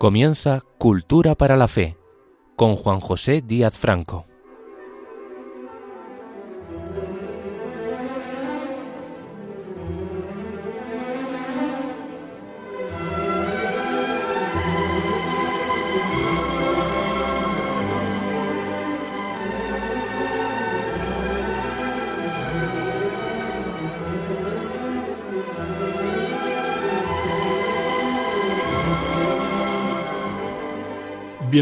Comienza 0.00 0.62
Cultura 0.78 1.34
para 1.34 1.58
la 1.58 1.68
Fe 1.68 1.98
con 2.56 2.74
Juan 2.74 3.00
José 3.00 3.42
Díaz 3.42 3.76
Franco. 3.76 4.29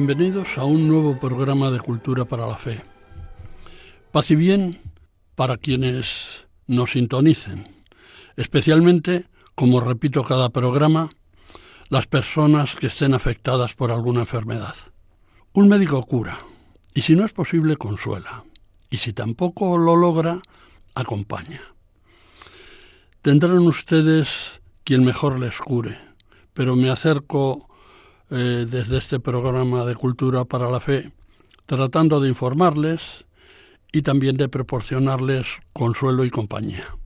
Bienvenidos 0.01 0.57
a 0.59 0.65
un 0.65 0.87
nuevo 0.87 1.19
programa 1.19 1.73
de 1.73 1.81
Cultura 1.81 2.25
para 2.25 2.47
la 2.47 2.55
Fe. 2.55 2.85
Paz 4.13 4.31
y 4.31 4.37
bien 4.37 4.81
para 5.35 5.57
quienes 5.57 6.47
nos 6.69 6.93
sintonicen, 6.93 7.67
especialmente, 8.37 9.27
como 9.57 9.81
repito 9.81 10.23
cada 10.23 10.51
programa, 10.51 11.11
las 11.89 12.07
personas 12.07 12.77
que 12.77 12.87
estén 12.87 13.13
afectadas 13.13 13.75
por 13.75 13.91
alguna 13.91 14.21
enfermedad. 14.21 14.77
Un 15.53 15.67
médico 15.67 16.01
cura, 16.05 16.39
y 16.95 17.03
si 17.03 17.17
no 17.17 17.25
es 17.25 17.33
posible, 17.33 17.77
consuela, 17.77 18.45
y 18.91 18.99
si 18.99 19.13
tampoco 19.13 19.77
lo 19.79 19.97
logra, 19.97 20.41
acompaña. 20.95 21.61
Tendrán 23.21 23.67
ustedes 23.67 24.61
quien 24.85 25.05
mejor 25.05 25.41
les 25.41 25.59
cure, 25.59 25.99
pero 26.55 26.77
me 26.77 26.89
acerco 26.89 27.68
eh, 28.31 28.67
desde 28.69 28.99
este 28.99 29.21
programa 29.21 29.85
de 29.85 29.95
Cultura 29.95 30.45
para 30.45 30.71
la 30.71 30.81
Fe, 30.81 31.13
tratando 31.67 32.21
de 32.21 32.29
informarles 32.29 33.25
y 33.93 34.03
también 34.03 34.37
de 34.37 34.49
proporcionarles 34.49 35.59
consuelo 35.73 36.25
y 36.25 36.31
compañía. 36.31 36.97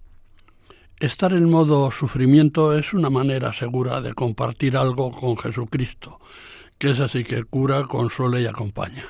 Estar 0.99 1.33
en 1.33 1.51
modo 1.51 1.91
sufrimiento 1.91 2.77
es 2.77 2.93
una 2.93 3.11
manera 3.11 3.53
segura 3.53 4.01
de 4.01 4.15
compartir 4.15 4.77
algo 4.77 5.11
con 5.11 5.37
Jesucristo, 5.37 6.21
que 6.79 6.91
es 6.91 7.01
así 7.01 7.25
que 7.25 7.43
cura, 7.43 7.83
consuela 7.85 8.39
y 8.39 8.47
acompaña. 8.47 9.05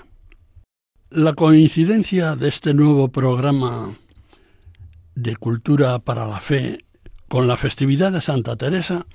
La 1.10 1.34
coincidencia 1.34 2.34
de 2.34 2.48
este 2.48 2.72
nuevo 2.72 3.08
programa 3.08 3.94
de 5.14 5.36
Cultura 5.36 5.98
para 5.98 6.26
la 6.26 6.41
Fe 6.41 6.84
con 7.28 7.47
la 7.47 7.58
festividad 7.58 8.12
de 8.12 8.22
Santa 8.22 8.56
Teresa 8.56 9.06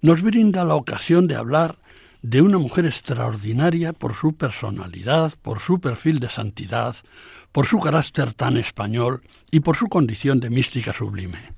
nos 0.00 0.22
brinda 0.22 0.64
la 0.64 0.76
ocasión 0.76 1.26
de 1.26 1.34
hablar 1.34 1.79
de 2.22 2.42
una 2.42 2.58
mujer 2.58 2.86
extraordinaria 2.86 3.92
por 3.92 4.14
su 4.14 4.34
personalidad, 4.34 5.32
por 5.42 5.60
su 5.60 5.80
perfil 5.80 6.20
de 6.20 6.30
santidad, 6.30 6.96
por 7.52 7.66
su 7.66 7.80
carácter 7.80 8.32
tan 8.34 8.56
español 8.56 9.22
y 9.50 9.60
por 9.60 9.76
su 9.76 9.88
condición 9.88 10.40
de 10.40 10.50
mística 10.50 10.92
sublime. 10.92 11.54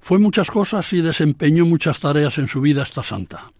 Fue 0.00 0.18
muchas 0.18 0.50
cosas 0.50 0.92
y 0.92 1.00
desempeñó 1.00 1.64
muchas 1.64 2.00
tareas 2.00 2.38
en 2.38 2.48
su 2.48 2.60
vida 2.60 2.82
esta 2.82 3.02
santa. 3.02 3.52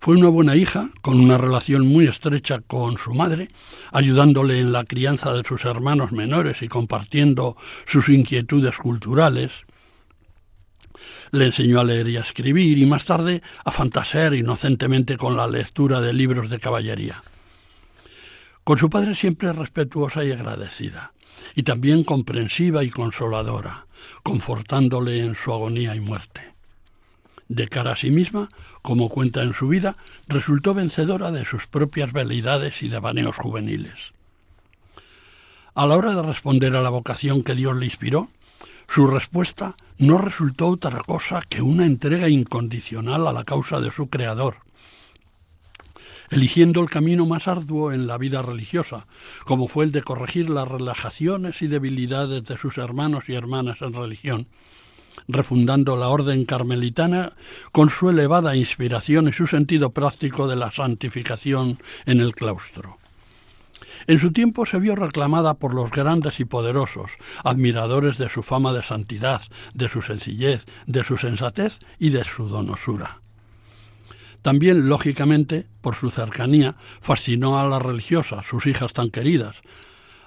Fue 0.00 0.16
una 0.16 0.28
buena 0.28 0.56
hija, 0.56 0.90
con 1.00 1.20
una 1.20 1.38
relación 1.38 1.86
muy 1.86 2.06
estrecha 2.06 2.60
con 2.60 2.98
su 2.98 3.14
madre, 3.14 3.48
ayudándole 3.92 4.60
en 4.60 4.72
la 4.72 4.84
crianza 4.84 5.32
de 5.32 5.44
sus 5.44 5.64
hermanos 5.64 6.12
menores 6.12 6.62
y 6.62 6.68
compartiendo 6.68 7.56
sus 7.86 8.08
inquietudes 8.08 8.76
culturales 8.78 9.64
le 11.32 11.46
enseñó 11.46 11.80
a 11.80 11.84
leer 11.84 12.08
y 12.08 12.16
a 12.18 12.20
escribir 12.20 12.78
y 12.78 12.86
más 12.86 13.06
tarde 13.06 13.42
a 13.64 13.72
fantasear 13.72 14.34
inocentemente 14.34 15.16
con 15.16 15.36
la 15.36 15.48
lectura 15.48 16.00
de 16.00 16.12
libros 16.12 16.50
de 16.50 16.60
caballería. 16.60 17.22
Con 18.64 18.78
su 18.78 18.88
padre 18.88 19.14
siempre 19.14 19.52
respetuosa 19.52 20.24
y 20.24 20.30
agradecida, 20.30 21.12
y 21.56 21.64
también 21.64 22.04
comprensiva 22.04 22.84
y 22.84 22.90
consoladora, 22.90 23.86
confortándole 24.22 25.20
en 25.20 25.34
su 25.34 25.52
agonía 25.52 25.96
y 25.96 26.00
muerte. 26.00 26.52
De 27.48 27.66
cara 27.68 27.92
a 27.92 27.96
sí 27.96 28.10
misma, 28.10 28.48
como 28.82 29.08
cuenta 29.08 29.42
en 29.42 29.54
su 29.54 29.68
vida, 29.68 29.96
resultó 30.28 30.74
vencedora 30.74 31.32
de 31.32 31.44
sus 31.44 31.66
propias 31.66 32.12
veleidades 32.12 32.82
y 32.82 32.88
devaneos 32.88 33.36
juveniles. 33.36 34.12
A 35.74 35.86
la 35.86 35.96
hora 35.96 36.14
de 36.14 36.22
responder 36.22 36.76
a 36.76 36.82
la 36.82 36.90
vocación 36.90 37.42
que 37.42 37.54
Dios 37.54 37.76
le 37.76 37.86
inspiró, 37.86 38.28
su 38.88 39.06
respuesta 39.06 39.74
no 40.02 40.18
resultó 40.18 40.66
otra 40.66 41.00
cosa 41.06 41.42
que 41.48 41.62
una 41.62 41.86
entrega 41.86 42.28
incondicional 42.28 43.24
a 43.28 43.32
la 43.32 43.44
causa 43.44 43.80
de 43.80 43.92
su 43.92 44.10
Creador, 44.10 44.56
eligiendo 46.28 46.82
el 46.82 46.90
camino 46.90 47.24
más 47.24 47.46
arduo 47.46 47.92
en 47.92 48.08
la 48.08 48.18
vida 48.18 48.42
religiosa, 48.42 49.06
como 49.44 49.68
fue 49.68 49.84
el 49.84 49.92
de 49.92 50.02
corregir 50.02 50.50
las 50.50 50.66
relajaciones 50.66 51.62
y 51.62 51.68
debilidades 51.68 52.42
de 52.42 52.58
sus 52.58 52.78
hermanos 52.78 53.28
y 53.28 53.34
hermanas 53.34 53.80
en 53.80 53.92
religión, 53.92 54.48
refundando 55.28 55.96
la 55.96 56.08
orden 56.08 56.46
carmelitana 56.46 57.34
con 57.70 57.88
su 57.88 58.10
elevada 58.10 58.56
inspiración 58.56 59.28
y 59.28 59.32
su 59.32 59.46
sentido 59.46 59.90
práctico 59.90 60.48
de 60.48 60.56
la 60.56 60.72
santificación 60.72 61.78
en 62.06 62.18
el 62.18 62.34
claustro. 62.34 62.98
En 64.06 64.18
su 64.18 64.32
tiempo 64.32 64.66
se 64.66 64.78
vio 64.78 64.96
reclamada 64.96 65.54
por 65.54 65.74
los 65.74 65.90
grandes 65.90 66.40
y 66.40 66.44
poderosos, 66.44 67.12
admiradores 67.44 68.18
de 68.18 68.28
su 68.28 68.42
fama 68.42 68.72
de 68.72 68.82
santidad, 68.82 69.42
de 69.74 69.88
su 69.88 70.02
sencillez, 70.02 70.66
de 70.86 71.04
su 71.04 71.18
sensatez 71.18 71.78
y 71.98 72.10
de 72.10 72.24
su 72.24 72.48
donosura. 72.48 73.20
También, 74.42 74.88
lógicamente, 74.88 75.66
por 75.80 75.94
su 75.94 76.10
cercanía, 76.10 76.74
fascinó 77.00 77.60
a 77.60 77.66
las 77.66 77.80
religiosas, 77.80 78.44
sus 78.44 78.66
hijas 78.66 78.92
tan 78.92 79.10
queridas, 79.10 79.56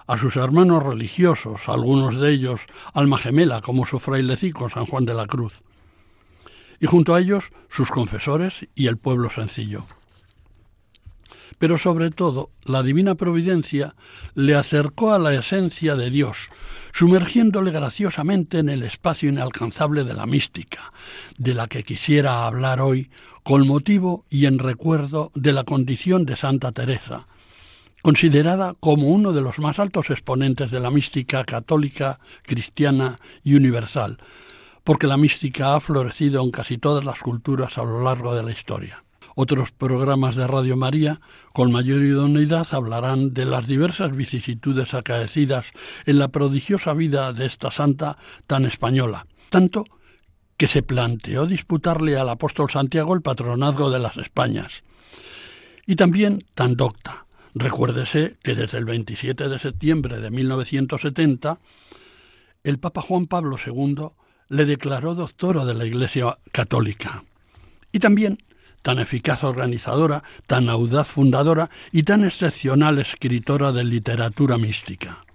a 0.08 0.18
sus 0.18 0.38
hermanos 0.38 0.84
religiosos, 0.84 1.68
algunos 1.68 2.18
de 2.20 2.32
ellos 2.32 2.62
alma 2.94 3.18
gemela, 3.18 3.62
como 3.62 3.86
su 3.86 4.00
frailecico 4.00 4.70
San 4.70 4.86
Juan 4.86 5.06
de 5.06 5.16
la 5.16 5.26
Cruz, 5.26 5.62
y 6.80 6.86
junto 6.86 7.14
a 7.14 7.20
ellos 7.20 7.52
sus 7.70 7.90
confesores 7.90 8.68
y 8.76 8.88
el 8.88 8.98
pueblo 8.98 9.30
sencillo 9.30 9.86
pero 11.58 11.78
sobre 11.78 12.12
todo 12.12 12.50
la 12.66 12.84
divina 12.84 13.16
providencia 13.16 13.96
le 14.34 14.56
acercó 14.56 15.12
a 15.14 15.20
la 15.20 15.34
esencia 15.34 15.96
de 15.96 16.10
Dios, 16.10 16.50
sumergiéndole 16.94 17.72
graciosamente 17.72 18.60
en 18.60 18.70
el 18.70 18.84
espacio 18.84 19.30
inalcanzable 19.30 20.04
de 20.04 20.14
la 20.14 20.26
mística, 20.26 20.92
de 21.38 21.54
la 21.54 21.68
que 21.68 21.84
quisiera 21.84 22.46
hablar 22.46 22.82
hoy 22.82 23.10
con 23.44 23.68
motivo 23.68 24.26
y 24.30 24.46
en 24.46 24.60
recuerdo 24.60 25.32
de 25.36 25.54
la 25.54 25.64
condición 25.64 26.26
de 26.26 26.36
Santa 26.36 26.72
Teresa, 26.72 27.28
considerada 28.02 28.76
como 28.80 29.10
uno 29.10 29.34
de 29.34 29.42
los 29.42 29.60
más 29.60 29.80
altos 29.80 30.10
exponentes 30.10 30.72
de 30.72 30.80
la 30.80 30.92
mística 30.92 31.44
católica, 31.44 32.20
cristiana 32.44 33.20
y 33.44 33.56
universal, 33.56 34.18
porque 34.84 35.08
la 35.08 35.18
mística 35.18 35.76
ha 35.76 35.80
florecido 35.80 36.44
en 36.44 36.52
casi 36.52 36.78
todas 36.78 37.06
las 37.06 37.20
culturas 37.20 37.78
a 37.78 37.84
lo 37.84 38.04
largo 38.04 38.36
de 38.36 38.44
la 38.44 38.52
historia. 38.52 39.05
Otros 39.38 39.72
programas 39.74 40.38
de 40.38 40.48
Radio 40.48 40.78
María, 40.78 41.20
con 41.54 41.70
mayor 41.70 42.02
idoneidad, 42.02 42.66
hablarán 42.72 43.34
de 43.34 43.44
las 43.44 43.68
diversas 43.68 44.16
vicisitudes 44.16 44.94
acaecidas 44.94 45.68
en 46.06 46.20
la 46.20 46.30
prodigiosa 46.30 46.94
vida 46.94 47.34
de 47.34 47.46
esta 47.46 47.70
santa 47.70 48.18
tan 48.48 48.66
española, 48.66 49.28
tanto 49.50 49.84
que 50.56 50.68
se 50.68 50.84
planteó 50.84 51.46
disputarle 51.46 52.18
al 52.18 52.30
apóstol 52.30 52.70
Santiago 52.70 53.14
el 53.14 53.22
patronazgo 53.22 53.90
de 53.90 54.00
las 54.00 54.16
Españas. 54.16 54.84
Y 55.86 55.98
también 55.98 56.40
tan 56.54 56.78
docta. 56.78 57.26
Recuérdese 57.54 58.38
que 58.42 58.56
desde 58.56 58.78
el 58.78 58.86
27 58.86 59.50
de 59.50 59.60
septiembre 59.60 60.20
de 60.20 60.32
1970, 60.32 61.60
el 62.64 62.80
Papa 62.80 63.02
Juan 63.02 63.28
Pablo 63.28 63.58
II 63.64 64.08
le 64.48 64.66
declaró 64.66 65.14
doctora 65.14 65.66
de 65.66 65.74
la 65.74 65.86
Iglesia 65.86 66.38
Católica. 66.52 67.24
Y 67.92 68.00
también 68.00 68.40
tan 68.86 69.00
eficaz 69.00 69.44
organizadora, 69.44 70.22
tan 70.46 70.70
audaz 70.70 71.08
fundadora 71.08 71.72
y 71.92 72.04
tan 72.04 72.24
excepcional 72.24 73.00
escritora 73.00 73.72
de 73.72 73.84
literatura 73.84 74.60
mística. 74.60 75.26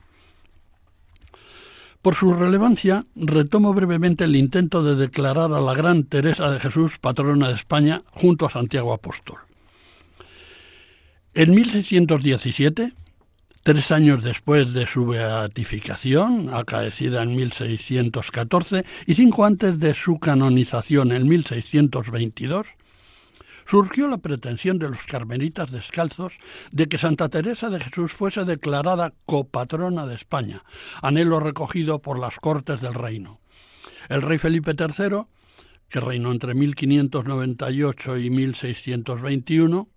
Por 2.01 2.15
su 2.15 2.33
relevancia, 2.33 3.05
retomo 3.17 3.75
brevemente 3.75 4.23
el 4.23 4.37
intento 4.37 4.85
de 4.85 4.95
declarar 4.95 5.53
a 5.53 5.61
la 5.61 5.75
gran 5.75 6.05
Teresa 6.05 6.49
de 6.53 6.61
Jesús 6.61 6.99
patrona 6.99 7.49
de 7.49 7.55
España 7.55 8.03
junto 8.13 8.47
a 8.47 8.51
Santiago 8.51 8.93
Apóstol. 8.93 9.41
En 11.35 11.53
1617, 11.53 12.93
tres 13.65 13.91
años 13.91 14.23
después 14.23 14.73
de 14.73 14.87
su 14.87 15.07
beatificación, 15.07 16.55
acaecida 16.55 17.25
en 17.25 17.35
1614, 17.35 18.85
y 19.07 19.15
cinco 19.15 19.45
antes 19.45 19.81
de 19.81 19.93
su 19.95 20.21
canonización 20.21 21.11
en 21.11 21.29
1622, 21.29 22.69
surgió 23.71 24.09
la 24.09 24.19
pretensión 24.19 24.79
de 24.79 24.89
los 24.89 25.05
carmelitas 25.05 25.71
descalzos 25.71 26.39
de 26.73 26.89
que 26.89 26.99
Santa 26.99 27.29
Teresa 27.29 27.71
de 27.71 27.79
Jesús 27.79 28.13
fuese 28.13 28.45
declarada 28.45 29.15
copatrona 29.27 30.07
de 30.07 30.17
España, 30.17 30.65
anhelo 31.03 31.39
recogido 31.39 32.03
por 32.03 32.19
las 32.19 32.37
Cortes 32.41 32.81
del 32.81 32.95
Reino. 32.95 33.41
El 34.09 34.23
rey 34.23 34.39
Felipe 34.39 34.75
III 34.77 35.27
que 35.91 36.01
reinó 36.01 36.31
entre 36.33 36.55
1598 36.55 38.17
y 38.19 38.31
1621, 38.31 39.89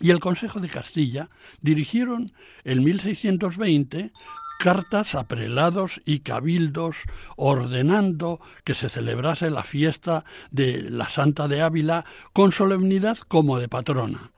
y 0.00 0.10
el 0.10 0.20
Consejo 0.20 0.60
de 0.60 0.68
Castilla 0.68 1.30
dirigieron 1.60 2.32
en 2.64 2.84
1620 2.84 4.12
cartas 4.58 5.14
a 5.14 5.24
prelados 5.24 6.00
y 6.04 6.20
cabildos 6.20 6.96
ordenando 7.36 8.40
que 8.64 8.74
se 8.74 8.88
celebrase 8.88 9.50
la 9.50 9.62
fiesta 9.62 10.24
de 10.50 10.82
la 10.82 11.08
Santa 11.08 11.48
de 11.48 11.62
Ávila 11.62 12.04
con 12.32 12.52
solemnidad 12.52 13.18
como 13.28 13.58
de 13.58 13.68
patrona. 13.68 14.30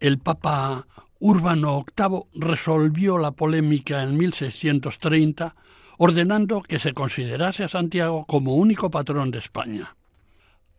El 0.00 0.18
Papa 0.18 0.86
Urbano 1.18 1.84
VIII 1.96 2.24
resolvió 2.34 3.18
la 3.18 3.30
polémica 3.30 4.02
en 4.02 4.16
1630 4.16 5.54
ordenando 5.96 6.60
que 6.60 6.78
se 6.78 6.92
considerase 6.92 7.64
a 7.64 7.68
Santiago 7.68 8.24
como 8.26 8.56
único 8.56 8.90
patrón 8.90 9.30
de 9.30 9.38
España. 9.38 9.96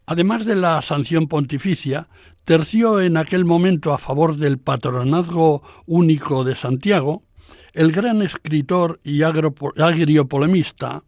Además 0.06 0.46
de 0.46 0.56
la 0.56 0.82
sanción 0.82 1.28
pontificia, 1.28 2.08
terció 2.44 3.02
en 3.02 3.18
aquel 3.18 3.44
momento 3.44 3.92
a 3.92 3.98
favor 3.98 4.38
del 4.38 4.60
patronazgo 4.60 5.64
único 5.88 6.44
de 6.44 6.56
Santiago 6.56 7.24
el 7.76 7.92
gran 7.92 8.22
escritor 8.22 9.00
y 9.04 9.22
agriopolemista 9.22 11.04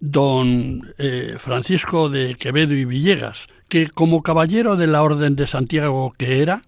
don 0.00 0.82
eh, 0.98 1.36
Francisco 1.38 2.10
de 2.10 2.34
Quevedo 2.34 2.74
y 2.74 2.84
Villegas, 2.84 3.46
que 3.68 3.88
como 3.88 4.22
caballero 4.22 4.76
de 4.76 4.86
la 4.86 5.02
Orden 5.02 5.36
de 5.36 5.46
Santiago 5.46 6.12
que 6.18 6.42
era, 6.42 6.62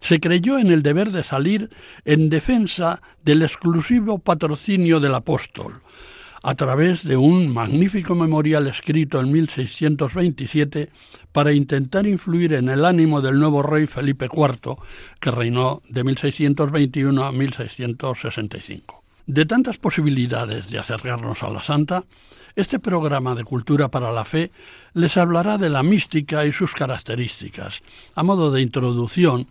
se 0.00 0.20
creyó 0.20 0.58
en 0.58 0.70
el 0.70 0.82
deber 0.82 1.10
de 1.10 1.22
salir 1.22 1.70
en 2.04 2.28
defensa 2.28 3.00
del 3.24 3.42
exclusivo 3.42 4.18
patrocinio 4.18 5.00
del 5.00 5.14
apóstol, 5.14 5.80
a 6.46 6.54
través 6.54 7.02
de 7.02 7.16
un 7.16 7.52
magnífico 7.52 8.14
memorial 8.14 8.68
escrito 8.68 9.18
en 9.18 9.32
1627 9.32 10.90
para 11.32 11.52
intentar 11.52 12.06
influir 12.06 12.52
en 12.52 12.68
el 12.68 12.84
ánimo 12.84 13.20
del 13.20 13.40
nuevo 13.40 13.64
rey 13.64 13.88
Felipe 13.88 14.28
IV, 14.32 14.76
que 15.18 15.32
reinó 15.32 15.82
de 15.88 16.04
1621 16.04 17.24
a 17.24 17.32
1665. 17.32 19.02
De 19.26 19.44
tantas 19.44 19.78
posibilidades 19.78 20.70
de 20.70 20.78
acercarnos 20.78 21.42
a 21.42 21.50
la 21.50 21.64
Santa, 21.64 22.04
este 22.54 22.78
programa 22.78 23.34
de 23.34 23.42
Cultura 23.42 23.88
para 23.88 24.12
la 24.12 24.24
Fe 24.24 24.52
les 24.94 25.16
hablará 25.16 25.58
de 25.58 25.68
la 25.68 25.82
mística 25.82 26.46
y 26.46 26.52
sus 26.52 26.74
características, 26.74 27.82
a 28.14 28.22
modo 28.22 28.52
de 28.52 28.62
introducción 28.62 29.48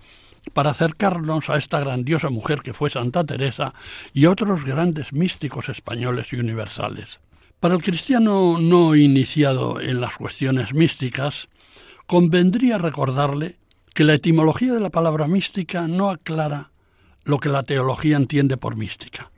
para 0.54 0.72
acercarnos 0.72 1.50
a 1.50 1.58
esta 1.58 1.80
grandiosa 1.80 2.30
mujer 2.30 2.62
que 2.62 2.74
fue 2.74 2.90
Santa 2.90 3.24
Teresa 3.24 3.74
y 4.14 4.26
otros 4.26 4.66
grandes 4.66 5.14
místicos 5.14 5.70
españoles 5.70 6.32
y 6.34 6.38
universales. 6.38 7.20
Para 7.60 7.76
el 7.76 7.82
cristiano 7.82 8.60
no 8.60 8.96
iniciado 8.96 9.82
en 9.82 10.02
las 10.02 10.18
cuestiones 10.18 10.74
místicas, 10.74 11.48
convendría 12.06 12.78
recordarle 12.78 13.58
que 13.94 14.04
la 14.04 14.14
etimología 14.14 14.74
de 14.74 14.80
la 14.80 14.90
palabra 14.90 15.28
mística 15.28 15.88
no 15.88 16.10
aclara 16.10 16.72
lo 17.24 17.40
que 17.40 17.50
la 17.50 17.64
teología 17.64 18.18
entiende 18.18 18.58
por 18.58 18.76
mística. 18.76 19.32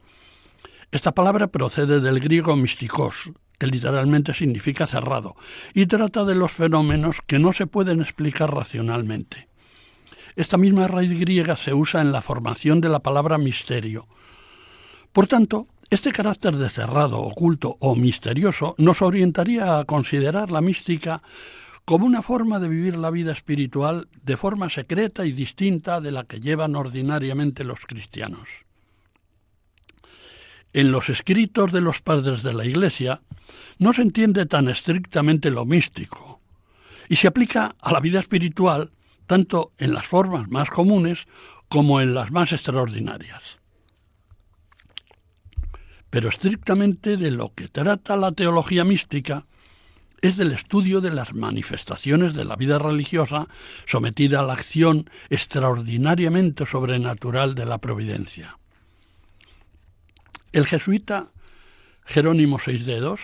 Esta 0.92 1.13
palabra 1.13 1.48
procede 1.48 2.00
del 2.00 2.19
griego 2.19 2.56
mystikos, 2.56 3.31
que 3.57 3.68
literalmente 3.68 4.33
significa 4.33 4.86
cerrado, 4.86 5.36
y 5.74 5.86
trata 5.86 6.25
de 6.25 6.36
los 6.36 6.51
fenómenos 6.51 7.18
que 7.25 7.39
no 7.39 7.53
se 7.53 7.68
pueden 7.68 8.01
explicar 8.01 8.53
racionalmente. 8.53 9.48
Esta 10.38 10.56
misma 10.56 10.88
raíz 10.88 11.19
griega 11.19 11.57
se 11.57 11.74
usa 11.74 12.00
en 12.00 12.12
la 12.12 12.22
formación 12.22 12.80
de 12.80 12.89
la 12.89 13.00
palabra 13.00 13.39
misterio. 13.39 14.06
Por 15.12 15.25
tanto, 15.25 15.68
este 15.89 16.12
carácter 16.12 16.57
de 16.57 16.69
cerrado, 16.69 17.22
oculto 17.22 17.75
o 17.80 17.95
misterioso 17.95 18.75
nos 18.78 19.01
orientaría 19.01 19.80
a 19.80 19.86
considerar 19.86 20.51
la 20.51 20.62
mística 20.62 21.24
como 21.86 22.06
una 22.06 22.22
forma 22.22 22.60
de 22.60 22.69
vivir 22.69 22.98
la 22.98 23.10
vida 23.10 23.31
espiritual 23.31 24.10
de 24.22 24.38
forma 24.38 24.69
secreta 24.69 25.25
y 25.25 25.31
distinta 25.31 26.01
de 26.01 26.12
la 26.12 26.25
que 26.25 26.39
llevan 26.39 26.75
ordinariamente 26.75 27.63
los 27.63 27.88
cristianos. 27.88 28.48
En 30.72 30.92
los 30.92 31.10
escritos 31.10 31.72
de 31.72 31.81
los 31.81 32.01
padres 32.01 32.44
de 32.44 32.54
la 32.54 32.63
Iglesia 32.63 33.22
no 33.80 33.92
se 33.92 34.04
entiende 34.04 34.45
tan 34.45 34.69
estrictamente 34.69 35.50
lo 35.50 35.66
místico 35.66 36.42
y 37.10 37.16
se 37.16 37.28
aplica 37.28 37.75
a 37.81 37.92
la 37.92 38.00
vida 38.00 38.19
espiritual 38.19 38.92
tanto 39.27 39.74
en 39.77 39.94
las 39.94 40.07
formas 40.07 40.50
más 40.50 40.69
comunes 40.69 41.27
como 41.69 42.01
en 42.01 42.13
las 42.13 42.31
más 42.31 42.53
extraordinarias. 42.53 43.59
Pero 46.09 46.29
estrictamente 46.29 47.18
de 47.18 47.31
lo 47.31 47.50
que 47.50 47.68
trata 47.68 48.15
la 48.15 48.31
teología 48.31 48.83
mística 48.83 49.45
es 50.21 50.38
del 50.38 50.51
estudio 50.51 51.01
de 51.01 51.12
las 51.12 51.33
manifestaciones 51.33 52.33
de 52.33 52.45
la 52.45 52.56
vida 52.56 52.79
religiosa 52.79 53.47
sometida 53.85 54.39
a 54.39 54.44
la 54.44 54.53
acción 54.53 55.09
extraordinariamente 55.29 56.65
sobrenatural 56.65 57.53
de 57.53 57.65
la 57.65 57.77
providencia. 57.77 58.57
El 60.53 60.65
jesuita 60.65 61.31
Jerónimo 62.06 62.57
Seis 62.57 62.85
Dedos 62.85 63.19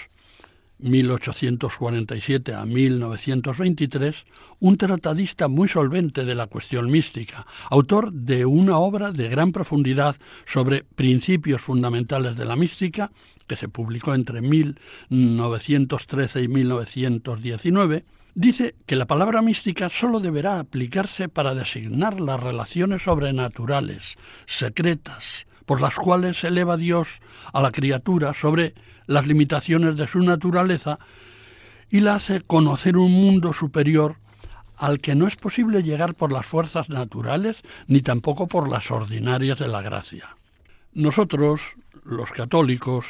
1847 0.79 2.53
a 2.53 2.65
1923, 2.65 4.25
un 4.59 4.77
tratadista 4.77 5.47
muy 5.47 5.67
solvente 5.67 6.25
de 6.25 6.35
la 6.35 6.47
cuestión 6.47 6.91
mística, 6.91 7.45
autor 7.69 8.11
de 8.11 8.45
una 8.45 8.77
obra 8.77 9.11
de 9.11 9.29
gran 9.29 9.51
profundidad 9.51 10.15
sobre 10.45 10.83
principios 10.83 11.61
fundamentales 11.61 12.35
de 12.35 12.45
la 12.45 12.55
mística, 12.55 13.11
que 13.47 13.55
se 13.55 13.67
publicó 13.67 14.13
entre 14.13 14.41
1913 14.41 16.43
y 16.43 16.47
1919, 16.47 18.05
dice 18.35 18.75
que 18.85 18.95
la 18.95 19.05
palabra 19.05 19.41
mística 19.41 19.89
sólo 19.89 20.19
deberá 20.19 20.59
aplicarse 20.59 21.29
para 21.29 21.53
designar 21.53 22.19
las 22.19 22.41
relaciones 22.41 23.03
sobrenaturales, 23.03 24.17
secretas, 24.45 25.45
por 25.65 25.81
las 25.81 25.95
cuales 25.95 26.43
eleva 26.43 26.77
Dios 26.77 27.21
a 27.51 27.61
la 27.61 27.71
criatura 27.71 28.33
sobre 28.33 28.73
las 29.05 29.27
limitaciones 29.27 29.97
de 29.97 30.07
su 30.07 30.19
naturaleza 30.19 30.99
y 31.89 31.99
la 31.99 32.15
hace 32.15 32.41
conocer 32.41 32.97
un 32.97 33.11
mundo 33.11 33.53
superior 33.53 34.17
al 34.77 34.99
que 34.99 35.15
no 35.15 35.27
es 35.27 35.35
posible 35.35 35.83
llegar 35.83 36.15
por 36.15 36.31
las 36.31 36.45
fuerzas 36.45 36.89
naturales 36.89 37.61
ni 37.87 38.01
tampoco 38.01 38.47
por 38.47 38.69
las 38.69 38.91
ordinarias 38.91 39.59
de 39.59 39.67
la 39.67 39.81
gracia. 39.81 40.35
Nosotros, 40.93 41.61
los 42.03 42.31
católicos, 42.31 43.05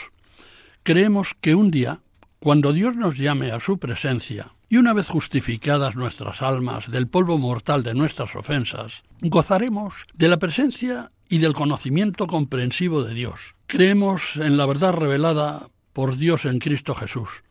creemos 0.84 1.36
que 1.40 1.56
un 1.56 1.72
día, 1.72 2.00
cuando 2.40 2.74
Dios 2.74 2.96
nos 2.96 3.18
llame 3.18 3.52
a 3.52 3.60
su 3.60 3.78
presencia, 3.78 4.52
y 4.70 4.78
una 4.78 4.94
vez 4.94 5.08
justificadas 5.08 5.96
nuestras 5.96 6.42
almas 6.42 6.90
del 6.90 7.08
polvo 7.08 7.38
mortal 7.38 7.84
de 7.84 7.94
nuestras 7.94 8.36
ofensas, 8.36 9.04
gozaremos 9.22 9.94
de 10.16 10.28
la 10.28 10.38
presencia 10.38 11.12
y 11.34 11.40
del 11.40 11.56
conocimiento 11.56 12.28
comprensivo 12.28 13.04
de 13.04 13.16
Dios. 13.16 13.56
Creemos 13.66 14.36
en 14.36 14.56
la 14.56 14.68
verdad 14.68 14.94
revelada 14.94 15.66
por 15.92 16.16
Dios 16.18 16.46
en 16.46 16.60
Cristo 16.60 16.94
Jesús 16.94 17.44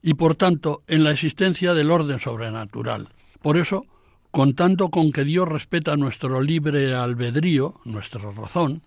y 0.00 0.14
por 0.14 0.36
tanto 0.36 0.84
en 0.86 1.02
la 1.02 1.10
existencia 1.10 1.74
del 1.74 1.90
orden 1.90 2.20
sobrenatural. 2.20 3.08
Por 3.42 3.56
eso, 3.56 3.86
contando 4.30 4.90
con 4.90 5.10
que 5.10 5.24
Dios 5.24 5.48
respeta 5.48 5.96
nuestro 5.96 6.40
libre 6.42 6.94
albedrío, 6.94 7.80
nuestra 7.84 8.30
razón, 8.30 8.84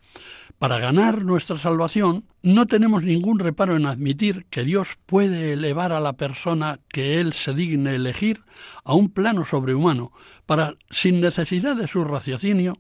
para 0.60 0.80
ganar 0.80 1.26
nuestra 1.26 1.58
salvación, 1.58 2.24
no 2.42 2.68
tenemos 2.68 3.04
ningún 3.04 3.38
reparo 3.38 3.76
en 3.76 3.86
admitir 3.86 4.46
que 4.50 4.64
Dios 4.64 4.98
puede 5.08 5.52
elevar 5.52 5.92
a 5.92 6.00
la 6.00 6.14
persona 6.14 6.80
que 6.88 7.20
Él 7.20 7.34
se 7.34 7.52
digne 7.52 7.96
elegir 7.96 8.40
a 8.86 8.94
un 8.94 9.10
plano 9.10 9.44
sobrehumano, 9.44 10.14
para, 10.46 10.76
sin 10.90 11.20
necesidad 11.20 11.76
de 11.76 11.90
su 11.90 12.06
raciocinio, 12.06 12.78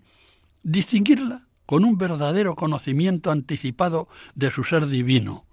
distinguirla 0.63 1.47
con 1.65 1.85
un 1.85 1.97
verdadero 1.97 2.55
conocimiento 2.55 3.31
anticipado 3.31 4.07
de 4.35 4.51
su 4.51 4.63
ser 4.63 4.87
divino. 4.87 5.45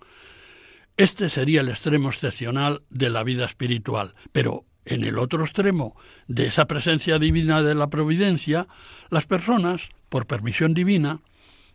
Este 0.97 1.29
sería 1.29 1.61
el 1.61 1.69
extremo 1.69 2.09
excepcional 2.09 2.83
de 2.91 3.09
la 3.09 3.23
vida 3.23 3.45
espiritual, 3.45 4.15
pero 4.33 4.65
en 4.85 5.05
el 5.05 5.19
otro 5.19 5.45
extremo 5.45 5.95
de 6.27 6.47
esa 6.47 6.67
presencia 6.67 7.19
divina 7.19 7.63
de 7.63 7.75
la 7.75 7.89
providencia, 7.89 8.67
las 9.11 9.27
personas, 9.27 9.91
por 10.09 10.27
permisión 10.27 10.75
divina, 10.75 11.21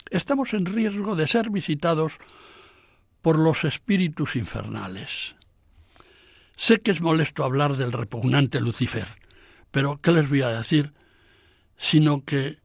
estamos 0.09 0.53
en 0.53 0.65
riesgo 0.65 1.15
de 1.15 1.27
ser 1.27 1.49
visitados 1.49 2.17
por 3.21 3.39
los 3.39 3.63
espíritus 3.63 4.35
infernales. 4.35 5.35
Sé 6.57 6.81
que 6.81 6.91
es 6.91 7.01
molesto 7.01 7.43
hablar 7.43 7.77
del 7.77 7.91
repugnante 7.91 8.59
Lucifer, 8.59 9.07
pero 9.71 10.01
¿qué 10.01 10.11
les 10.11 10.27
voy 10.27 10.41
a 10.41 10.49
decir? 10.49 10.93
Sino 11.77 12.23
que 12.25 12.62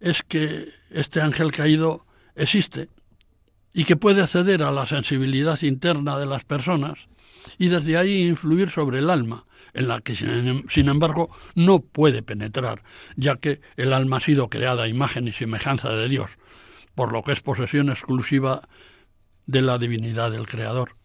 es 0.00 0.22
que 0.22 0.68
este 0.90 1.20
ángel 1.20 1.52
caído 1.52 2.06
existe 2.34 2.88
y 3.72 3.84
que 3.84 3.96
puede 3.96 4.22
acceder 4.22 4.62
a 4.62 4.72
la 4.72 4.86
sensibilidad 4.86 5.60
interna 5.62 6.18
de 6.18 6.26
las 6.26 6.44
personas 6.44 7.06
y 7.58 7.68
desde 7.68 7.96
ahí 7.96 8.22
influir 8.22 8.68
sobre 8.68 8.98
el 8.98 9.10
alma, 9.10 9.44
en 9.72 9.88
la 9.88 10.00
que 10.00 10.16
sin 10.16 10.88
embargo 10.88 11.30
no 11.54 11.80
puede 11.80 12.22
penetrar, 12.22 12.82
ya 13.16 13.36
que 13.36 13.60
el 13.76 13.92
alma 13.92 14.16
ha 14.16 14.20
sido 14.20 14.48
creada 14.48 14.84
a 14.84 14.88
imagen 14.88 15.28
y 15.28 15.32
semejanza 15.32 15.90
de 15.90 16.08
Dios, 16.08 16.38
por 16.94 17.12
lo 17.12 17.22
que 17.22 17.32
es 17.32 17.40
posesión 17.40 17.88
exclusiva 17.88 18.68
de 19.46 19.62
la 19.62 19.78
divinidad 19.78 20.32
del 20.32 20.46
Creador. 20.46 20.96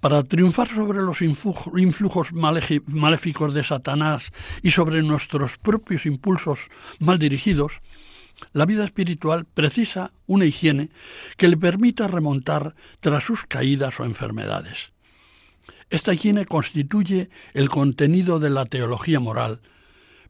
Para 0.00 0.22
triunfar 0.22 0.68
sobre 0.68 1.02
los 1.02 1.22
influjos 1.22 2.32
maléficos 2.32 3.54
de 3.54 3.64
Satanás 3.64 4.30
y 4.62 4.70
sobre 4.70 5.02
nuestros 5.02 5.58
propios 5.58 6.06
impulsos 6.06 6.68
mal 7.00 7.18
dirigidos, 7.18 7.80
la 8.52 8.64
vida 8.64 8.84
espiritual 8.84 9.44
precisa 9.44 10.12
una 10.26 10.44
higiene 10.44 10.90
que 11.36 11.48
le 11.48 11.56
permita 11.56 12.06
remontar 12.06 12.76
tras 13.00 13.24
sus 13.24 13.44
caídas 13.46 13.98
o 13.98 14.04
enfermedades. 14.04 14.92
Esta 15.90 16.14
higiene 16.14 16.44
constituye 16.44 17.30
el 17.54 17.68
contenido 17.68 18.38
de 18.38 18.50
la 18.50 18.66
teología 18.66 19.18
moral, 19.18 19.60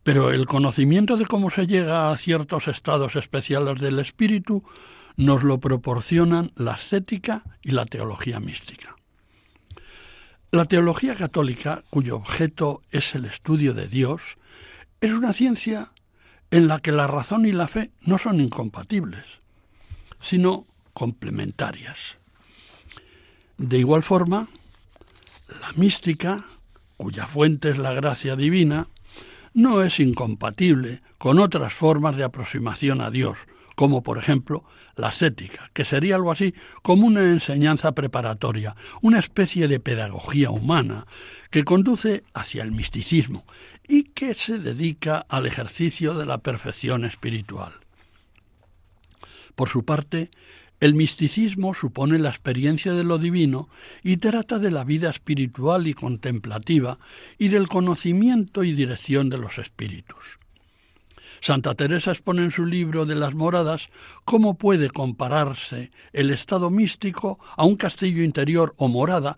pero 0.02 0.30
el 0.30 0.46
conocimiento 0.46 1.16
de 1.18 1.26
cómo 1.26 1.50
se 1.50 1.66
llega 1.66 2.10
a 2.10 2.16
ciertos 2.16 2.68
estados 2.68 3.16
especiales 3.16 3.80
del 3.80 3.98
espíritu 3.98 4.64
nos 5.16 5.42
lo 5.42 5.58
proporcionan 5.58 6.52
la 6.54 6.72
ascética 6.72 7.42
y 7.62 7.72
la 7.72 7.84
teología 7.84 8.40
mística. 8.40 8.97
La 10.50 10.64
teología 10.64 11.14
católica, 11.14 11.82
cuyo 11.90 12.16
objeto 12.16 12.80
es 12.90 13.14
el 13.14 13.26
estudio 13.26 13.74
de 13.74 13.86
Dios, 13.86 14.38
es 15.02 15.12
una 15.12 15.34
ciencia 15.34 15.92
en 16.50 16.68
la 16.68 16.80
que 16.80 16.90
la 16.90 17.06
razón 17.06 17.44
y 17.44 17.52
la 17.52 17.68
fe 17.68 17.90
no 18.00 18.16
son 18.16 18.40
incompatibles, 18.40 19.24
sino 20.22 20.64
complementarias. 20.94 22.16
De 23.58 23.78
igual 23.78 24.02
forma, 24.02 24.48
la 25.60 25.72
mística, 25.74 26.46
cuya 26.96 27.26
fuente 27.26 27.68
es 27.68 27.76
la 27.76 27.92
gracia 27.92 28.34
divina, 28.34 28.88
no 29.52 29.82
es 29.82 30.00
incompatible 30.00 31.02
con 31.18 31.40
otras 31.40 31.74
formas 31.74 32.16
de 32.16 32.24
aproximación 32.24 33.02
a 33.02 33.10
Dios, 33.10 33.36
como 33.78 34.02
por 34.02 34.18
ejemplo 34.18 34.64
la 34.96 35.06
ascética, 35.06 35.70
que 35.72 35.84
sería 35.84 36.16
algo 36.16 36.32
así 36.32 36.52
como 36.82 37.06
una 37.06 37.22
enseñanza 37.22 37.92
preparatoria, 37.92 38.74
una 39.02 39.20
especie 39.20 39.68
de 39.68 39.78
pedagogía 39.78 40.50
humana 40.50 41.06
que 41.52 41.62
conduce 41.62 42.24
hacia 42.34 42.64
el 42.64 42.72
misticismo 42.72 43.46
y 43.86 44.02
que 44.02 44.34
se 44.34 44.58
dedica 44.58 45.24
al 45.28 45.46
ejercicio 45.46 46.14
de 46.14 46.26
la 46.26 46.38
perfección 46.38 47.04
espiritual. 47.04 47.72
Por 49.54 49.68
su 49.68 49.84
parte, 49.84 50.32
el 50.80 50.94
misticismo 50.94 51.72
supone 51.72 52.18
la 52.18 52.30
experiencia 52.30 52.94
de 52.94 53.04
lo 53.04 53.16
divino 53.16 53.68
y 54.02 54.16
trata 54.16 54.58
de 54.58 54.72
la 54.72 54.82
vida 54.82 55.08
espiritual 55.08 55.86
y 55.86 55.94
contemplativa 55.94 56.98
y 57.38 57.46
del 57.46 57.68
conocimiento 57.68 58.64
y 58.64 58.72
dirección 58.72 59.30
de 59.30 59.38
los 59.38 59.58
espíritus. 59.58 60.40
Santa 61.40 61.74
Teresa 61.74 62.12
expone 62.12 62.42
en 62.42 62.50
su 62.50 62.66
libro 62.66 63.06
de 63.06 63.14
las 63.14 63.34
moradas 63.34 63.88
cómo 64.24 64.58
puede 64.58 64.90
compararse 64.90 65.90
el 66.12 66.30
estado 66.30 66.70
místico 66.70 67.38
a 67.56 67.64
un 67.64 67.76
castillo 67.76 68.22
interior 68.22 68.74
o 68.76 68.88
morada, 68.88 69.36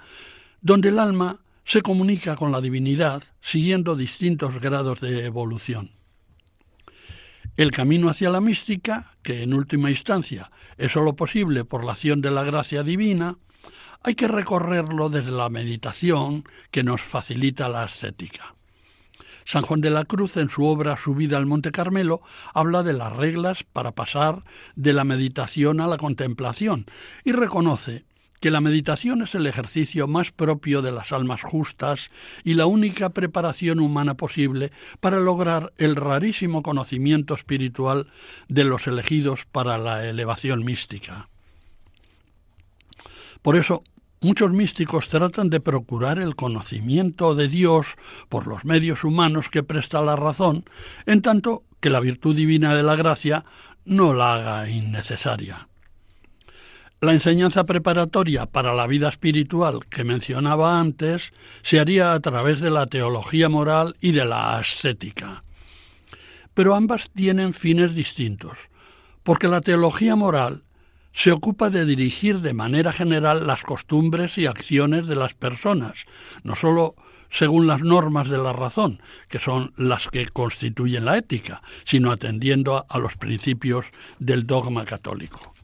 donde 0.60 0.88
el 0.88 0.98
alma 0.98 1.40
se 1.64 1.82
comunica 1.82 2.36
con 2.36 2.52
la 2.52 2.60
divinidad 2.60 3.22
siguiendo 3.40 3.96
distintos 3.96 4.60
grados 4.60 5.00
de 5.00 5.24
evolución. 5.24 5.92
El 7.56 7.72
camino 7.72 8.08
hacia 8.08 8.30
la 8.30 8.40
mística, 8.40 9.16
que 9.22 9.42
en 9.42 9.52
última 9.52 9.90
instancia 9.90 10.50
es 10.78 10.92
sólo 10.92 11.14
posible 11.14 11.64
por 11.64 11.84
la 11.84 11.92
acción 11.92 12.20
de 12.20 12.30
la 12.30 12.42
gracia 12.42 12.82
divina, 12.82 13.36
hay 14.02 14.14
que 14.14 14.28
recorrerlo 14.28 15.10
desde 15.10 15.30
la 15.30 15.50
meditación 15.50 16.44
que 16.70 16.82
nos 16.82 17.02
facilita 17.02 17.68
la 17.68 17.82
ascética. 17.82 18.54
San 19.50 19.62
Juan 19.62 19.80
de 19.80 19.90
la 19.90 20.04
Cruz, 20.04 20.36
en 20.36 20.48
su 20.48 20.64
obra 20.64 20.96
Subida 20.96 21.36
al 21.36 21.44
Monte 21.44 21.72
Carmelo, 21.72 22.22
habla 22.54 22.84
de 22.84 22.92
las 22.92 23.12
reglas 23.16 23.64
para 23.64 23.90
pasar 23.90 24.44
de 24.76 24.92
la 24.92 25.02
meditación 25.02 25.80
a 25.80 25.88
la 25.88 25.96
contemplación 25.96 26.86
y 27.24 27.32
reconoce 27.32 28.04
que 28.40 28.52
la 28.52 28.60
meditación 28.60 29.22
es 29.22 29.34
el 29.34 29.48
ejercicio 29.48 30.06
más 30.06 30.30
propio 30.30 30.82
de 30.82 30.92
las 30.92 31.10
almas 31.10 31.42
justas 31.42 32.12
y 32.44 32.54
la 32.54 32.66
única 32.66 33.08
preparación 33.08 33.80
humana 33.80 34.14
posible 34.14 34.70
para 35.00 35.18
lograr 35.18 35.72
el 35.78 35.96
rarísimo 35.96 36.62
conocimiento 36.62 37.34
espiritual 37.34 38.06
de 38.46 38.62
los 38.62 38.86
elegidos 38.86 39.46
para 39.46 39.78
la 39.78 40.08
elevación 40.08 40.64
mística. 40.64 41.28
Por 43.42 43.56
eso, 43.56 43.82
Muchos 44.22 44.50
místicos 44.50 45.08
tratan 45.08 45.48
de 45.48 45.60
procurar 45.60 46.18
el 46.18 46.36
conocimiento 46.36 47.34
de 47.34 47.48
Dios 47.48 47.96
por 48.28 48.46
los 48.46 48.66
medios 48.66 49.02
humanos 49.02 49.48
que 49.48 49.62
presta 49.62 50.02
la 50.02 50.14
razón, 50.14 50.64
en 51.06 51.22
tanto 51.22 51.62
que 51.80 51.88
la 51.88 52.00
virtud 52.00 52.36
divina 52.36 52.74
de 52.74 52.82
la 52.82 52.96
gracia 52.96 53.46
no 53.86 54.12
la 54.12 54.34
haga 54.34 54.68
innecesaria. 54.68 55.68
La 57.00 57.14
enseñanza 57.14 57.64
preparatoria 57.64 58.44
para 58.44 58.74
la 58.74 58.86
vida 58.86 59.08
espiritual 59.08 59.86
que 59.86 60.04
mencionaba 60.04 60.78
antes 60.78 61.32
se 61.62 61.80
haría 61.80 62.12
a 62.12 62.20
través 62.20 62.60
de 62.60 62.68
la 62.68 62.86
teología 62.86 63.48
moral 63.48 63.96
y 64.02 64.12
de 64.12 64.26
la 64.26 64.58
ascética. 64.58 65.44
Pero 66.52 66.74
ambas 66.74 67.08
tienen 67.08 67.54
fines 67.54 67.94
distintos, 67.94 68.68
porque 69.22 69.48
la 69.48 69.62
teología 69.62 70.14
moral 70.14 70.64
se 71.12 71.32
ocupa 71.32 71.70
de 71.70 71.84
dirigir 71.84 72.38
de 72.40 72.54
manera 72.54 72.92
general 72.92 73.46
las 73.46 73.62
costumbres 73.62 74.38
y 74.38 74.46
acciones 74.46 75.06
de 75.06 75.16
las 75.16 75.34
personas, 75.34 76.06
no 76.44 76.54
sólo 76.54 76.94
según 77.30 77.66
las 77.66 77.82
normas 77.82 78.28
de 78.28 78.38
la 78.38 78.52
razón, 78.52 79.00
que 79.28 79.38
son 79.38 79.72
las 79.76 80.08
que 80.08 80.26
constituyen 80.26 81.04
la 81.04 81.16
ética, 81.16 81.62
sino 81.84 82.10
atendiendo 82.10 82.84
a, 82.88 82.98
los 82.98 83.16
principios 83.16 83.86
del 84.18 84.46
dogma 84.46 84.84
católico. 84.84 85.54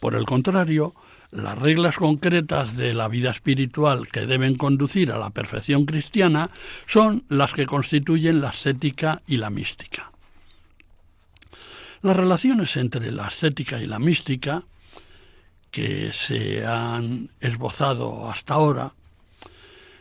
Por 0.00 0.14
el 0.16 0.24
contrario, 0.24 0.94
las 1.30 1.58
reglas 1.58 1.96
concretas 1.96 2.76
de 2.76 2.92
la 2.92 3.08
vida 3.08 3.30
espiritual 3.30 4.08
que 4.08 4.26
deben 4.26 4.56
conducir 4.56 5.12
a 5.12 5.18
la 5.18 5.30
perfección 5.30 5.86
cristiana 5.86 6.50
son 6.86 7.24
las 7.28 7.54
que 7.54 7.66
constituyen 7.66 8.40
la 8.40 8.50
ascética 8.50 9.22
y 9.26 9.36
la 9.36 9.48
mística. 9.48 10.11
Las 12.02 12.16
relaciones 12.16 12.76
entre 12.76 13.12
la 13.12 13.28
ascética 13.28 13.80
y 13.80 13.86
la 13.86 14.00
mística, 14.00 14.64
que 15.70 16.12
se 16.12 16.66
han 16.66 17.30
esbozado 17.40 18.28
hasta 18.28 18.54
ahora, 18.54 18.94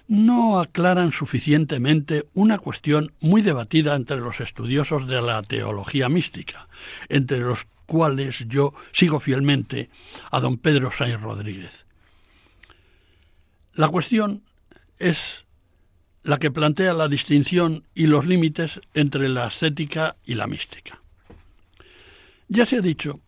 no 0.08 0.60
aclaran 0.60 1.12
suficientemente 1.12 2.26
una 2.34 2.58
cuestión 2.58 3.14
muy 3.22 3.44
debatida 3.44 3.96
entre 3.96 4.18
los 4.18 4.42
estudiosos 4.42 5.06
de 5.06 5.22
la 5.22 5.44
teología 5.44 6.10
mística, 6.10 6.68
entre 7.08 7.40
los 7.40 7.68
cuales 7.86 8.46
yo 8.48 8.74
sigo 8.92 9.20
fielmente 9.20 9.92
a 10.32 10.40
don 10.40 10.58
Pedro 10.58 10.90
Sainz 10.90 11.22
Rodríguez. 11.22 11.86
La 13.74 13.90
cuestión 13.90 14.44
es 14.98 15.46
la 16.24 16.40
que 16.40 16.52
plantea 16.52 16.94
la 16.94 17.08
distinción 17.08 17.84
y 17.94 18.08
los 18.08 18.26
límites 18.26 18.82
entre 18.96 19.30
la 19.30 19.46
ascética 19.46 20.16
y 20.26 20.34
la 20.34 20.48
mística. 20.48 21.01
Ya 22.54 22.66
se 22.66 22.76
ha 22.76 22.82
dicho 22.82 23.22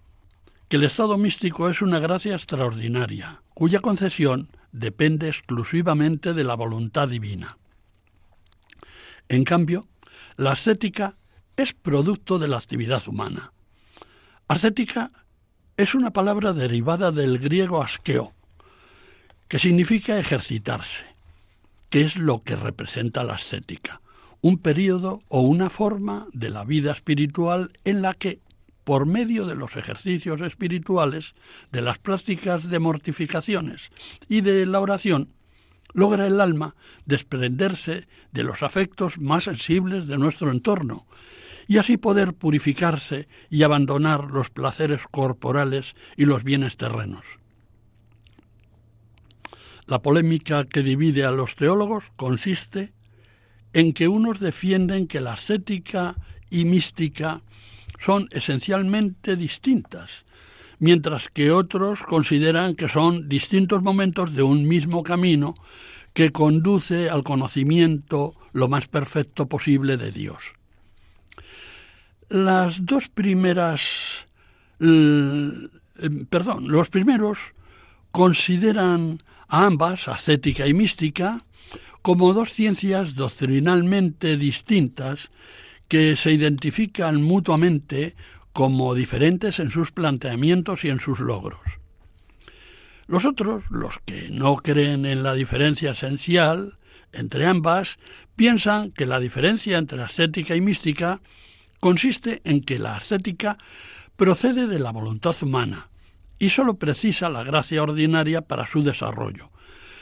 que 0.67 0.75
el 0.75 0.83
estado 0.83 1.17
místico 1.17 1.69
es 1.69 1.81
una 1.81 1.99
gracia 1.99 2.35
extraordinaria, 2.35 3.41
cuya 3.53 3.79
concesión 3.79 4.49
depende 4.73 5.29
exclusivamente 5.29 6.33
de 6.33 6.43
la 6.43 6.55
voluntad 6.55 7.07
divina. 7.07 7.57
En 9.29 9.45
cambio, 9.45 9.87
la 10.35 10.51
ascética 10.51 11.15
es 11.55 11.71
producto 11.71 12.37
de 12.37 12.49
la 12.49 12.57
actividad 12.57 13.01
humana. 13.07 13.53
Ascética 14.49 15.13
es 15.77 15.95
una 15.95 16.11
palabra 16.11 16.51
derivada 16.51 17.13
del 17.13 17.39
griego 17.39 17.81
askeo, 17.81 18.33
que 19.47 19.57
significa 19.57 20.19
ejercitarse, 20.19 21.05
que 21.89 22.01
es 22.01 22.17
lo 22.17 22.41
que 22.41 22.57
representa 22.57 23.23
la 23.23 23.35
ascética, 23.35 24.01
un 24.41 24.57
periodo 24.57 25.21
o 25.29 25.39
una 25.39 25.69
forma 25.69 26.27
de 26.33 26.49
la 26.49 26.65
vida 26.65 26.91
espiritual 26.91 27.71
en 27.85 28.01
la 28.01 28.15
que 28.15 28.41
por 28.83 29.05
medio 29.05 29.45
de 29.45 29.55
los 29.55 29.75
ejercicios 29.75 30.41
espirituales, 30.41 31.35
de 31.71 31.81
las 31.81 31.99
prácticas 31.99 32.69
de 32.69 32.79
mortificaciones 32.79 33.91
y 34.27 34.41
de 34.41 34.65
la 34.65 34.79
oración, 34.79 35.29
logra 35.93 36.27
el 36.27 36.41
alma 36.41 36.75
desprenderse 37.05 38.07
de 38.31 38.43
los 38.43 38.63
afectos 38.63 39.19
más 39.19 39.45
sensibles 39.45 40.07
de 40.07 40.17
nuestro 40.17 40.51
entorno 40.51 41.05
y 41.67 41.77
así 41.77 41.97
poder 41.97 42.33
purificarse 42.33 43.27
y 43.49 43.63
abandonar 43.63 44.31
los 44.31 44.49
placeres 44.49 45.01
corporales 45.09 45.95
y 46.17 46.25
los 46.25 46.43
bienes 46.43 46.77
terrenos. 46.77 47.39
La 49.87 50.01
polémica 50.01 50.65
que 50.65 50.81
divide 50.81 51.25
a 51.25 51.31
los 51.31 51.55
teólogos 51.55 52.11
consiste 52.15 52.93
en 53.73 53.93
que 53.93 54.07
unos 54.07 54.39
defienden 54.39 55.07
que 55.07 55.21
la 55.21 55.33
ascética 55.33 56.15
y 56.49 56.65
mística 56.65 57.41
son 58.03 58.27
esencialmente 58.31 59.35
distintas, 59.37 60.25
mientras 60.79 61.29
que 61.29 61.51
otros 61.51 62.01
consideran 62.01 62.75
que 62.75 62.89
son 62.89 63.29
distintos 63.29 63.81
momentos 63.81 64.35
de 64.35 64.43
un 64.43 64.67
mismo 64.67 65.03
camino 65.03 65.55
que 66.11 66.31
conduce 66.31 67.09
al 67.09 67.23
conocimiento 67.23 68.35
lo 68.51 68.67
más 68.67 68.87
perfecto 68.87 69.47
posible 69.47 69.95
de 69.95 70.11
Dios. 70.11 70.53
Las 72.27 72.85
dos 72.85 73.07
primeras, 73.07 74.27
perdón, 74.79 76.67
los 76.67 76.89
primeros 76.89 77.53
consideran 78.11 79.23
a 79.47 79.65
ambas, 79.65 80.07
ascética 80.09 80.67
y 80.67 80.73
mística, 80.73 81.45
como 82.01 82.33
dos 82.33 82.51
ciencias 82.51 83.15
doctrinalmente 83.15 84.35
distintas 84.35 85.31
que 85.93 86.15
se 86.15 86.31
identifican 86.31 87.21
mutuamente 87.21 88.15
como 88.51 88.95
diferentes 88.95 89.59
en 89.59 89.69
sus 89.69 89.91
planteamientos 89.91 90.85
y 90.85 90.89
en 90.89 90.99
sus 90.99 91.19
logros. 91.19 91.61
Los 93.05 93.25
otros, 93.25 93.65
los 93.69 93.99
que 93.99 94.29
no 94.31 94.55
creen 94.55 95.05
en 95.05 95.21
la 95.21 95.35
diferencia 95.35 95.91
esencial 95.91 96.79
entre 97.11 97.45
ambas, 97.45 97.99
piensan 98.35 98.89
que 98.89 99.05
la 99.05 99.19
diferencia 99.19 99.77
entre 99.77 100.01
ascética 100.01 100.55
y 100.55 100.61
mística 100.61 101.21
consiste 101.79 102.41
en 102.43 102.61
que 102.61 102.79
la 102.79 102.95
ascética 102.95 103.59
procede 104.15 104.65
de 104.65 104.79
la 104.79 104.91
voluntad 104.91 105.35
humana 105.43 105.91
y 106.39 106.49
sólo 106.49 106.79
precisa 106.79 107.29
la 107.29 107.43
gracia 107.43 107.83
ordinaria 107.83 108.41
para 108.41 108.65
su 108.65 108.81
desarrollo. 108.81 109.51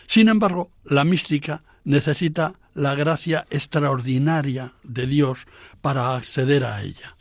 Sin 0.08 0.30
embargo, 0.30 0.72
la 0.86 1.04
mística 1.04 1.64
necesita 1.84 2.61
la 2.74 2.96
gracia 2.96 3.46
extraordinaria 3.50 4.74
de 4.84 5.06
Dios 5.08 5.46
para 5.82 6.16
acceder 6.16 6.64
a 6.64 6.82
ella. 6.82 7.16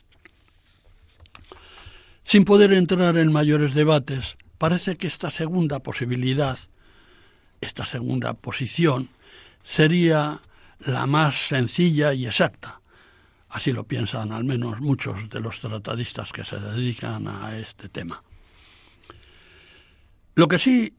Sin 2.25 2.45
poder 2.45 2.73
entrar 2.73 3.17
en 3.17 3.33
mayores 3.33 3.75
debates, 3.75 4.37
parece 4.59 4.97
que 4.97 5.09
esta 5.09 5.31
segunda 5.31 5.81
posibilidad, 5.81 6.59
esta 7.61 7.85
segunda 7.85 8.35
posición, 8.35 9.09
sería 9.65 10.41
la 10.79 11.07
más 11.07 11.49
sencilla 11.49 12.15
y 12.15 12.27
exacta. 12.27 12.81
Así 13.49 13.73
lo 13.73 13.85
piensan 13.85 14.31
al 14.31 14.45
menos 14.45 14.81
muchos 14.81 15.29
de 15.29 15.41
los 15.41 15.59
tratadistas 15.61 16.33
que 16.33 16.45
se 16.45 16.61
dedican 16.61 17.27
a 17.27 17.59
este 17.59 17.89
tema. 17.89 18.23
Lo 20.37 20.47
que 20.47 20.61
sí 20.61 20.95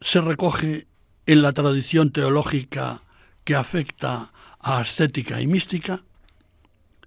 se 0.00 0.20
recoge 0.20 0.86
en 1.26 1.42
la 1.42 1.52
tradición 1.52 2.12
teológica 2.12 3.02
que 3.48 3.56
afecta 3.56 4.30
a 4.60 4.78
ascética 4.78 5.40
y 5.40 5.46
mística 5.46 6.02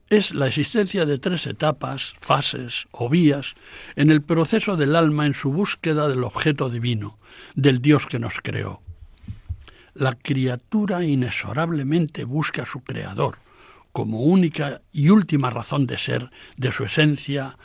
es 0.10 0.33
la 0.33 0.48
existencia 0.48 1.05
de 1.05 1.19
tres 1.19 1.45
etapas, 1.45 2.15
fases 2.19 2.88
o 2.89 3.10
vías 3.10 3.53
en 3.95 4.10
el 4.10 4.24
proceso 4.24 4.75
del 4.75 4.95
alma 4.95 5.27
en 5.27 5.36
su 5.36 5.51
búsqueda 5.51 6.07
del 6.07 6.24
objeto 6.24 6.71
divino, 6.71 7.19
del 7.53 7.79
Dios 7.79 8.07
que 8.07 8.17
nos 8.17 8.39
creó. 8.41 8.81
La 9.93 10.13
criatura 10.13 11.03
inexorablemente 11.03 12.24
busca 12.24 12.63
a 12.63 12.65
su 12.65 12.83
Creador 12.83 13.38
como 13.91 14.24
única 14.24 14.81
y 14.91 15.10
última 15.10 15.51
razón 15.51 15.86
de 15.86 16.00
ser 16.00 16.31
de 16.57 16.71
su 16.71 16.86
esencia, 16.86 17.55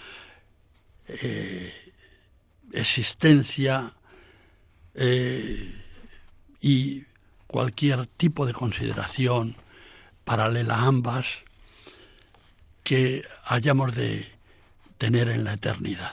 eh, 1.08 1.72
existencia, 2.72 3.94
eh, 4.92 5.74
y 6.60 7.06
cualquier 7.56 8.06
tipo 8.06 8.44
de 8.44 8.52
consideración 8.52 9.56
paralela 10.24 10.74
a 10.74 10.86
ambas 10.88 11.42
que 12.84 13.24
hayamos 13.46 13.94
de 13.94 14.26
tener 14.98 15.30
en 15.30 15.42
la 15.44 15.54
eternidad. 15.54 16.12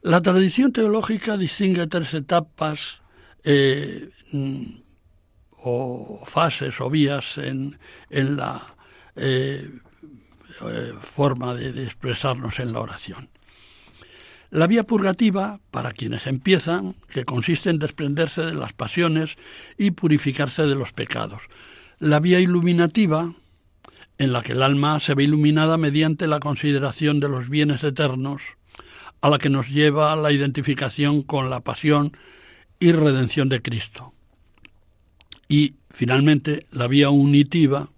La 0.00 0.22
tradición 0.22 0.72
teológica 0.72 1.36
distingue 1.36 1.86
tres 1.86 2.14
etapas 2.14 3.02
eh, 3.44 4.08
o 5.58 6.24
fases 6.24 6.80
o 6.80 6.88
vías 6.88 7.36
en, 7.36 7.76
la 8.08 8.74
eh, 9.16 9.70
eh, 10.62 10.92
forma 11.02 11.54
de 11.54 11.84
expresarnos 11.84 12.58
en 12.58 12.72
la 12.72 12.80
oración. 12.80 13.28
La 14.50 14.66
vía 14.66 14.84
purgativa, 14.84 15.60
para 15.70 15.92
quienes 15.92 16.26
empiezan, 16.26 16.94
que 17.10 17.26
consiste 17.26 17.68
en 17.68 17.78
desprenderse 17.78 18.42
de 18.42 18.54
las 18.54 18.72
pasiones 18.72 19.36
y 19.76 19.90
purificarse 19.90 20.62
de 20.62 20.74
los 20.74 20.92
pecados. 20.92 21.42
La 21.98 22.18
vía 22.18 22.40
iluminativa, 22.40 23.34
en 24.16 24.32
la 24.32 24.42
que 24.42 24.52
el 24.52 24.62
alma 24.62 25.00
se 25.00 25.14
ve 25.14 25.24
iluminada 25.24 25.76
mediante 25.76 26.26
la 26.26 26.40
consideración 26.40 27.20
de 27.20 27.28
los 27.28 27.50
bienes 27.50 27.84
eternos, 27.84 28.42
a 29.20 29.28
la 29.28 29.38
que 29.38 29.50
nos 29.50 29.68
lleva 29.68 30.16
la 30.16 30.32
identificación 30.32 31.22
con 31.22 31.50
la 31.50 31.60
pasión 31.60 32.16
y 32.80 32.92
redención 32.92 33.50
de 33.50 33.60
Cristo. 33.60 34.14
Y, 35.46 35.74
finalmente, 35.90 36.64
la 36.72 36.86
vía 36.86 37.10
unitiva, 37.10 37.90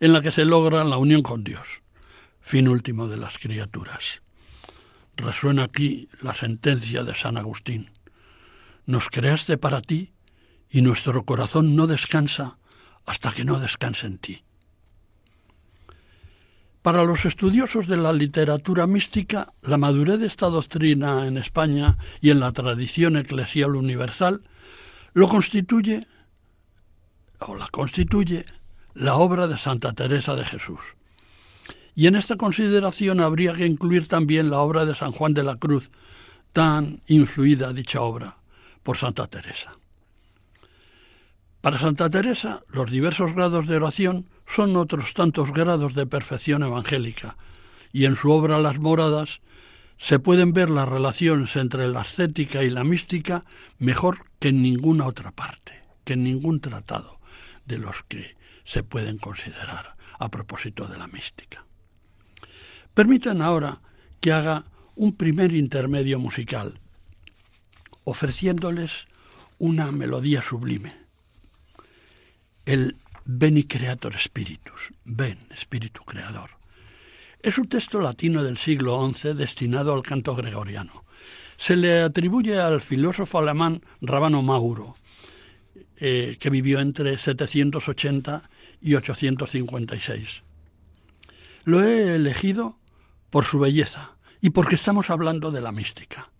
en 0.00 0.12
la 0.12 0.20
que 0.20 0.32
se 0.32 0.44
logra 0.44 0.84
la 0.84 0.98
unión 0.98 1.22
con 1.22 1.44
Dios, 1.44 1.82
fin 2.42 2.68
último 2.68 3.08
de 3.08 3.16
las 3.16 3.38
criaturas 3.38 4.23
resuena 5.16 5.64
aquí 5.64 6.08
la 6.20 6.34
sentencia 6.34 7.04
de 7.04 7.14
San 7.14 7.36
Agustín. 7.36 7.90
Nos 8.86 9.08
creaste 9.08 9.58
para 9.58 9.80
ti 9.80 10.12
y 10.70 10.82
nuestro 10.82 11.24
corazón 11.24 11.76
no 11.76 11.86
descansa 11.86 12.58
hasta 13.06 13.30
que 13.32 13.44
no 13.44 13.60
descanse 13.60 14.06
en 14.06 14.18
ti. 14.18 14.44
Para 16.82 17.04
los 17.04 17.24
estudiosos 17.24 17.86
de 17.86 17.96
la 17.96 18.12
literatura 18.12 18.86
mística, 18.86 19.54
la 19.62 19.78
madurez 19.78 20.20
de 20.20 20.26
esta 20.26 20.50
doctrina 20.50 21.26
en 21.26 21.38
España 21.38 21.96
y 22.20 22.28
en 22.28 22.40
la 22.40 22.52
tradición 22.52 23.16
eclesial 23.16 23.74
universal 23.74 24.42
lo 25.14 25.28
constituye 25.28 26.06
o 27.38 27.54
la 27.54 27.68
constituye 27.68 28.44
la 28.92 29.14
obra 29.14 29.46
de 29.46 29.56
Santa 29.56 29.92
Teresa 29.92 30.34
de 30.34 30.44
Jesús. 30.44 30.80
Y 31.94 32.06
en 32.06 32.16
esta 32.16 32.36
consideración 32.36 33.20
habría 33.20 33.54
que 33.54 33.66
incluir 33.66 34.08
también 34.08 34.50
la 34.50 34.60
obra 34.60 34.84
de 34.84 34.94
San 34.94 35.12
Juan 35.12 35.34
de 35.34 35.44
la 35.44 35.56
Cruz, 35.56 35.90
tan 36.52 37.00
influida 37.06 37.72
dicha 37.72 38.00
obra 38.00 38.38
por 38.82 38.96
Santa 38.96 39.26
Teresa. 39.26 39.76
Para 41.60 41.78
Santa 41.78 42.10
Teresa, 42.10 42.62
los 42.68 42.90
diversos 42.90 43.34
grados 43.34 43.66
de 43.66 43.76
oración 43.76 44.26
son 44.46 44.76
otros 44.76 45.14
tantos 45.14 45.52
grados 45.52 45.94
de 45.94 46.06
perfección 46.06 46.62
evangélica, 46.62 47.36
y 47.92 48.04
en 48.04 48.16
su 48.16 48.30
obra 48.30 48.58
Las 48.58 48.78
Moradas 48.78 49.40
se 49.96 50.18
pueden 50.18 50.52
ver 50.52 50.68
las 50.68 50.88
relaciones 50.88 51.56
entre 51.56 51.88
la 51.88 52.00
ascética 52.00 52.62
y 52.62 52.70
la 52.70 52.84
mística 52.84 53.44
mejor 53.78 54.26
que 54.38 54.48
en 54.48 54.62
ninguna 54.62 55.06
otra 55.06 55.30
parte, 55.30 55.80
que 56.04 56.14
en 56.14 56.24
ningún 56.24 56.60
tratado 56.60 57.18
de 57.64 57.78
los 57.78 58.02
que 58.02 58.36
se 58.64 58.82
pueden 58.82 59.18
considerar 59.18 59.94
a 60.18 60.28
propósito 60.28 60.86
de 60.86 60.98
la 60.98 61.06
mística. 61.06 61.63
Permitan 62.94 63.42
ahora 63.42 63.80
que 64.20 64.30
haga 64.30 64.64
un 64.94 65.16
primer 65.16 65.52
intermedio 65.52 66.20
musical, 66.20 66.78
ofreciéndoles 68.04 69.06
una 69.58 69.90
melodía 69.90 70.42
sublime. 70.42 70.94
El 72.64 72.96
Beni 73.24 73.64
Creator 73.64 74.16
Spiritus, 74.16 74.92
ven, 75.04 75.38
Espíritu 75.50 76.04
Creador. 76.04 76.50
Es 77.42 77.58
un 77.58 77.68
texto 77.68 78.00
latino 78.00 78.44
del 78.44 78.58
siglo 78.58 79.12
XI 79.12 79.34
destinado 79.34 79.92
al 79.92 80.02
canto 80.02 80.36
gregoriano. 80.36 81.04
Se 81.56 81.74
le 81.74 82.02
atribuye 82.02 82.60
al 82.60 82.80
filósofo 82.80 83.38
alemán 83.38 83.82
Rabano 84.02 84.40
Mauro, 84.40 84.96
eh, 85.96 86.36
que 86.38 86.50
vivió 86.50 86.78
entre 86.78 87.18
780 87.18 88.48
y 88.80 88.94
856. 88.94 90.42
Lo 91.64 91.82
he 91.82 92.14
elegido 92.14 92.78
por 93.34 93.44
su 93.44 93.58
belleza 93.58 94.12
y 94.40 94.50
porque 94.50 94.76
estamos 94.76 95.10
hablando 95.10 95.50
de 95.50 95.60
la 95.60 95.72
mística. 95.72 96.30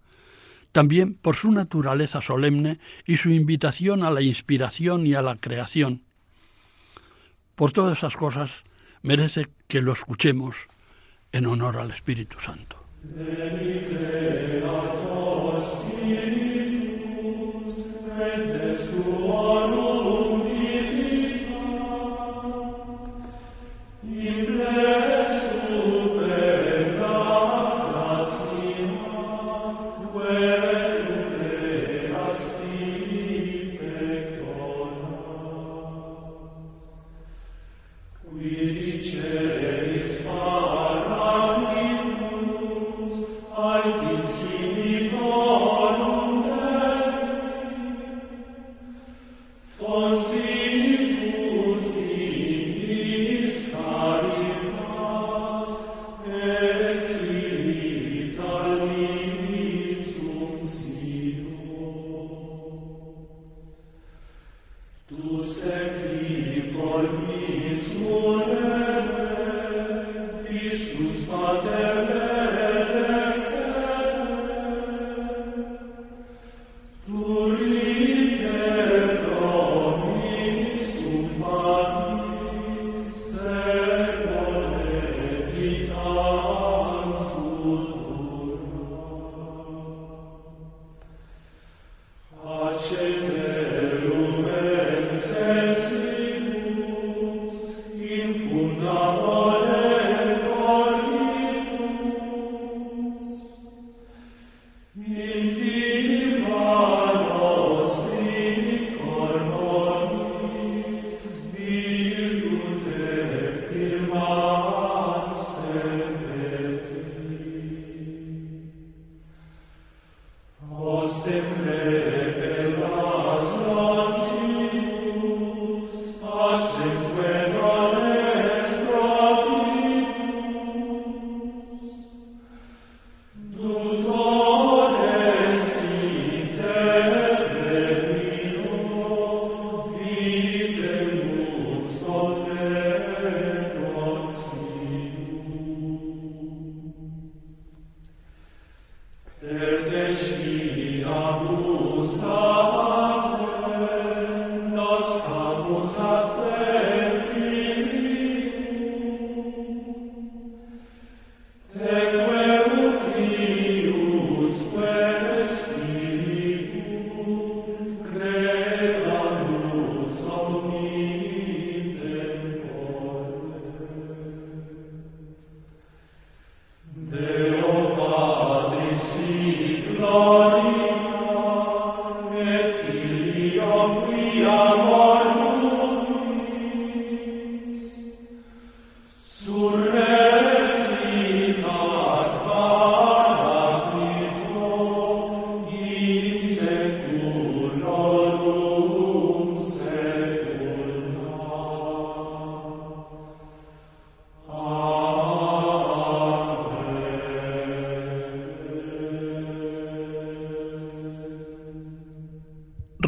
También 0.71 1.15
por 1.15 1.35
su 1.35 1.51
naturaleza 1.51 2.23
solemne 2.23 2.79
y 3.05 3.17
su 3.17 3.31
invitación 3.31 4.05
a 4.05 4.13
la 4.13 4.23
inspiración 4.23 5.05
y 5.05 5.15
a 5.15 5.21
la 5.21 5.35
creación. 5.35 6.05
Por 7.57 7.73
todas 7.73 7.99
esas 7.99 8.17
cosas 8.17 8.53
merece 9.03 9.49
que 9.67 9.83
lo 9.83 9.93
escuchemos 9.93 10.55
en 11.33 11.47
honor 11.47 11.79
al 11.79 11.91
Espíritu 11.91 12.39
Santo. 12.39 12.77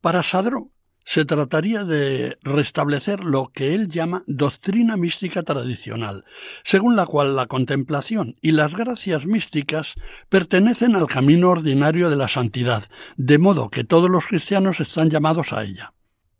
Para 0.00 0.22
Sadro 0.22 0.70
se 1.04 1.24
trataría 1.24 1.84
de 1.84 2.38
restablecer 2.42 3.24
lo 3.24 3.50
que 3.52 3.74
él 3.74 3.88
llama 3.88 4.22
doctrina 4.26 4.96
mística 4.96 5.42
tradicional, 5.42 6.24
según 6.64 6.96
la 6.96 7.06
cual 7.06 7.36
la 7.36 7.46
contemplación 7.46 8.36
y 8.40 8.52
las 8.52 8.74
gracias 8.74 9.26
místicas 9.26 9.94
pertenecen 10.28 10.96
al 10.96 11.06
camino 11.06 11.50
ordinario 11.50 12.10
de 12.10 12.16
la 12.16 12.28
santidad, 12.28 12.84
de 13.16 13.38
modo 13.38 13.70
que 13.70 13.84
todos 13.84 14.10
los 14.10 14.26
cristianos 14.26 14.80
están 14.80 15.10
llamados 15.10 15.52
a 15.52 15.62
ella. 15.64 15.92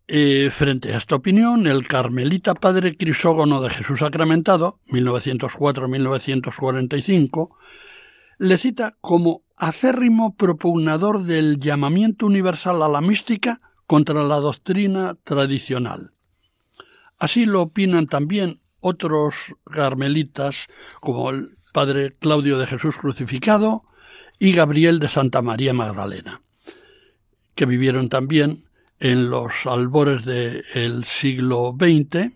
Eh, 0.07 0.49
frente 0.51 0.93
a 0.93 0.97
esta 0.97 1.15
opinión, 1.15 1.65
el 1.65 1.87
carmelita 1.87 2.55
padre 2.55 2.97
Crisógono 2.97 3.61
de 3.61 3.69
Jesús 3.69 3.99
Sacramentado, 3.99 4.81
1904-1945, 4.87 7.55
le 8.37 8.57
cita 8.57 8.97
como 8.99 9.43
acérrimo 9.55 10.35
propugnador 10.35 11.23
del 11.23 11.57
llamamiento 11.57 12.25
universal 12.25 12.83
a 12.83 12.89
la 12.89 12.99
mística 12.99 13.61
contra 13.93 14.23
la 14.23 14.37
doctrina 14.37 15.15
tradicional. 15.23 16.09
Así 17.19 17.45
lo 17.45 17.61
opinan 17.61 18.07
también 18.07 18.59
otros 18.79 19.35
carmelitas 19.71 20.67
como 20.99 21.29
el 21.29 21.51
padre 21.73 22.13
Claudio 22.13 22.57
de 22.57 22.65
Jesús 22.65 22.97
crucificado 22.97 23.83
y 24.39 24.53
Gabriel 24.53 24.97
de 24.97 25.09
Santa 25.09 25.43
María 25.43 25.75
Magdalena, 25.75 26.41
que 27.53 27.67
vivieron 27.67 28.09
también 28.09 28.65
en 28.99 29.29
los 29.29 29.67
albores 29.67 30.25
del 30.25 31.03
siglo 31.03 31.77
XX, 31.79 32.31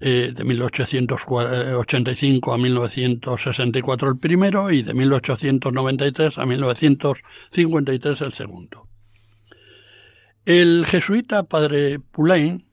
eh, 0.00 0.32
de 0.34 0.44
1885 0.44 2.52
a 2.52 2.58
1964 2.58 4.08
el 4.10 4.18
primero 4.18 4.70
y 4.70 4.82
de 4.82 4.92
1893 4.92 6.36
a 6.36 6.44
1953 6.44 8.20
el 8.20 8.34
segundo. 8.34 8.88
El 10.46 10.84
jesuita 10.84 11.44
padre 11.44 12.00
Poulain 12.00 12.66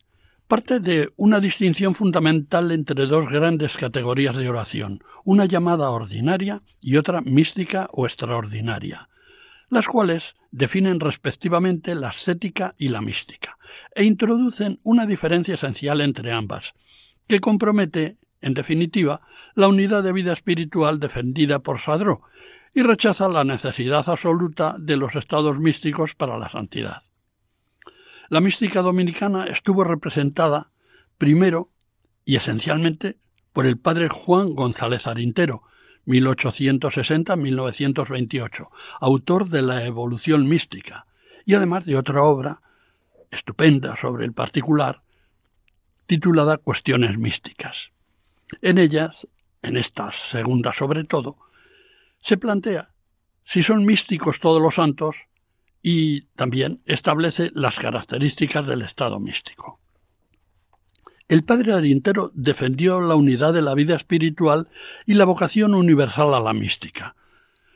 parte 0.50 0.82
de 0.82 1.14
una 1.16 1.40
distinción 1.40 1.94
fundamental 1.94 2.70
entre 2.74 3.06
dos 3.06 3.30
grandes 3.30 3.78
categorías 3.78 4.36
de 4.36 4.50
oración, 4.50 5.02
una 5.24 5.46
llamada 5.46 5.90
ordinaria 5.90 6.64
y 6.82 6.98
otra 6.98 7.22
mística 7.22 7.88
o 7.94 8.06
extraordinaria. 8.06 9.08
las 9.70 9.88
cuales 9.88 10.36
definen 10.52 11.00
respectivamente 11.00 11.96
la 11.96 12.10
ascética 12.10 12.76
y 12.78 12.90
la 12.90 13.00
mística, 13.00 13.58
e 13.96 14.04
introducen 14.04 14.82
una 14.84 15.06
diferencia 15.06 15.54
esencial 15.54 16.02
entre 16.02 16.34
ambas, 16.34 16.74
que 17.26 17.40
compromete, 17.40 18.18
en 18.42 18.54
definitiva, 18.54 19.22
la 19.56 19.70
unidad 19.70 20.04
de 20.04 20.12
vida 20.12 20.34
espiritual 20.34 21.00
defendida 21.00 21.60
por 21.60 21.80
Sadró, 21.80 22.24
y 22.74 22.84
rechaza 22.84 23.30
la 23.30 23.46
necesidad 23.46 24.10
absoluta 24.10 24.76
de 24.78 24.98
los 24.98 25.16
estados 25.16 25.58
místicos 25.58 26.16
para 26.16 26.38
la 26.38 26.50
santidad. 26.50 27.02
La 28.32 28.40
mística 28.40 28.82
dominicana 28.82 29.46
estuvo 29.48 29.84
representada 29.84 30.72
primero 31.18 31.68
y 32.24 32.38
esencialmente 32.38 33.18
por 33.52 33.66
el 33.66 33.78
padre 33.78 34.08
Juan 34.08 34.56
González 34.56 35.06
Arintero, 35.06 35.64
1860-1928, 36.06 38.70
autor 39.02 39.50
de 39.50 39.64
La 39.64 39.84
Evolución 39.84 40.48
Mística, 40.48 41.08
y 41.46 41.56
además 41.56 41.86
de 41.86 41.98
otra 41.98 42.24
obra 42.24 42.62
estupenda 43.32 43.98
sobre 43.98 44.24
el 44.24 44.32
particular, 44.32 45.02
titulada 46.06 46.56
Cuestiones 46.56 47.18
Místicas. 47.18 47.92
En 48.62 48.78
ellas, 48.78 49.28
en 49.62 49.76
estas 49.76 50.16
segundas 50.16 50.78
sobre 50.78 51.04
todo, 51.04 51.36
se 52.22 52.38
plantea 52.38 52.94
si 53.44 53.62
son 53.62 53.86
místicos 53.86 54.40
todos 54.40 54.62
los 54.62 54.76
santos 54.76 55.28
y 55.82 56.22
también 56.36 56.82
establece 56.86 57.52
las 57.54 57.80
características 57.80 58.68
del 58.68 58.82
estado 58.82 59.20
místico. 59.20 59.80
El 61.28 61.44
padre 61.44 61.74
Arintero 61.74 62.32
defendió 62.34 63.00
la 63.00 63.16
unidad 63.16 63.54
de 63.54 63.62
la 63.62 63.74
vida 63.74 63.96
espiritual 63.96 64.68
y 65.06 65.14
la 65.14 65.26
vocación 65.26 65.74
universal 65.74 66.34
a 66.34 66.42
la 66.42 66.54
mística. 66.54 67.16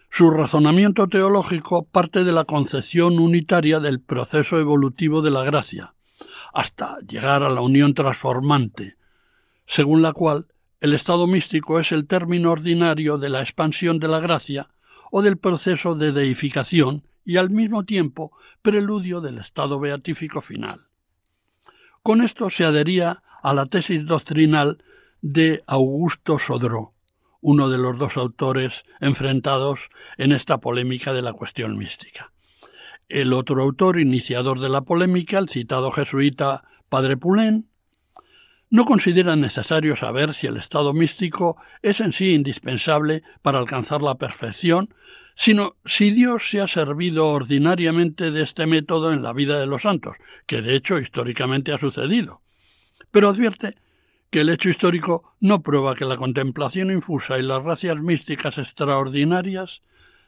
Su 0.09 0.29
razonamiento 0.29 1.07
teológico 1.07 1.85
parte 1.85 2.23
de 2.23 2.31
la 2.31 2.43
concepción 2.43 3.17
unitaria 3.17 3.79
del 3.79 4.01
proceso 4.01 4.59
evolutivo 4.59 5.21
de 5.21 5.31
la 5.31 5.43
gracia, 5.43 5.93
hasta 6.53 6.97
llegar 6.99 7.43
a 7.43 7.49
la 7.49 7.61
unión 7.61 7.93
transformante, 7.93 8.97
según 9.65 10.01
la 10.01 10.13
cual 10.13 10.47
el 10.81 10.93
estado 10.93 11.25
místico 11.25 11.79
es 11.79 11.91
el 11.91 12.07
término 12.07 12.51
ordinario 12.51 13.17
de 13.17 13.29
la 13.29 13.41
expansión 13.41 13.99
de 13.99 14.07
la 14.07 14.19
gracia 14.19 14.69
o 15.11 15.21
del 15.21 15.37
proceso 15.37 15.95
de 15.95 16.11
deificación 16.11 17.03
y 17.25 17.37
al 17.37 17.49
mismo 17.49 17.83
tiempo 17.83 18.31
preludio 18.61 19.19
del 19.19 19.39
estado 19.39 19.79
beatífico 19.79 20.39
final. 20.39 20.87
Con 22.03 22.21
esto 22.21 22.49
se 22.49 22.63
adhería 22.63 23.23
a 23.41 23.53
la 23.53 23.65
tesis 23.65 24.05
doctrinal 24.05 24.83
de 25.21 25.63
Augusto 25.65 26.37
Sodró, 26.37 26.93
uno 27.41 27.69
de 27.69 27.79
los 27.79 27.97
dos 27.97 28.17
autores 28.17 28.85
enfrentados 29.01 29.89
en 30.17 30.31
esta 30.31 30.59
polémica 30.59 31.13
de 31.13 31.23
la 31.23 31.33
cuestión 31.33 31.77
mística. 31.77 32.31
El 33.09 33.33
otro 33.33 33.61
autor 33.61 33.99
iniciador 33.99 34.59
de 34.59 34.69
la 34.69 34.81
polémica, 34.81 35.37
el 35.37 35.49
citado 35.49 35.91
jesuita 35.91 36.63
Padre 36.89 37.17
Poulain, 37.17 37.67
no 38.69 38.85
considera 38.85 39.35
necesario 39.35 39.95
saber 39.95 40.33
si 40.33 40.47
el 40.47 40.57
estado 40.57 40.93
místico 40.93 41.57
es 41.81 42.01
en 42.01 42.13
sí 42.13 42.33
indispensable 42.33 43.23
para 43.41 43.59
alcanzar 43.59 44.01
la 44.01 44.15
perfección, 44.15 44.93
sino 45.35 45.75
si 45.85 46.11
Dios 46.11 46.49
se 46.49 46.61
ha 46.61 46.67
servido 46.67 47.27
ordinariamente 47.27 48.31
de 48.31 48.41
este 48.41 48.65
método 48.65 49.11
en 49.11 49.21
la 49.21 49.33
vida 49.33 49.59
de 49.59 49.67
los 49.67 49.83
santos, 49.83 50.15
que 50.45 50.61
de 50.61 50.75
hecho 50.75 50.97
históricamente 50.97 51.73
ha 51.73 51.77
sucedido. 51.77 52.41
Pero 53.11 53.29
advierte 53.29 53.75
que 54.29 54.41
el 54.41 54.49
hecho 54.49 54.69
histórico 54.69 55.35
no 55.39 55.61
prueba 55.61 55.95
que 55.95 56.05
la 56.05 56.17
contemplación 56.17 56.89
infusa 56.91 57.37
y 57.37 57.41
las 57.41 57.63
gracias 57.63 57.97
místicas 57.97 58.57
extraordinarias 58.57 59.81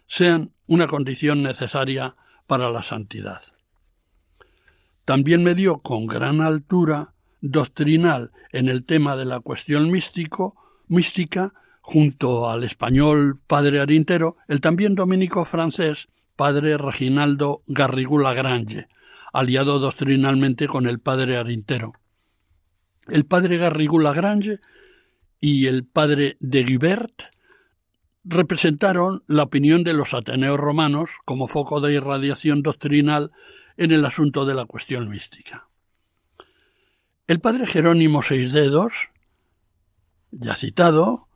sean 0.07 0.51
una 0.67 0.87
condición 0.87 1.41
necesaria 1.41 2.15
para 2.45 2.69
la 2.69 2.83
santidad. 2.83 3.41
También 5.05 5.43
me 5.43 5.55
dio 5.55 5.79
con 5.79 6.05
gran 6.05 6.41
altura 6.41 7.13
doctrinal 7.41 8.31
en 8.51 8.67
el 8.67 8.83
tema 8.83 9.15
de 9.15 9.25
la 9.25 9.39
cuestión 9.39 9.89
místico, 9.89 10.55
mística, 10.87 11.53
junto 11.87 12.49
al 12.49 12.65
español 12.65 13.39
padre 13.47 13.79
Arintero, 13.79 14.35
el 14.49 14.59
también 14.59 14.93
dominico 14.93 15.45
francés 15.45 16.09
padre 16.35 16.77
Reginaldo 16.77 17.63
Garrigou 17.65 18.19
Lagrange, 18.19 18.89
aliado 19.31 19.79
doctrinalmente 19.79 20.67
con 20.67 20.85
el 20.85 20.99
padre 20.99 21.37
Arintero. 21.37 21.93
El 23.07 23.25
padre 23.25 23.55
Garrigou 23.55 23.99
Lagrange 23.99 24.59
y 25.39 25.67
el 25.67 25.85
padre 25.85 26.35
de 26.41 26.65
Guibert 26.65 27.21
representaron 28.25 29.23
la 29.27 29.43
opinión 29.43 29.85
de 29.85 29.93
los 29.93 30.13
ateneos 30.13 30.59
romanos 30.59 31.11
como 31.23 31.47
foco 31.47 31.79
de 31.79 31.93
irradiación 31.93 32.63
doctrinal 32.63 33.31
en 33.77 33.93
el 33.93 34.03
asunto 34.03 34.45
de 34.45 34.55
la 34.55 34.65
cuestión 34.65 35.07
mística. 35.07 35.69
El 37.27 37.39
padre 37.39 37.65
Jerónimo 37.65 38.21
Seisdedos, 38.21 39.11
ya 40.31 40.53
citado, 40.53 41.26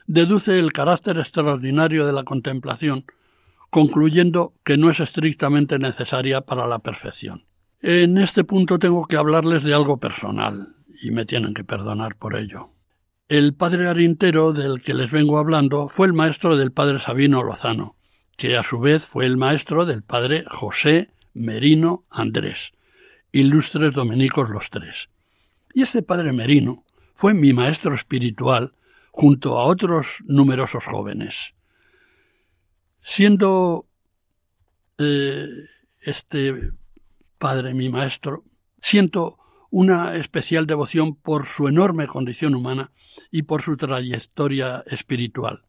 deduce 0.07 0.57
el 0.57 0.73
carácter 0.73 1.19
extraordinario 1.19 2.07
de 2.07 2.13
la 2.13 2.23
contemplación, 2.23 3.05
concluyendo 3.69 4.53
que 4.63 4.77
no 4.77 4.89
es 4.89 4.99
estrictamente 4.99 5.77
necesaria 5.77 6.41
para 6.41 6.65
la 6.65 6.79
perfección. 6.79 7.43
En 7.81 8.17
este 8.17 8.43
punto 8.43 8.79
tengo 8.79 9.05
que 9.05 9.17
hablarles 9.17 9.63
de 9.63 9.73
algo 9.73 9.97
personal, 9.97 10.78
y 11.01 11.11
me 11.11 11.25
tienen 11.25 11.53
que 11.53 11.63
perdonar 11.63 12.15
por 12.15 12.35
ello. 12.35 12.69
El 13.27 13.53
padre 13.53 13.87
Arintero 13.87 14.53
del 14.53 14.81
que 14.81 14.93
les 14.93 15.11
vengo 15.11 15.37
hablando 15.37 15.87
fue 15.87 16.07
el 16.07 16.13
maestro 16.13 16.57
del 16.57 16.71
padre 16.71 16.99
Sabino 16.99 17.43
Lozano, 17.43 17.95
que 18.37 18.57
a 18.57 18.63
su 18.63 18.79
vez 18.79 19.05
fue 19.05 19.25
el 19.25 19.37
maestro 19.37 19.85
del 19.85 20.03
padre 20.03 20.45
José 20.47 21.11
Merino 21.33 22.03
Andrés, 22.09 22.71
ilustres 23.31 23.93
dominicos 23.93 24.49
los 24.49 24.69
tres. 24.69 25.09
Y 25.73 25.83
este 25.83 26.01
padre 26.01 26.33
Merino 26.33 26.83
fue 27.13 27.33
mi 27.33 27.53
maestro 27.53 27.93
espiritual 27.93 28.73
junto 29.11 29.59
a 29.59 29.65
otros 29.65 30.23
numerosos 30.25 30.85
jóvenes. 30.85 31.53
Siendo 33.01 33.87
eh, 34.97 35.47
este 36.01 36.73
Padre, 37.37 37.73
mi 37.73 37.89
Maestro, 37.89 38.43
siento 38.81 39.38
una 39.69 40.15
especial 40.15 40.65
devoción 40.65 41.15
por 41.15 41.45
su 41.45 41.67
enorme 41.67 42.07
condición 42.07 42.55
humana 42.55 42.91
y 43.31 43.43
por 43.43 43.61
su 43.61 43.77
trayectoria 43.77 44.83
espiritual. 44.87 45.63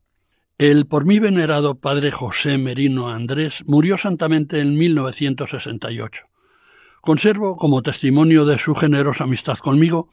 El 0.58 0.86
por 0.86 1.06
mí 1.06 1.18
venerado 1.18 1.76
padre 1.76 2.10
José 2.10 2.58
Merino 2.58 3.08
Andrés 3.08 3.62
murió 3.66 3.96
santamente 3.96 4.60
en 4.60 4.76
1968. 4.76 6.26
Conservo 7.00 7.56
como 7.56 7.82
testimonio 7.82 8.44
de 8.44 8.58
su 8.58 8.74
generosa 8.74 9.24
amistad 9.24 9.56
conmigo, 9.56 10.10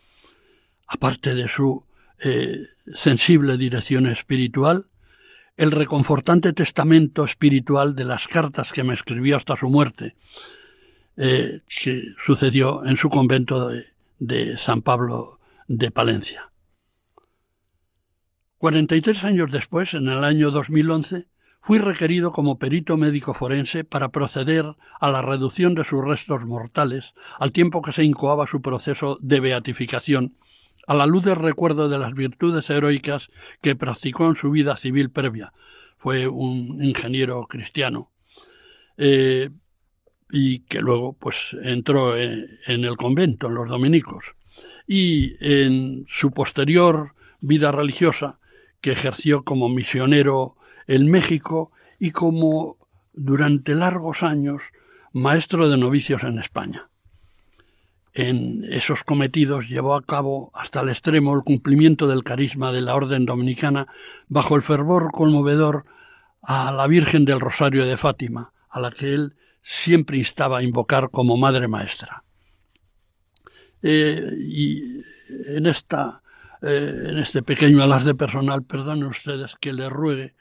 aparte 0.87 1.35
de 1.35 1.49
su 1.49 1.83
eh, 2.19 2.55
sensible 2.93 3.57
dirección 3.57 4.07
espiritual, 4.07 4.87
el 5.57 5.71
reconfortante 5.71 6.53
testamento 6.53 7.25
espiritual 7.25 7.95
de 7.95 8.05
las 8.05 8.27
cartas 8.27 8.71
que 8.71 8.83
me 8.83 8.93
escribió 8.93 9.35
hasta 9.35 9.57
su 9.57 9.69
muerte, 9.69 10.15
eh, 11.17 11.61
que 11.67 12.03
sucedió 12.19 12.85
en 12.85 12.95
su 12.95 13.09
convento 13.09 13.69
de, 14.19 14.57
San 14.57 14.83
Pablo 14.83 15.39
de 15.67 15.89
Palencia. 15.89 16.51
43 18.59 19.23
años 19.23 19.51
después, 19.51 19.95
en 19.95 20.09
el 20.09 20.23
año 20.23 20.51
2011, 20.51 21.27
fui 21.59 21.79
requerido 21.79 22.31
como 22.31 22.59
perito 22.59 22.97
médico 22.97 23.33
forense 23.33 23.83
para 23.83 24.09
proceder 24.09 24.75
a 24.99 25.09
la 25.09 25.23
reducción 25.23 25.73
de 25.73 25.83
sus 25.83 26.03
restos 26.03 26.45
mortales, 26.45 27.15
al 27.39 27.51
tiempo 27.51 27.81
que 27.81 27.93
se 27.93 28.03
incoaba 28.03 28.45
su 28.45 28.61
proceso 28.61 29.17
de 29.19 29.39
beatificación, 29.39 30.37
a 30.85 30.93
la 30.93 31.07
luz 31.07 31.25
del 31.25 31.35
recuerdo 31.35 31.89
de 31.89 31.97
las 31.97 32.13
virtudes 32.13 32.69
heroicas 32.69 33.31
que 33.61 33.75
practicó 33.75 34.27
en 34.27 34.35
su 34.35 34.51
vida 34.51 34.75
civil 34.75 35.09
previa. 35.09 35.51
Fue 35.97 36.27
un 36.27 36.83
ingeniero 36.83 37.47
cristiano. 37.47 38.11
Eh, 38.97 39.49
y 40.29 40.59
que 40.59 40.79
luego 40.79 41.13
pues 41.13 41.55
entró 41.63 42.17
en, 42.17 42.59
el 42.67 42.97
convento, 42.97 43.47
en 43.47 43.55
los 43.55 43.69
dominicos, 43.69 44.35
y 44.87 45.33
en 45.41 46.05
su 46.07 46.31
posterior 46.31 47.13
vida 47.39 47.71
religiosa, 47.71 48.39
que 48.81 48.91
ejerció 48.91 49.43
como 49.43 49.69
misionero 49.69 50.55
en 50.87 51.09
México 51.09 51.71
y 51.99 52.11
como 52.11 52.77
durante 53.13 53.75
largos 53.75 54.23
años 54.23 54.61
maestro 55.13 55.69
de 55.69 55.77
novicios 55.77 56.23
en 56.23 56.39
España. 56.39 56.89
En 58.13 58.65
esos 58.71 59.03
cometidos 59.03 59.69
llevó 59.69 59.95
a 59.95 60.01
cabo 60.01 60.51
hasta 60.53 60.81
el 60.81 60.89
extremo 60.89 61.35
el 61.35 61.43
cumplimiento 61.43 62.07
del 62.07 62.23
carisma 62.23 62.71
de 62.71 62.81
la 62.81 62.95
orden 62.95 63.25
dominicana 63.25 63.87
bajo 64.27 64.55
el 64.55 64.63
fervor 64.63 65.11
conmovedor 65.11 65.85
a 66.41 66.71
la 66.71 66.87
Virgen 66.87 67.25
del 67.25 67.39
Rosario 67.39 67.85
de 67.85 67.97
Fátima, 67.97 68.53
a 68.69 68.79
la 68.79 68.91
que 68.91 69.13
él 69.13 69.35
siempre 69.69 70.17
instaba 70.17 70.59
a 70.59 70.63
invocar 70.63 71.09
como 71.11 71.35
Madre 71.35 71.67
Maestra. 71.67 72.23
Eh, 73.81 74.31
y 74.39 74.81
en, 75.47 75.65
esta, 75.65 76.21
eh, 76.61 77.07
en 77.09 77.17
este 77.17 77.43
pequeño 77.43 77.83
alas 77.83 78.05
de 78.05 78.15
personal, 78.15 78.63
perdonen 78.63 79.07
ustedes 79.07 79.57
que 79.59 79.73
le 79.73 79.89
ruegue 79.89 80.35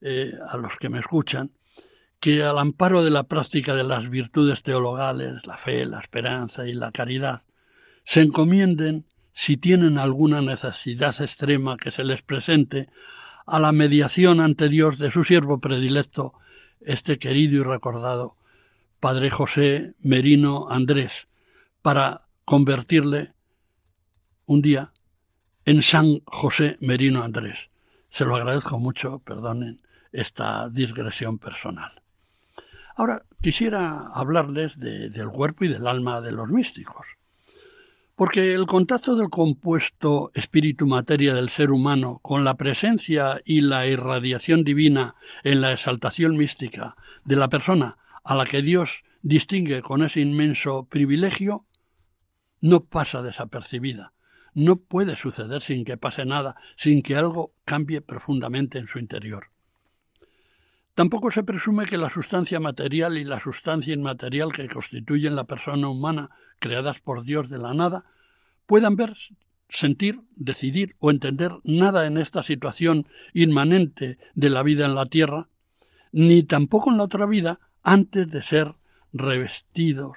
eh, 0.00 0.32
a 0.48 0.56
los 0.56 0.76
que 0.76 0.88
me 0.88 1.00
escuchan 1.00 1.50
que 2.18 2.42
al 2.42 2.58
amparo 2.58 3.04
de 3.04 3.10
la 3.10 3.24
práctica 3.24 3.74
de 3.74 3.84
las 3.84 4.08
virtudes 4.08 4.62
teologales, 4.62 5.46
la 5.46 5.58
fe, 5.58 5.84
la 5.84 6.00
esperanza 6.00 6.66
y 6.66 6.72
la 6.72 6.92
caridad, 6.92 7.42
se 8.04 8.22
encomienden, 8.22 9.04
si 9.34 9.58
tienen 9.58 9.98
alguna 9.98 10.40
necesidad 10.40 11.14
extrema 11.20 11.76
que 11.76 11.90
se 11.90 12.04
les 12.04 12.22
presente, 12.22 12.88
a 13.44 13.58
la 13.58 13.72
mediación 13.72 14.40
ante 14.40 14.70
Dios 14.70 14.96
de 14.96 15.10
su 15.10 15.24
siervo 15.24 15.60
predilecto, 15.60 16.32
este 16.80 17.18
querido 17.18 17.56
y 17.56 17.62
recordado 17.64 18.36
Padre 19.02 19.30
José 19.30 19.96
Merino 19.98 20.68
Andrés, 20.70 21.26
para 21.82 22.28
convertirle 22.44 23.32
un 24.46 24.62
día 24.62 24.92
en 25.64 25.82
San 25.82 26.20
José 26.24 26.76
Merino 26.78 27.24
Andrés. 27.24 27.68
Se 28.10 28.24
lo 28.24 28.36
agradezco 28.36 28.78
mucho, 28.78 29.18
perdonen 29.18 29.80
esta 30.12 30.68
digresión 30.68 31.40
personal. 31.40 32.00
Ahora 32.94 33.24
quisiera 33.40 34.06
hablarles 34.14 34.78
del 34.78 35.30
cuerpo 35.30 35.64
y 35.64 35.68
del 35.68 35.88
alma 35.88 36.20
de 36.20 36.30
los 36.30 36.48
místicos, 36.48 37.04
porque 38.14 38.54
el 38.54 38.66
contacto 38.66 39.16
del 39.16 39.30
compuesto 39.30 40.30
espíritu-materia 40.32 41.34
del 41.34 41.48
ser 41.48 41.72
humano 41.72 42.20
con 42.22 42.44
la 42.44 42.54
presencia 42.54 43.40
y 43.44 43.62
la 43.62 43.84
irradiación 43.84 44.62
divina 44.62 45.16
en 45.42 45.60
la 45.60 45.72
exaltación 45.72 46.36
mística 46.36 46.94
de 47.24 47.34
la 47.34 47.48
persona 47.48 47.96
a 48.24 48.34
la 48.34 48.44
que 48.44 48.62
Dios 48.62 49.02
distingue 49.22 49.82
con 49.82 50.02
ese 50.02 50.20
inmenso 50.20 50.86
privilegio, 50.88 51.66
no 52.60 52.84
pasa 52.84 53.22
desapercibida. 53.22 54.12
No 54.54 54.76
puede 54.76 55.16
suceder 55.16 55.62
sin 55.62 55.84
que 55.84 55.96
pase 55.96 56.24
nada, 56.24 56.56
sin 56.76 57.02
que 57.02 57.16
algo 57.16 57.54
cambie 57.64 58.00
profundamente 58.02 58.78
en 58.78 58.86
su 58.86 58.98
interior. 58.98 59.46
Tampoco 60.94 61.30
se 61.30 61.42
presume 61.42 61.86
que 61.86 61.96
la 61.96 62.10
sustancia 62.10 62.60
material 62.60 63.16
y 63.16 63.24
la 63.24 63.40
sustancia 63.40 63.94
inmaterial 63.94 64.52
que 64.52 64.68
constituyen 64.68 65.34
la 65.34 65.44
persona 65.44 65.88
humana, 65.88 66.30
creadas 66.58 67.00
por 67.00 67.24
Dios 67.24 67.48
de 67.48 67.58
la 67.58 67.72
nada, 67.72 68.04
puedan 68.66 68.94
ver, 68.94 69.14
sentir, 69.70 70.20
decidir 70.36 70.94
o 70.98 71.10
entender 71.10 71.52
nada 71.64 72.06
en 72.06 72.18
esta 72.18 72.42
situación 72.42 73.08
inmanente 73.32 74.18
de 74.34 74.50
la 74.50 74.62
vida 74.62 74.84
en 74.84 74.94
la 74.94 75.06
tierra, 75.06 75.48
ni 76.12 76.42
tampoco 76.42 76.90
en 76.90 76.98
la 76.98 77.04
otra 77.04 77.24
vida 77.24 77.58
antes 77.82 78.30
de 78.30 78.42
ser 78.42 78.68
revestidos, 79.12 80.16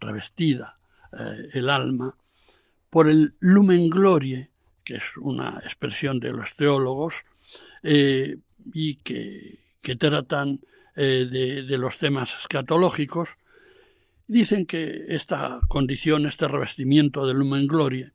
revestida 0.00 0.78
eh, 1.18 1.48
el 1.54 1.70
alma, 1.70 2.16
por 2.90 3.08
el 3.08 3.34
lumen 3.40 3.90
glorie, 3.90 4.50
que 4.84 4.96
es 4.96 5.16
una 5.16 5.60
expresión 5.64 6.20
de 6.20 6.32
los 6.32 6.56
teólogos, 6.56 7.24
eh, 7.82 8.36
y 8.72 8.96
que 8.96 9.96
tratan 9.98 10.60
eh, 11.00 11.28
de, 11.64 11.78
los 11.78 11.96
temas 11.98 12.36
escatológicos, 12.40 13.28
dicen 14.26 14.66
que 14.66 15.04
esta 15.10 15.60
condición, 15.68 16.26
este 16.26 16.48
revestimiento 16.48 17.24
del 17.24 17.38
lumen 17.38 17.68
gloria, 17.68 18.12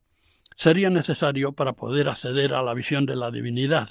sería 0.58 0.90
necesario 0.90 1.54
para 1.54 1.72
poder 1.72 2.10
acceder 2.10 2.54
a 2.54 2.62
la 2.62 2.74
visión 2.74 3.06
de 3.06 3.16
la 3.16 3.32
divinidad, 3.32 3.88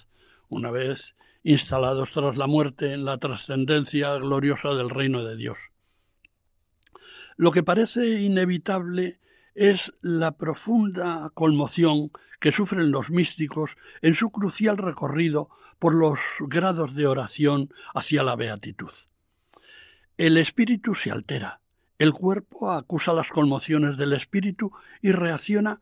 una 0.50 0.70
vez 0.70 1.16
instalados 1.42 2.12
tras 2.12 2.36
la 2.36 2.46
muerte 2.46 2.92
en 2.92 3.04
la 3.04 3.18
trascendencia 3.18 4.14
gloriosa 4.16 4.70
del 4.70 4.90
reino 4.90 5.24
de 5.24 5.36
Dios. 5.36 5.58
Lo 7.36 7.50
que 7.50 7.62
parece 7.62 8.20
inevitable 8.20 9.18
es 9.54 9.92
la 10.00 10.36
profunda 10.36 11.30
conmoción 11.34 12.10
que 12.40 12.52
sufren 12.52 12.90
los 12.90 13.10
místicos 13.10 13.76
en 14.00 14.14
su 14.14 14.30
crucial 14.30 14.78
recorrido 14.78 15.50
por 15.78 15.94
los 15.94 16.18
grados 16.40 16.94
de 16.94 17.06
oración 17.06 17.72
hacia 17.94 18.22
la 18.22 18.36
beatitud. 18.36 18.90
El 20.16 20.36
espíritu 20.36 20.94
se 20.94 21.10
altera, 21.10 21.60
el 21.98 22.12
cuerpo 22.12 22.72
acusa 22.72 23.12
las 23.12 23.28
conmociones 23.28 23.96
del 23.96 24.12
espíritu 24.12 24.72
y 25.00 25.12
reacciona 25.12 25.80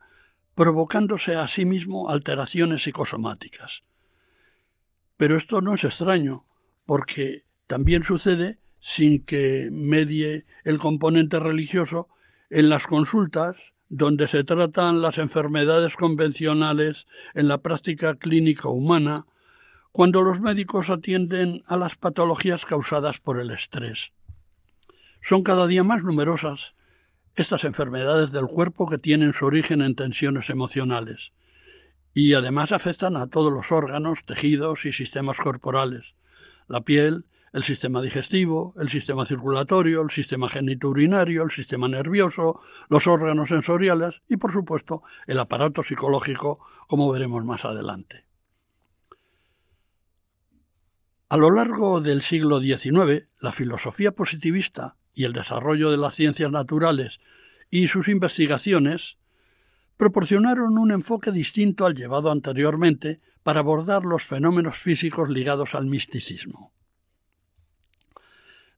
provocándose 0.55 1.35
a 1.35 1.47
sí 1.47 1.65
mismo 1.65 2.09
alteraciones 2.09 2.83
psicosomáticas. 2.83 3.83
Pero 5.21 5.37
esto 5.37 5.61
no 5.61 5.75
es 5.75 5.83
extraño, 5.83 6.47
porque 6.87 7.43
también 7.67 8.01
sucede 8.01 8.57
sin 8.79 9.23
que 9.23 9.69
medie 9.71 10.47
el 10.63 10.79
componente 10.79 11.39
religioso 11.39 12.07
en 12.49 12.69
las 12.69 12.87
consultas, 12.87 13.55
donde 13.87 14.27
se 14.27 14.43
tratan 14.43 14.99
las 14.99 15.19
enfermedades 15.19 15.95
convencionales 15.95 17.05
en 17.35 17.49
la 17.49 17.59
práctica 17.59 18.15
clínica 18.15 18.69
humana, 18.69 19.27
cuando 19.91 20.23
los 20.23 20.41
médicos 20.41 20.89
atienden 20.89 21.61
a 21.67 21.77
las 21.77 21.97
patologías 21.97 22.65
causadas 22.65 23.19
por 23.19 23.39
el 23.39 23.51
estrés. 23.51 24.13
Son 25.21 25.43
cada 25.43 25.67
día 25.67 25.83
más 25.83 26.03
numerosas 26.03 26.73
estas 27.35 27.63
enfermedades 27.63 28.31
del 28.31 28.47
cuerpo 28.47 28.89
que 28.89 28.97
tienen 28.97 29.33
su 29.33 29.45
origen 29.45 29.83
en 29.83 29.93
tensiones 29.93 30.49
emocionales 30.49 31.31
y 32.13 32.33
además 32.33 32.71
afectan 32.71 33.15
a 33.15 33.27
todos 33.27 33.51
los 33.51 33.71
órganos, 33.71 34.25
tejidos 34.25 34.85
y 34.85 34.91
sistemas 34.91 35.37
corporales. 35.37 36.15
La 36.67 36.81
piel, 36.81 37.25
el 37.53 37.63
sistema 37.63 38.01
digestivo, 38.01 38.73
el 38.79 38.89
sistema 38.89 39.25
circulatorio, 39.25 40.01
el 40.01 40.09
sistema 40.09 40.47
genitourinario, 40.49 41.43
el 41.43 41.51
sistema 41.51 41.87
nervioso, 41.87 42.61
los 42.89 43.07
órganos 43.07 43.49
sensoriales 43.49 44.21
y, 44.29 44.37
por 44.37 44.51
supuesto, 44.51 45.03
el 45.27 45.39
aparato 45.39 45.83
psicológico, 45.83 46.59
como 46.87 47.11
veremos 47.11 47.43
más 47.45 47.65
adelante. 47.65 48.25
A 51.29 51.37
lo 51.37 51.49
largo 51.49 52.01
del 52.01 52.21
siglo 52.21 52.59
XIX, 52.59 53.27
la 53.39 53.53
filosofía 53.53 54.11
positivista 54.11 54.97
y 55.13 55.23
el 55.23 55.33
desarrollo 55.33 55.89
de 55.89 55.97
las 55.97 56.15
ciencias 56.15 56.51
naturales 56.51 57.19
y 57.69 57.87
sus 57.87 58.09
investigaciones 58.09 59.17
proporcionaron 60.01 60.79
un 60.79 60.91
enfoque 60.91 61.31
distinto 61.31 61.85
al 61.85 61.93
llevado 61.93 62.31
anteriormente 62.31 63.21
para 63.43 63.59
abordar 63.59 64.03
los 64.03 64.23
fenómenos 64.23 64.79
físicos 64.79 65.29
ligados 65.29 65.75
al 65.75 65.85
misticismo. 65.85 66.73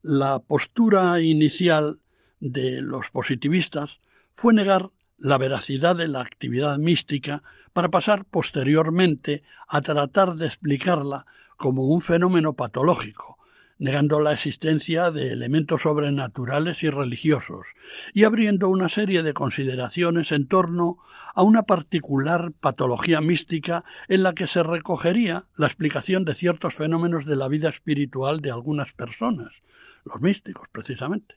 La 0.01 0.39
postura 0.39 1.21
inicial 1.21 2.01
de 2.41 2.81
los 2.81 3.09
positivistas 3.09 4.01
fue 4.35 4.53
negar 4.53 4.89
la 5.17 5.37
veracidad 5.37 5.95
de 5.95 6.09
la 6.09 6.19
actividad 6.19 6.77
mística 6.77 7.41
para 7.71 7.87
pasar 7.87 8.25
posteriormente 8.25 9.43
a 9.69 9.79
tratar 9.79 10.33
de 10.33 10.47
explicarla 10.47 11.25
como 11.55 11.87
un 11.87 12.01
fenómeno 12.01 12.51
patológico, 12.51 13.37
negando 13.83 14.21
la 14.21 14.31
existencia 14.31 15.11
de 15.11 15.33
elementos 15.33 15.81
sobrenaturales 15.81 16.83
y 16.83 16.89
religiosos, 16.89 17.67
y 18.13 18.23
abriendo 18.23 18.69
una 18.69 18.87
serie 18.87 19.23
de 19.23 19.33
consideraciones 19.33 20.31
en 20.31 20.47
torno 20.47 20.99
a 21.35 21.43
una 21.43 21.63
particular 21.63 22.53
patología 22.53 23.19
mística 23.19 23.83
en 24.07 24.23
la 24.23 24.35
que 24.35 24.47
se 24.47 24.63
recogería 24.63 25.47
la 25.57 25.67
explicación 25.67 26.23
de 26.23 26.33
ciertos 26.33 26.75
fenómenos 26.75 27.25
de 27.25 27.35
la 27.35 27.49
vida 27.49 27.67
espiritual 27.67 28.39
de 28.39 28.51
algunas 28.51 28.93
personas, 28.93 29.63
los 30.05 30.21
místicos 30.21 30.69
precisamente, 30.71 31.35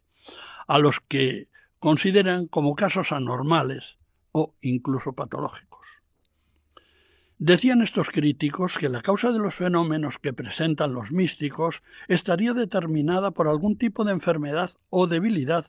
a 0.69 0.79
los 0.79 1.01
que 1.01 1.49
consideran 1.81 2.47
como 2.47 2.77
casos 2.77 3.11
anormales 3.11 3.99
o 4.31 4.55
incluso 4.61 5.15
patológicos. 5.15 5.96
Decían 7.39 7.82
estos 7.82 8.09
críticos 8.09 8.78
que 8.78 8.89
la 8.89 9.03
causa 9.03 9.30
de 9.30 9.39
los 9.39 9.57
fenómenos 9.57 10.18
que 10.18 10.32
presentan 10.32 10.95
los 10.95 11.12
místicos 11.12 11.82
estaría 12.09 12.55
determinada 12.55 13.30
por 13.30 13.47
algún 13.47 13.76
tipo 13.76 14.05
de 14.05 14.12
enfermedad 14.12 14.70
o 14.89 15.07
debilidad 15.07 15.66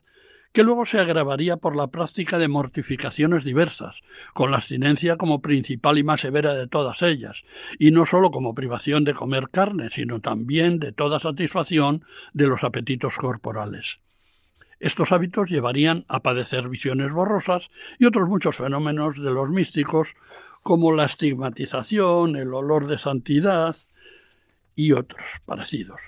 que 0.52 0.62
luego 0.62 0.86
se 0.86 0.98
agravaría 0.98 1.58
por 1.58 1.76
la 1.76 1.88
práctica 1.88 2.38
de 2.38 2.48
mortificaciones 2.48 3.44
diversas, 3.44 4.00
con 4.32 4.50
la 4.50 4.56
abstinencia 4.56 5.18
como 5.18 5.42
principal 5.42 5.98
y 5.98 6.04
más 6.04 6.20
severa 6.20 6.54
de 6.54 6.66
todas 6.66 7.02
ellas, 7.02 7.42
y 7.78 7.90
no 7.90 8.06
sólo 8.06 8.30
como 8.30 8.54
privación 8.54 9.04
de 9.04 9.12
comer 9.12 9.50
carne, 9.50 9.90
sino 9.90 10.20
también 10.20 10.78
de 10.78 10.92
toda 10.92 11.20
satisfacción 11.20 12.02
de 12.32 12.46
los 12.46 12.64
apetitos 12.64 13.16
corporales. 13.18 13.96
Estos 14.80 15.12
hábitos 15.12 15.50
llevarían 15.50 16.04
a 16.08 16.20
padecer 16.22 16.68
visiones 16.68 17.12
borrosas 17.12 17.70
y 17.98 18.04
otros 18.04 18.28
muchos 18.28 18.56
fenómenos 18.56 19.16
de 19.20 19.30
los 19.30 19.48
místicos, 19.50 20.14
como 20.62 20.92
la 20.92 21.04
estigmatización, 21.04 22.36
el 22.36 22.54
olor 22.54 22.86
de 22.86 22.98
santidad 22.98 23.74
y 24.74 24.92
otros 24.92 25.24
parecidos. 25.44 26.00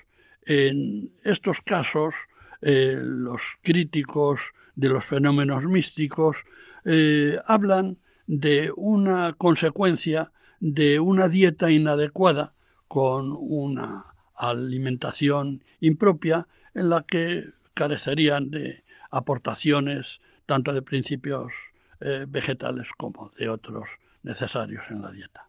En 0.45 1.11
estos 1.23 1.61
casos, 1.61 2.15
eh, 2.61 2.99
los 3.01 3.41
críticos 3.61 4.53
de 4.75 4.89
los 4.89 5.05
fenómenos 5.05 5.65
místicos 5.65 6.37
eh, 6.85 7.37
hablan 7.45 7.97
de 8.27 8.71
una 8.75 9.33
consecuencia 9.33 10.31
de 10.59 10.99
una 10.99 11.27
dieta 11.27 11.71
inadecuada 11.71 12.53
con 12.87 13.35
una 13.37 14.05
alimentación 14.35 15.63
impropia 15.79 16.47
en 16.73 16.89
la 16.89 17.03
que 17.03 17.43
carecerían 17.73 18.49
de 18.49 18.83
aportaciones 19.09 20.19
tanto 20.45 20.73
de 20.73 20.81
principios 20.81 21.53
eh, 21.99 22.25
vegetales 22.27 22.89
como 22.97 23.29
de 23.37 23.49
otros 23.49 23.99
necesarios 24.23 24.85
en 24.89 25.01
la 25.01 25.11
dieta. 25.11 25.47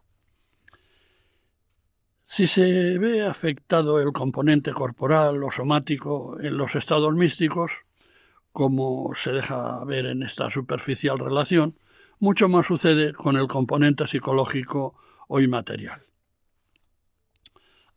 Si 2.25 2.47
se 2.47 2.97
ve 2.97 3.25
afectado 3.25 3.99
el 3.99 4.11
componente 4.11 4.71
corporal 4.71 5.43
o 5.43 5.51
somático 5.51 6.39
en 6.39 6.57
los 6.57 6.75
estados 6.75 7.13
místicos, 7.13 7.71
como 8.51 9.13
se 9.15 9.31
deja 9.31 9.83
ver 9.85 10.05
en 10.05 10.23
esta 10.23 10.49
superficial 10.49 11.19
relación, 11.19 11.77
mucho 12.19 12.47
más 12.47 12.67
sucede 12.67 13.13
con 13.13 13.37
el 13.37 13.47
componente 13.47 14.07
psicológico 14.07 14.95
o 15.27 15.41
inmaterial. 15.41 16.01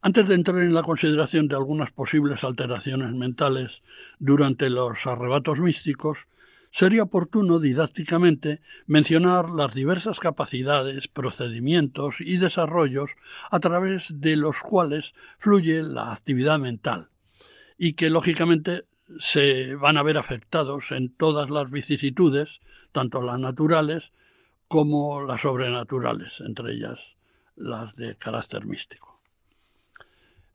Antes 0.03 0.29
de 0.29 0.35
entrar 0.35 0.59
en 0.59 0.75
la 0.75 0.83
consideración 0.83 1.49
de 1.49 1.57
algunas 1.57 1.91
posibles 1.91 2.45
alteraciones 2.45 3.13
mentales 3.13 3.83
durante 4.19 4.71
los 4.71 5.07
arrebatos 5.07 5.61
místicos, 5.61 6.27
sería 6.71 7.05
oportuno 7.05 7.59
didácticamente 7.59 8.61
mencionar 8.87 9.51
las 9.51 9.75
diversas 9.75 10.21
capacidades, 10.21 11.09
procedimientos 11.09 12.21
y 12.21 12.37
desarrollos 12.37 13.11
a 13.51 13.61
través 13.61 14.21
de 14.21 14.37
los 14.37 14.61
cuales 14.61 15.15
fluye 15.39 15.83
la 15.83 16.13
actividad 16.13 16.59
mental, 16.59 17.09
y 17.79 17.95
que 17.95 18.11
lógicamente 18.11 18.85
se 19.19 19.75
van 19.77 19.97
a 19.97 20.03
ver 20.03 20.19
afectados 20.19 20.91
en 20.91 21.15
todas 21.15 21.49
las 21.49 21.71
vicisitudes, 21.71 22.61
tanto 22.93 23.23
las 23.23 23.39
naturales 23.39 24.13
como 24.69 25.23
las 25.23 25.41
sobrenaturales, 25.41 26.41
entre 26.41 26.75
ellas 26.75 27.01
las 27.55 27.97
de 27.97 28.17
carácter 28.17 28.67
místico. 28.67 29.16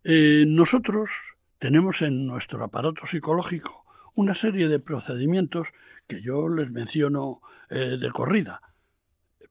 Eh, 0.03 0.45
nosotros 0.47 1.11
tenemos 1.59 2.01
en 2.01 2.25
nuestro 2.25 2.63
aparato 2.63 3.05
psicológico 3.05 3.85
una 4.15 4.33
serie 4.33 4.67
de 4.67 4.79
procedimientos 4.79 5.67
que 6.07 6.21
yo 6.21 6.49
les 6.49 6.71
menciono 6.71 7.41
eh, 7.69 7.97
de 7.99 8.11
corrida. 8.11 8.61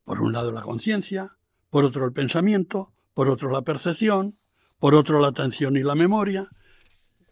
Por 0.03 0.21
un 0.21 0.33
lado 0.33 0.51
la 0.51 0.63
conciencia, 0.63 1.37
por 1.71 1.85
otro 1.85 2.05
el 2.05 2.13
pensamiento, 2.13 2.93
por 3.15 3.31
otro 3.31 3.51
la 3.51 3.63
percepción, 3.63 4.39
por 4.81 4.95
otro 4.97 5.21
la 5.21 5.29
atención 5.29 5.77
y 5.77 5.85
la 5.85 5.95
memoria, 5.95 6.49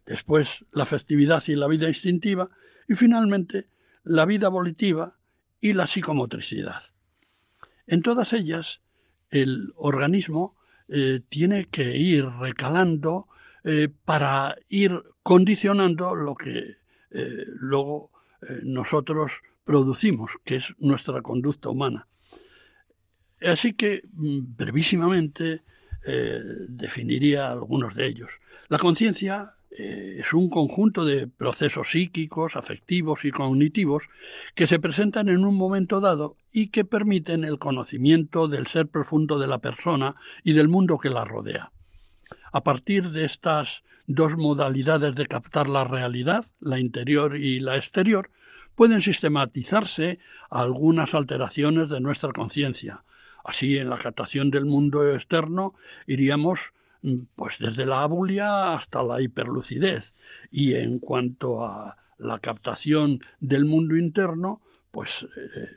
después 0.06 0.64
la 0.70 0.86
festividad 0.86 1.42
y 1.48 1.56
la 1.56 1.66
vida 1.66 1.88
instintiva, 1.88 2.50
y 2.86 2.94
finalmente 2.94 3.68
la 4.04 4.26
vida 4.26 4.48
volitiva 4.48 5.18
y 5.60 5.72
la 5.72 5.86
psicomotricidad. 5.86 6.82
En 7.86 8.02
todas 8.02 8.32
ellas, 8.32 8.80
el 9.30 9.72
organismo 9.76 10.57
eh, 10.88 11.20
tiene 11.28 11.66
que 11.66 11.96
ir 11.96 12.24
recalando 12.24 13.28
eh, 13.62 13.88
para 14.04 14.56
ir 14.70 15.02
condicionando 15.22 16.14
lo 16.14 16.34
que 16.34 16.78
luego 17.60 18.10
eh, 18.42 18.60
nosotros 18.62 19.40
producimos, 19.64 20.32
que 20.44 20.56
es 20.56 20.74
nuestra 20.78 21.22
conducta 21.22 21.70
humana. 21.70 22.06
Así 23.40 23.72
que 23.72 24.02
mm, 24.12 24.56
brevísimamente 24.56 25.62
definiría 26.68 27.50
algunos 27.50 27.94
de 27.94 28.06
ellos. 28.06 28.30
La 28.68 28.78
conciencia 28.78 29.56
eh, 29.70 30.16
es 30.20 30.32
un 30.32 30.48
conjunto 30.48 31.04
de 31.04 31.26
procesos 31.26 31.90
psíquicos, 31.90 32.56
afectivos 32.56 33.24
y 33.24 33.30
cognitivos 33.30 34.04
que 34.54 34.66
se 34.66 34.78
presentan 34.78 35.28
en 35.28 35.44
un 35.44 35.56
momento 35.56 36.00
dado 36.00 36.36
y 36.52 36.68
que 36.68 36.84
permiten 36.84 37.44
el 37.44 37.58
conocimiento 37.58 38.48
del 38.48 38.66
ser 38.66 38.88
profundo 38.88 39.38
de 39.38 39.46
la 39.46 39.58
persona 39.58 40.16
y 40.42 40.54
del 40.54 40.68
mundo 40.68 40.98
que 40.98 41.10
la 41.10 41.24
rodea. 41.24 41.72
A 42.50 42.62
partir 42.62 43.10
de 43.10 43.24
estas 43.24 43.82
dos 44.06 44.36
modalidades 44.38 45.14
de 45.14 45.26
captar 45.26 45.68
la 45.68 45.84
realidad, 45.84 46.46
la 46.60 46.78
interior 46.78 47.36
y 47.36 47.60
la 47.60 47.76
exterior, 47.76 48.30
pueden 48.74 49.02
sistematizarse 49.02 50.18
algunas 50.48 51.14
alteraciones 51.14 51.90
de 51.90 52.00
nuestra 52.00 52.32
conciencia. 52.32 53.04
Así, 53.44 53.76
en 53.76 53.90
la 53.90 53.98
captación 53.98 54.50
del 54.50 54.64
mundo 54.64 55.14
externo 55.14 55.74
iríamos 56.06 56.72
pues 57.34 57.58
desde 57.58 57.86
la 57.86 58.02
abulia 58.02 58.74
hasta 58.74 59.02
la 59.02 59.22
hiperlucidez 59.22 60.14
y 60.50 60.74
en 60.74 60.98
cuanto 60.98 61.64
a 61.64 61.96
la 62.18 62.38
captación 62.40 63.20
del 63.40 63.64
mundo 63.64 63.96
interno, 63.96 64.60
pues 64.90 65.26
eh, 65.36 65.68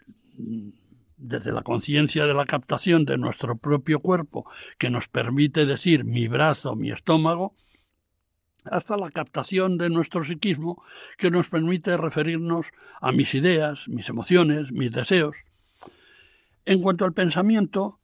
desde 1.18 1.52
la 1.52 1.62
conciencia 1.62 2.26
de 2.26 2.34
la 2.34 2.46
captación 2.46 3.06
de 3.06 3.18
nuestro 3.18 3.58
propio 3.58 4.00
cuerpo, 4.00 4.50
que 4.80 4.90
nos 4.90 5.08
permite 5.08 5.66
decir 5.66 6.04
mi 6.04 6.28
brazo, 6.28 6.76
mi 6.76 6.92
estómago, 6.92 7.56
hasta 8.66 8.98
la 8.98 9.10
captación 9.12 9.78
de 9.78 9.90
nuestro 9.90 10.24
psiquismo, 10.24 10.84
que 11.18 11.32
nos 11.32 11.50
permite 11.50 11.98
referirnos 11.98 12.68
a 13.00 13.12
mis 13.12 13.34
ideas, 13.36 13.88
mis 13.88 14.10
emociones, 14.10 14.72
mis 14.72 14.92
deseos. 14.92 15.36
En 16.66 16.82
cuanto 16.82 17.06
al 17.06 17.14
pensamiento, 17.14 18.01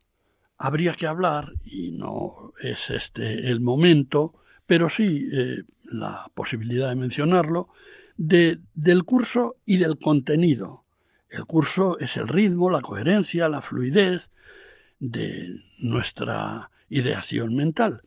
habría 0.58 0.93
que 0.93 1.08
hablar, 1.08 1.53
y 1.64 1.91
no 1.91 2.53
es 2.62 2.89
este 2.89 3.49
el 3.49 3.60
momento, 3.60 4.34
pero 4.66 4.89
sí 4.89 5.30
eh, 5.32 5.64
la 5.86 6.30
posibilidad 6.34 6.89
de 6.89 6.95
mencionarlo, 6.95 7.70
de, 8.18 8.60
del 8.74 9.03
curso 9.03 9.58
y 9.66 9.78
del 9.78 9.99
contenido 9.99 10.84
el 11.30 11.45
curso 11.45 11.99
es 11.99 12.18
el 12.18 12.28
ritmo, 12.28 12.70
la 12.70 12.82
coherencia, 12.82 13.49
la 13.49 13.62
fluidez 13.62 14.32
de 14.99 15.60
nuestra 15.80 16.72
ideación 16.89 17.55
mental. 17.55 18.01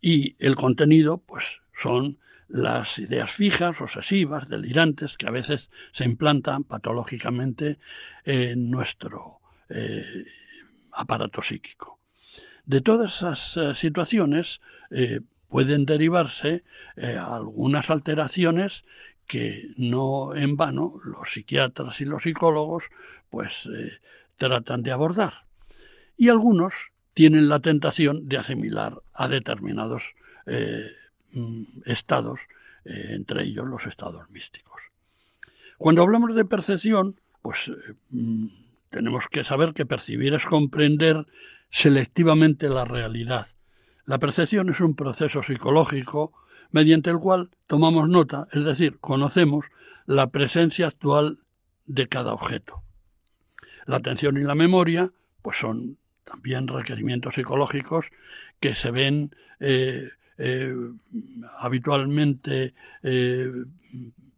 Y 0.00 0.36
el 0.44 0.56
contenido, 0.56 1.18
pues, 1.18 1.44
son 1.72 2.18
las 2.48 2.98
ideas 2.98 3.30
fijas, 3.30 3.80
obsesivas, 3.80 4.48
delirantes, 4.48 5.16
que 5.16 5.26
a 5.26 5.32
veces 5.32 5.70
se 5.92 6.04
implantan 6.04 6.64
patológicamente 6.64 7.78
en 8.24 8.70
nuestro 8.70 9.40
eh, 9.68 10.24
aparato 10.96 11.42
psíquico. 11.42 12.00
De 12.64 12.80
todas 12.80 13.16
esas 13.16 13.56
eh, 13.56 13.74
situaciones 13.74 14.60
eh, 14.90 15.20
pueden 15.48 15.86
derivarse 15.86 16.64
algunas 16.96 17.88
alteraciones 17.90 18.84
que 19.26 19.70
no 19.76 20.34
en 20.34 20.56
vano 20.56 21.00
los 21.04 21.30
psiquiatras 21.30 22.00
y 22.00 22.04
los 22.04 22.22
psicólogos 22.22 22.84
pues 23.28 23.66
eh, 23.66 24.00
tratan 24.36 24.82
de 24.82 24.92
abordar. 24.92 25.46
Y 26.16 26.28
algunos 26.28 26.74
tienen 27.12 27.48
la 27.48 27.60
tentación 27.60 28.28
de 28.28 28.38
asimilar 28.38 29.02
a 29.12 29.28
determinados 29.28 30.14
eh, 30.46 30.90
mm, 31.32 31.62
estados, 31.84 32.40
eh, 32.84 33.08
entre 33.10 33.44
ellos 33.44 33.66
los 33.66 33.86
estados 33.86 34.30
místicos. 34.30 34.80
Cuando 35.78 36.02
hablamos 36.02 36.34
de 36.34 36.44
percepción, 36.44 37.20
pues 37.42 37.70
mm, 38.10 38.46
tenemos 38.90 39.26
que 39.28 39.44
saber 39.44 39.72
que 39.72 39.86
percibir 39.86 40.34
es 40.34 40.44
comprender 40.44 41.26
selectivamente 41.70 42.68
la 42.68 42.84
realidad. 42.84 43.48
La 44.04 44.18
percepción 44.18 44.70
es 44.70 44.80
un 44.80 44.94
proceso 44.94 45.42
psicológico 45.42 46.32
mediante 46.70 47.10
el 47.10 47.18
cual 47.18 47.50
tomamos 47.66 48.08
nota, 48.08 48.48
es 48.52 48.64
decir, 48.64 48.98
conocemos 49.00 49.66
la 50.06 50.30
presencia 50.30 50.86
actual 50.86 51.40
de 51.86 52.08
cada 52.08 52.32
objeto. 52.32 52.82
La 53.86 53.96
atención 53.96 54.36
y 54.36 54.42
la 54.42 54.54
memoria, 54.54 55.12
pues 55.42 55.58
son 55.58 55.98
también 56.24 56.66
requerimientos 56.68 57.34
psicológicos 57.34 58.10
que 58.60 58.74
se 58.74 58.90
ven 58.90 59.34
eh, 59.60 60.10
eh, 60.38 60.74
habitualmente 61.58 62.74
eh, 63.02 63.50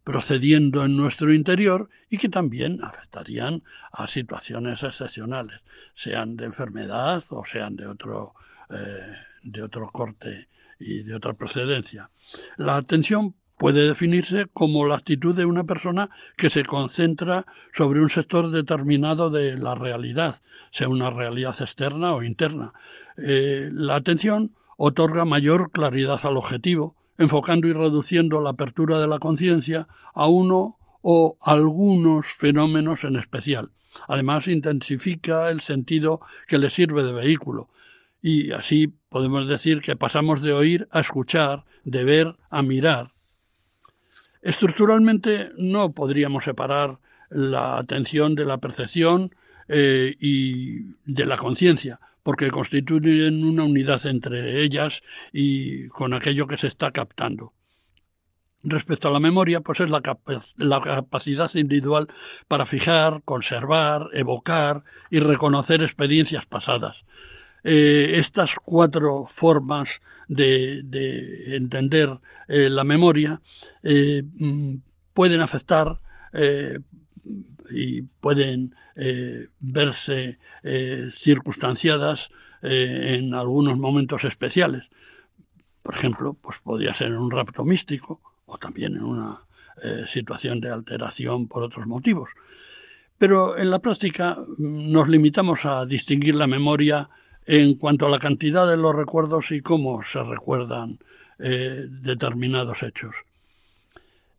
procediendo 0.09 0.87
en 0.87 0.97
nuestro 0.97 1.35
interior 1.35 1.91
y 2.09 2.17
que 2.17 2.31
también 2.31 2.83
afectarían 2.83 3.63
a 3.93 4.07
situaciones 4.07 4.83
excepcionales, 4.83 5.61
sean 5.95 6.35
de 6.35 6.47
enfermedad 6.47 7.23
o 7.29 7.45
sean 7.45 7.77
de 7.77 7.87
otro, 7.87 8.33
de 9.43 9.63
otro 9.63 9.91
corte 9.91 10.49
y 10.79 11.03
de 11.03 11.15
otra 11.15 11.35
procedencia. 11.35 12.09
La 12.57 12.77
atención 12.77 13.35
puede 13.59 13.87
definirse 13.87 14.47
como 14.55 14.87
la 14.87 14.95
actitud 14.95 15.37
de 15.37 15.45
una 15.45 15.65
persona 15.65 16.09
que 16.39 16.49
se 16.49 16.65
concentra 16.65 17.45
sobre 17.75 18.01
un 18.01 18.09
sector 18.09 18.51
determinado 18.51 19.29
de 19.29 19.59
la 19.59 19.75
realidad, 19.75 20.41
sea 20.71 20.89
una 20.89 21.11
realidad 21.11 21.55
externa 21.61 22.15
o 22.15 22.23
interna. 22.23 22.73
Eh, 23.19 23.69
la 23.75 23.97
atención 23.97 24.55
otorga 24.79 25.27
mayor 25.27 25.71
claridad 25.71 26.21
al 26.23 26.39
objetivo, 26.39 26.97
enfocando 27.19 27.69
y 27.69 27.73
reduciendo 27.73 28.41
la 28.41 28.51
apertura 28.51 28.99
de 29.01 29.09
la 29.09 29.19
conciencia 29.19 29.89
a 30.15 30.29
uno 30.29 30.79
o 31.03 31.37
algunos 31.43 32.27
fenómenos 32.27 33.05
en 33.05 33.17
especial. 33.17 33.71
Además, 34.07 34.49
intensifica 34.49 35.51
el 35.51 35.61
sentido 35.61 36.21
que 36.47 36.59
le 36.59 36.71
sirve 36.71 37.03
de 37.03 37.13
vehículo, 37.13 37.69
y 38.23 38.53
así 38.53 38.93
podemos 39.09 39.49
decir 39.49 39.81
que 39.81 39.97
pasamos 39.97 40.43
de 40.43 40.53
oír 40.53 40.89
a 40.91 41.01
escuchar, 41.01 41.65
de 41.85 42.05
ver 42.05 42.37
a 42.51 42.63
mirar. 42.63 43.11
Estructuralmente 44.43 45.51
no 45.57 45.93
podríamos 45.93 46.45
separar 46.45 46.99
la 47.31 47.79
atención 47.79 48.35
de 48.35 48.45
la 48.45 48.59
percepción 48.59 49.35
eh, 49.69 50.15
y 50.19 50.95
de 51.05 51.27
la 51.27 51.37
conciencia, 51.37 52.01
porque 52.23 52.51
constituyen 52.51 53.45
una 53.45 53.65
unidad 53.65 54.05
entre 54.07 54.63
ellas 54.63 55.03
y 55.33 55.89
con 55.89 56.15
aquello 56.15 56.47
que 56.47 56.57
se 56.57 56.67
está 56.67 56.91
captando. 56.91 57.53
Respecto 58.65 59.09
a 59.09 59.13
la 59.13 59.21
memoria, 59.21 59.61
pues 59.61 59.81
es 59.81 59.91
la, 59.91 60.03
capacidad 60.03 61.51
individual 61.55 62.09
para 62.49 62.67
fijar, 62.67 63.23
conservar, 63.25 64.09
evocar 64.13 64.83
y 65.11 65.21
reconocer 65.21 65.83
experiencias 65.83 66.45
pasadas. 66.45 67.05
Eh, 67.63 68.15
estas 68.17 68.57
cuatro 68.57 69.27
formas 69.27 70.01
de, 70.27 70.81
entender 71.57 72.19
eh, 72.49 72.69
la 72.69 72.83
memoria 72.83 73.41
eh, 73.83 74.23
mm, 74.25 74.77
pueden 75.15 75.41
afectar 75.41 76.01
y 77.71 78.03
pueden 78.03 78.75
verse 79.61 80.39
circunstanciadas 81.11 82.31
en 82.63 83.35
algunos 83.35 83.79
momentos 83.79 84.25
especiales. 84.25 84.89
Por 85.83 85.95
ejemplo, 85.95 86.35
pues 86.35 86.59
podría 86.59 86.93
ser 86.93 87.17
un 87.17 87.31
rapto 87.31 87.65
místico 87.65 88.21
o 88.47 88.59
también 88.59 88.97
en 88.97 89.05
una 89.05 89.39
eh, 89.83 90.05
situación 90.07 90.61
de 90.61 90.71
alteración 90.71 91.47
por 91.47 91.63
otros 91.63 91.87
motivos. 91.87 92.31
Pero 93.17 93.57
en 93.57 93.71
la 93.71 93.79
práctica 93.79 94.37
mm, 94.37 94.91
nos 94.91 95.09
limitamos 95.09 95.65
a 95.65 95.87
distinguir 95.87 96.35
la 96.35 96.47
memoria 96.47 97.09
en 97.47 97.77
cuanto 97.77 98.07
a 98.07 98.11
la 98.11 98.19
cantidad 98.19 98.69
de 98.69 98.77
los 98.77 98.95
recuerdos 98.95 99.53
y 99.53 99.61
cómo 99.61 100.03
se 100.03 100.23
recuerdan 100.23 100.99
eh, 101.39 101.87
determinados 101.89 102.83
hechos. 102.83 103.15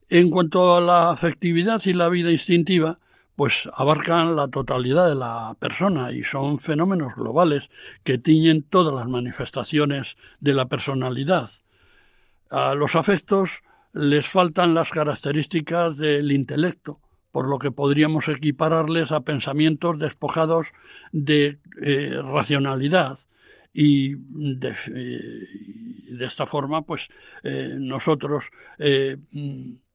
En 0.09 0.29
cuanto 0.29 0.75
a 0.75 0.81
la 0.81 1.11
afectividad 1.11 1.81
y 1.85 1.93
la 1.93 2.09
vida 2.09 2.31
instintiva, 2.31 2.99
pues 3.39 3.69
abarcan 3.73 4.35
la 4.35 4.49
totalidad 4.49 5.07
de 5.07 5.15
la 5.15 5.55
persona 5.59 6.11
y 6.11 6.23
son 6.23 6.59
fenómenos 6.59 7.15
globales 7.15 7.69
que 8.03 8.17
tiñen 8.17 8.63
todas 8.63 8.93
las 8.93 9.07
manifestaciones 9.07 10.17
de 10.41 10.53
la 10.53 10.65
personalidad. 10.65 11.49
A 12.49 12.75
los 12.75 12.97
afectos 12.97 13.61
les 13.93 14.27
faltan 14.27 14.73
las 14.73 14.89
características 14.89 15.95
del 15.95 16.33
intelecto, 16.33 16.99
por 17.31 17.47
lo 17.47 17.59
que 17.59 17.71
podríamos 17.71 18.27
equipararles 18.27 19.13
a 19.13 19.21
pensamientos 19.21 19.97
despojados 19.99 20.67
de 21.13 21.59
eh, 21.81 22.21
racionalidad 22.21 23.19
y 23.71 24.15
de, 24.17 24.75
eh, 24.93 26.25
esta 26.25 26.45
forma 26.45 26.81
pues 26.81 27.07
eh, 27.43 27.77
nosotros 27.79 28.49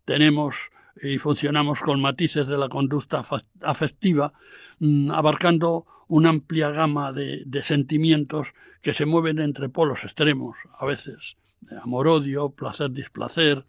tenemos 0.07 0.70
y 1.03 1.18
funcionamos 1.18 1.80
con 1.80 2.01
matices 2.01 2.47
de 2.47 2.59
la 2.59 2.68
conducta 2.68 3.22
afectiva 3.62 4.32
mm, 4.78 5.11
abarcando 5.11 5.86
una 6.09 6.28
amplia 6.28 6.70
gama 6.70 7.12
de 7.12 7.62
sentimientos 7.62 8.55
que 8.82 8.92
se 8.92 9.07
mueven 9.07 9.38
entre 9.38 9.70
polos 9.70 10.05
extremos 10.05 10.57
a 10.78 10.84
veces 10.84 11.36
amor-odio, 11.82 12.51
placer-displacer. 12.51 13.64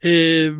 Eh, 0.00 0.54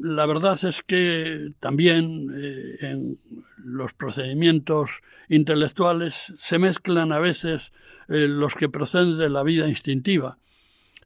la 0.00 0.26
verdad 0.26 0.62
es 0.64 0.82
que 0.82 1.50
también 1.58 2.30
eh, 2.32 2.76
en 2.80 3.18
los 3.56 3.92
procedimientos 3.92 5.02
intelectuales 5.28 6.32
se 6.36 6.58
mezclan 6.58 7.10
a 7.10 7.18
veces 7.18 7.72
eh, 8.08 8.28
los 8.28 8.54
que 8.54 8.68
proceden 8.68 9.18
de 9.18 9.30
la 9.30 9.42
vida 9.42 9.68
instintiva. 9.68 10.38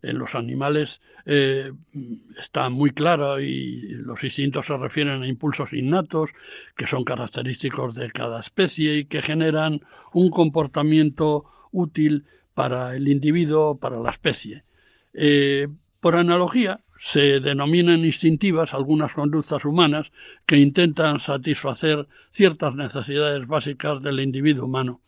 En 0.02 0.18
los 0.18 0.34
animales 0.34 1.00
está 1.26 2.70
muy 2.70 2.90
claro 2.90 3.40
y 3.40 3.94
los 3.94 4.24
instintos 4.24 4.66
se 4.66 4.76
refieren 4.76 5.22
a 5.22 5.28
impulsos 5.28 5.72
innatos 5.72 6.30
que 6.76 6.86
son 6.86 7.04
característicos 7.04 7.94
de 7.94 8.10
cada 8.10 8.40
especie 8.40 8.96
y 8.96 9.04
que 9.04 9.20
generan 9.20 9.82
un 10.14 10.30
comportamiento 10.30 11.44
útil 11.70 12.24
para 12.54 12.96
el 12.96 13.08
individuo, 13.08 13.78
para 13.78 14.00
la 14.00 14.10
especie. 14.10 14.64
Eh, 15.12 15.68
por 16.00 16.16
analogía, 16.16 16.80
se 16.98 17.40
denominan 17.40 18.04
instintivas 18.04 18.74
algunas 18.74 19.14
conductas 19.14 19.64
humanas 19.64 20.10
que 20.46 20.56
intentan 20.56 21.20
satisfacer 21.20 22.08
ciertas 22.30 22.74
necesidades 22.74 23.46
básicas 23.46 24.02
del 24.02 24.20
individuo 24.20 24.64
humano. 24.64 25.00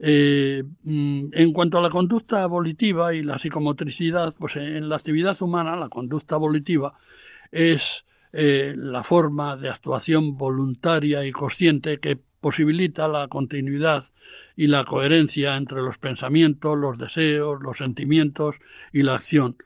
Eh, 0.00 0.62
mm, 0.84 1.26
en 1.32 1.52
cuanto 1.52 1.78
a 1.78 1.82
la 1.82 1.90
conducta 1.90 2.46
volitiva 2.46 3.14
y 3.14 3.22
la 3.22 3.38
psicomotricidad, 3.38 4.34
pues 4.38 4.56
en 4.56 4.88
la 4.88 4.96
actividad 4.96 5.40
humana 5.42 5.76
la 5.76 5.88
conducta 5.88 6.36
volitiva 6.36 6.94
es 7.50 8.04
eh, 8.32 8.74
la 8.76 9.02
forma 9.02 9.56
de 9.56 9.70
actuación 9.70 10.36
voluntaria 10.36 11.24
y 11.24 11.32
consciente 11.32 11.98
que 11.98 12.18
posibilita 12.40 13.08
la 13.08 13.28
continuidad 13.28 14.04
y 14.54 14.68
la 14.68 14.84
coherencia 14.84 15.56
entre 15.56 15.82
los 15.82 15.98
pensamientos, 15.98 16.78
los 16.78 16.98
deseos, 16.98 17.62
los 17.62 17.78
sentimientos 17.78 18.56
y 18.92 19.02
la 19.02 19.14
acción. 19.14 19.56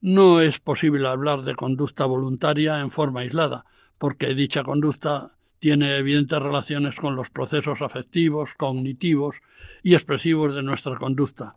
No 0.00 0.40
es 0.40 0.60
posible 0.60 1.08
hablar 1.08 1.42
de 1.42 1.54
conducta 1.54 2.06
voluntaria 2.06 2.80
en 2.80 2.90
forma 2.90 3.20
aislada, 3.20 3.64
porque 3.98 4.34
dicha 4.34 4.62
conducta 4.62 5.35
tiene 5.66 5.96
evidentes 5.96 6.40
relaciones 6.40 6.94
con 6.94 7.16
los 7.16 7.28
procesos 7.28 7.82
afectivos, 7.82 8.54
cognitivos 8.56 9.34
y 9.82 9.94
expresivos 9.94 10.54
de 10.54 10.62
nuestra 10.62 10.94
conducta. 10.94 11.56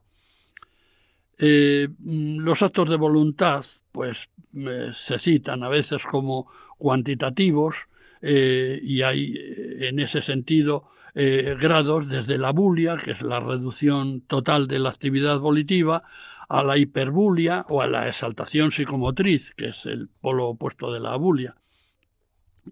Eh, 1.38 1.90
los 2.00 2.64
actos 2.64 2.90
de 2.90 2.96
voluntad, 2.96 3.64
pues, 3.92 4.32
eh, 4.56 4.90
se 4.94 5.20
citan 5.20 5.62
a 5.62 5.70
veces 5.70 6.04
como 6.08 6.52
cuantitativos 6.80 7.88
eh, 8.24 8.80
y 8.82 9.04
hay 9.04 9.36
en 9.80 10.00
ese 10.00 10.24
sentido 10.24 10.90
grados 11.14 12.10
desde 12.10 12.40
la 12.40 12.52
bulia, 12.52 12.98
que 12.98 13.12
es 13.12 13.22
la 13.22 13.40
reducción 13.40 14.22
total 14.22 14.68
de 14.68 14.80
la 14.80 14.90
actividad 14.90 15.38
volitiva, 15.40 16.04
a 16.48 16.64
la 16.64 16.78
hiperbulia 16.78 17.64
o 17.70 17.82
a 17.82 17.88
la 17.88 18.08
exaltación 18.08 18.72
psicomotriz, 18.72 19.54
que 19.54 19.68
es 19.68 19.86
el 19.86 20.08
polo 20.08 20.48
opuesto 20.48 20.92
de 20.92 21.00
la 21.00 21.16
bulia. 21.16 21.60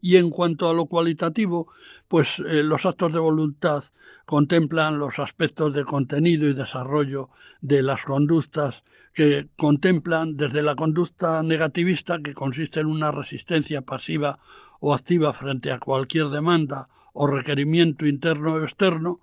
Y 0.02 0.18
en 0.18 0.30
cuanto 0.30 0.70
a 0.70 0.74
lo 0.74 0.86
cualitativo, 0.86 1.68
pues 2.08 2.39
eh, 2.39 2.64
los 2.64 2.86
actos 2.86 3.14
de 3.14 3.20
voluntad 3.20 3.84
contemplan 4.26 5.00
los 5.00 5.20
aspectos 5.20 5.74
de 5.74 5.86
contenido 5.86 6.48
y 6.48 6.54
desarrollo 6.54 7.30
de 7.62 7.84
las 7.84 8.04
conductas 8.04 8.84
que 9.14 9.48
contemplan 9.58 10.38
desde 10.38 10.62
la 10.62 10.76
conducta 10.76 11.41
negativista, 11.41 12.20
que 12.22 12.34
consiste 12.34 12.82
en 12.82 12.88
una 12.88 13.12
resistencia 13.12 13.82
pasiva 13.82 14.39
o 14.80 14.93
activa 14.93 15.34
frente 15.34 15.72
a 15.72 15.80
cualquier 15.80 16.30
demanda 16.30 16.88
o 17.14 17.26
requerimiento 17.26 18.06
interno 18.06 18.54
o 18.54 18.64
externo, 18.64 19.20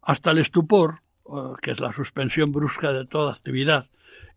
hasta 0.00 0.30
el 0.30 0.38
estupor, 0.38 1.02
eh, 1.26 1.54
que 1.60 1.72
es 1.72 1.80
la 1.80 1.92
suspensión 1.92 2.52
brusca 2.52 2.92
de 2.92 3.04
toda 3.04 3.32
actividad, 3.32 3.86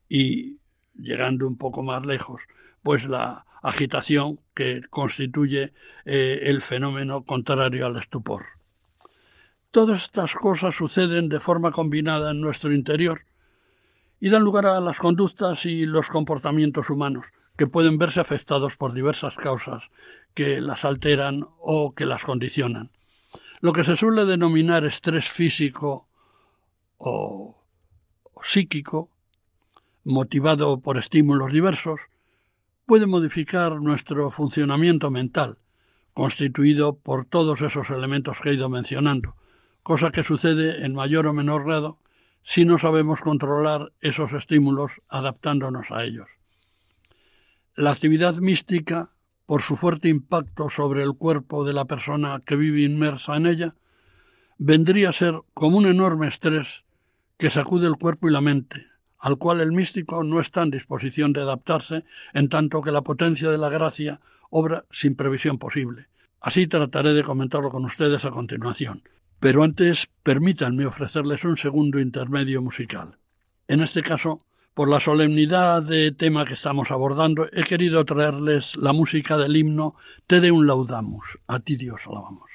y 0.10 0.58
llegando 0.96 1.48
un 1.48 1.58
poco 1.58 1.84
más 1.84 2.06
lejos, 2.06 2.42
pues 2.82 3.08
la 3.08 3.46
agitación 3.66 4.40
que 4.54 4.82
constituye 4.90 5.74
eh, 6.06 6.40
el 6.44 6.62
fenómeno 6.62 7.24
contrario 7.24 7.88
al 7.88 7.98
estupor. 7.98 8.46
Todas 9.72 10.04
estas 10.04 10.36
cosas 10.36 10.76
suceden 10.76 11.30
de 11.30 11.40
forma 11.40 11.72
combinada 11.72 12.32
en 12.32 12.42
nuestro 12.42 12.72
interior 12.74 13.26
y 14.20 14.30
dan 14.30 14.44
lugar 14.44 14.68
a 14.68 14.80
las 14.80 15.00
conductas 15.00 15.66
y 15.66 15.86
los 15.88 16.10
comportamientos 16.10 16.90
humanos, 16.90 17.26
que 17.58 17.68
pueden 17.68 17.98
verse 17.98 18.22
afectados 18.22 18.78
por 18.78 18.94
diversas 18.94 19.36
causas 19.36 19.90
que 20.36 20.62
las 20.62 20.86
alteran 20.86 21.48
o 21.60 21.94
que 21.94 22.06
las 22.06 22.24
condicionan. 22.24 22.92
Lo 23.62 23.74
que 23.74 23.84
se 23.84 23.98
suele 23.98 24.26
denominar 24.26 24.86
estrés 24.86 25.28
físico 25.30 26.08
o, 26.98 27.58
psíquico, 28.42 29.10
motivado 30.04 30.80
por 30.80 30.98
estímulos 30.98 31.52
diversos, 31.52 32.00
puede 32.86 33.08
modificar 33.08 33.82
nuestro 33.82 34.30
funcionamiento 34.32 35.10
mental, 35.12 35.58
constituido 36.14 36.98
por 36.98 37.26
todos 37.26 37.62
esos 37.62 37.90
elementos 37.90 38.40
que 38.42 38.50
he 38.50 38.54
ido 38.54 38.70
mencionando, 38.70 39.36
cosa 39.84 40.12
que 40.12 40.24
sucede 40.24 40.86
en 40.86 40.94
mayor 40.94 41.28
o 41.28 41.34
menor 41.34 41.66
grado 41.66 42.00
si 42.44 42.64
no 42.64 42.78
sabemos 42.78 43.22
controlar 43.22 43.92
esos 44.02 44.34
estímulos 44.34 45.02
adaptándonos 45.10 45.92
a 45.92 46.04
ellos. 46.04 46.28
La 47.76 47.92
actividad 47.92 48.36
mística 48.38 49.16
por 49.46 49.62
su 49.62 49.76
fuerte 49.76 50.10
impacto 50.10 50.70
sobre 50.70 51.04
el 51.04 51.14
cuerpo 51.14 51.66
de 51.66 51.74
la 51.74 51.86
persona 51.86 52.42
que 52.46 52.56
vive 52.56 52.82
inmersa 52.82 53.36
en 53.36 53.46
ella, 53.46 53.76
vendría 54.58 55.10
a 55.10 55.14
ser 55.14 55.42
como 55.54 55.78
un 55.78 55.86
enorme 55.86 56.28
estrés 56.28 56.84
que 57.38 57.50
sacude 57.50 57.88
el 57.88 57.98
cuerpo 57.98 58.28
y 58.28 58.32
la 58.32 58.42
mente, 58.42 58.88
al 59.26 59.40
cual 59.40 59.60
el 59.60 59.72
místico 59.72 60.24
no 60.24 60.40
está 60.40 60.62
en 60.62 60.70
disposición 60.70 61.34
de 61.34 61.42
adaptarse, 61.42 62.04
en 62.34 62.48
tanto 62.48 62.84
que 62.84 62.92
la 62.92 63.02
potencia 63.02 63.50
de 63.50 63.58
la 63.58 63.70
gracia 63.70 64.22
obra 64.52 64.86
sin 64.92 65.16
previsión 65.16 65.58
posible. 65.58 66.10
Así 66.42 66.68
trataré 66.68 67.16
de 67.16 67.24
comentarlo 67.24 67.72
con 67.72 67.86
ustedes 67.86 68.24
a 68.24 68.30
continuación. 68.30 69.02
Pero 69.40 69.64
antes 69.64 70.12
permítanme 70.22 70.86
ofrecerles 70.86 71.44
un 71.44 71.58
segundo 71.58 72.00
intermedio 72.00 72.62
musical. 72.62 73.18
En 73.68 73.82
este 73.82 74.04
caso, 74.04 74.46
por 74.76 74.92
la 74.92 75.00
solemnidad 75.00 75.82
de 75.82 76.12
tema 76.12 76.46
que 76.46 76.54
estamos 76.54 76.92
abordando, 76.92 77.48
he 77.52 77.64
querido 77.64 78.06
traerles 78.06 78.78
la 78.78 78.94
música 78.94 79.40
del 79.40 79.58
himno 79.58 79.96
Te 80.28 80.52
un 80.52 80.68
laudamus, 80.68 81.40
a 81.48 81.60
ti 81.62 81.78
Dios 81.78 82.02
alabamos, 82.06 82.52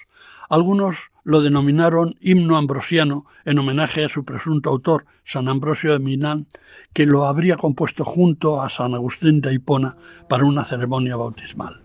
Algunos 0.50 1.12
lo 1.22 1.42
denominaron 1.42 2.16
himno 2.20 2.56
ambrosiano 2.56 3.24
en 3.44 3.60
homenaje 3.60 4.04
a 4.04 4.08
su 4.08 4.24
presunto 4.24 4.68
autor, 4.68 5.06
San 5.22 5.46
Ambrosio 5.48 5.92
de 5.92 6.00
Milán, 6.00 6.48
que 6.92 7.06
lo 7.06 7.24
habría 7.24 7.56
compuesto 7.56 8.04
junto 8.04 8.60
a 8.60 8.68
San 8.68 8.94
Agustín 8.94 9.40
de 9.40 9.54
Hipona 9.54 9.96
para 10.28 10.44
una 10.44 10.64
ceremonia 10.64 11.14
bautismal. 11.14 11.80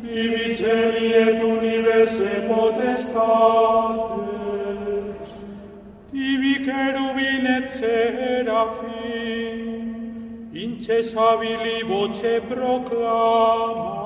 tibi 0.03 0.55
celi 0.55 1.15
et 1.15 1.43
universe 1.43 2.31
potestates, 2.49 3.99
tibi 6.11 6.65
cherubin 6.65 7.47
et 7.47 7.71
serafim, 7.71 9.59
incessabili 10.53 11.83
voce 11.89 12.41
proclama, 12.49 13.97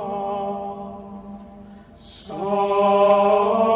Sanctus, 1.99 3.72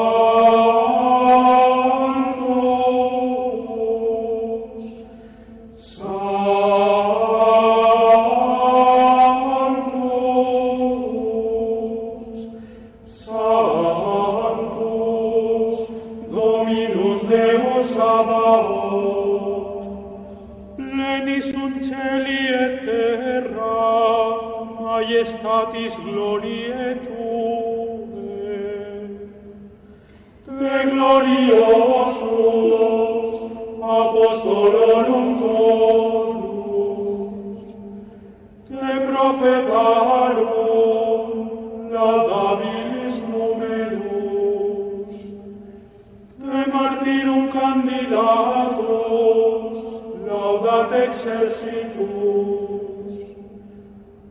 laudat 51.26 51.50
excelsitus, 51.52 53.16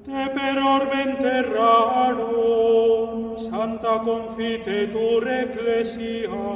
per 0.06 0.58
ormente 0.58 1.42
rarum 1.54 3.38
santa 3.38 4.00
confitetur 4.04 5.28
ecclesia 5.28 6.55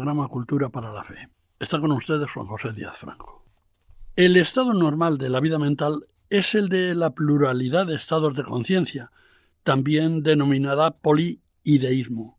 programa 0.00 0.28
Cultura 0.28 0.70
para 0.70 0.94
la 0.94 1.02
Fe. 1.02 1.28
Está 1.58 1.78
con 1.78 1.92
ustedes 1.92 2.30
Juan 2.32 2.46
José 2.46 2.72
Díaz 2.72 2.96
Franco. 2.96 3.44
El 4.16 4.34
estado 4.38 4.72
normal 4.72 5.18
de 5.18 5.28
la 5.28 5.40
vida 5.40 5.58
mental 5.58 6.06
es 6.30 6.54
el 6.54 6.70
de 6.70 6.94
la 6.94 7.10
pluralidad 7.10 7.86
de 7.86 7.96
estados 7.96 8.34
de 8.34 8.42
conciencia, 8.42 9.10
también 9.62 10.22
denominada 10.22 10.92
poliideísmo. 10.92 12.38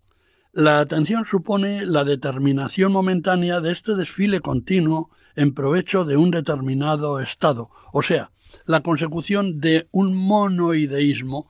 La 0.53 0.79
atención 0.79 1.23
supone 1.23 1.85
la 1.85 2.03
determinación 2.03 2.91
momentánea 2.93 3.61
de 3.61 3.71
este 3.71 3.93
desfile 3.93 4.39
continuo 4.39 5.11
en 5.35 5.53
provecho 5.53 6.03
de 6.03 6.17
un 6.17 6.31
determinado 6.31 7.19
estado, 7.19 7.69
o 7.93 8.01
sea, 8.01 8.31
la 8.65 8.81
consecución 8.81 9.59
de 9.59 9.87
un 9.91 10.15
monoideísmo, 10.15 11.47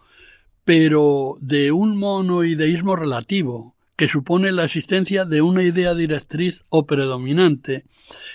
pero 0.66 1.38
de 1.39 1.72
un 1.72 1.97
monoideísmo 1.97 2.97
relativo, 2.97 3.78
que 4.02 4.08
supone 4.08 4.52
la 4.52 4.64
existencia 4.64 5.26
de 5.26 5.43
una 5.43 5.62
idea 5.62 5.93
directriz 5.93 6.66
o 6.70 6.88
predominante 6.88 7.86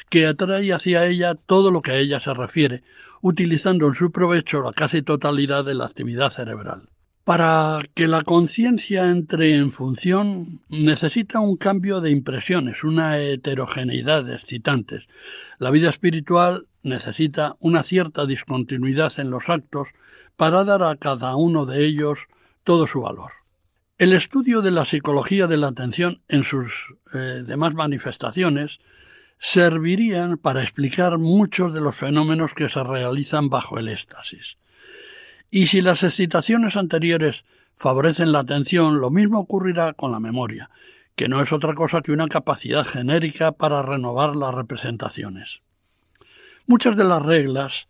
que 0.09 0.25
atrae 0.29 0.73
hacia 0.73 1.07
ella 1.07 1.35
todo 1.35 1.73
lo 1.73 1.83
que 1.83 1.91
a 1.91 1.97
ella 1.97 2.21
se 2.21 2.33
refiere, 2.33 2.85
utilizando 3.21 3.89
en 3.89 3.95
su 3.95 4.13
provecho 4.13 4.63
la 4.63 4.71
casi 4.71 5.03
totalidad 5.03 5.65
de 5.65 5.75
la 5.75 5.87
actividad 5.87 6.29
cerebral. 6.29 6.89
Para 7.25 7.81
que 7.95 8.07
la 8.07 8.23
conciencia 8.23 9.11
entre 9.11 9.57
en 9.57 9.73
función 9.73 10.61
necesita 10.69 11.41
un 11.41 11.57
cambio 11.57 12.01
de 12.01 12.13
impresiones, 12.13 12.85
una 12.85 13.19
heterogeneidad 13.19 14.23
de 14.23 14.35
excitantes. 14.35 15.09
La 15.59 15.73
vida 15.73 15.91
espiritual 15.91 16.69
necesita 16.85 17.57
una 17.59 17.83
cierta 17.83 18.25
discontinuidad 18.25 19.13
en 19.19 19.31
los 19.31 19.49
actos 19.49 19.89
para 20.37 20.63
dar 20.63 20.85
a 20.85 20.95
cada 20.95 21.35
uno 21.35 21.67
de 21.67 21.85
ellos 21.85 22.29
todo 22.63 22.87
su 22.87 23.01
valor. 23.01 23.33
El 23.99 24.13
estudio 24.13 24.61
de 24.61 24.71
la 24.71 24.85
psicología 24.85 25.47
de 25.47 25.57
la 25.57 25.69
atención 25.69 26.21
en 26.29 26.45
sus 26.45 26.95
eh, 27.15 27.43
demás 27.47 27.73
manifestaciones 27.73 28.79
servirían 29.39 30.37
para 30.37 30.63
explicar 30.63 31.17
muchos 31.17 31.73
de 31.73 31.81
los 31.81 31.97
fenómenos 31.97 32.53
que 32.53 32.69
se 32.69 32.85
realizan 32.85 33.49
bajo 33.49 33.79
el 33.79 33.89
éxtasis. 33.89 34.59
Y 35.51 35.69
si 35.69 35.81
las 35.81 36.03
excitaciones 36.03 36.77
anteriores 36.77 37.47
favorecen 37.75 38.33
la 38.33 38.41
atención, 38.41 39.01
lo 39.01 39.09
mismo 39.09 39.39
ocurrirá 39.39 39.95
con 39.95 40.13
la 40.13 40.21
memoria, 40.21 40.69
que 41.15 41.29
no 41.29 41.41
es 41.41 41.51
otra 41.55 41.73
cosa 41.75 42.03
que 42.03 42.13
una 42.13 42.29
capacidad 42.29 42.85
genérica 42.85 43.53
para 43.53 43.81
renovar 43.81 44.37
las 44.37 44.55
representaciones. 44.55 45.63
Muchas 46.67 46.99
de 46.99 47.05
las 47.05 47.23
reglas 47.23 47.89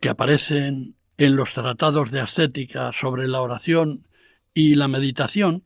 que 0.00 0.08
aparecen 0.08 0.94
en 1.18 1.36
los 1.36 1.52
tratados 1.52 2.10
de 2.12 2.20
ascética 2.20 2.92
sobre 2.94 3.28
la 3.28 3.42
oración 3.42 4.06
y 4.56 4.74
la 4.74 4.88
meditación 4.88 5.64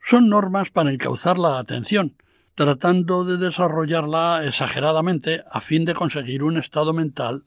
son 0.00 0.30
normas 0.30 0.70
para 0.70 0.90
encauzar 0.90 1.38
la 1.38 1.58
atención, 1.58 2.16
tratando 2.54 3.26
de 3.26 3.36
desarrollarla 3.36 4.46
exageradamente 4.46 5.44
a 5.50 5.60
fin 5.60 5.84
de 5.84 5.92
conseguir 5.92 6.42
un 6.42 6.56
estado 6.56 6.94
mental 6.94 7.44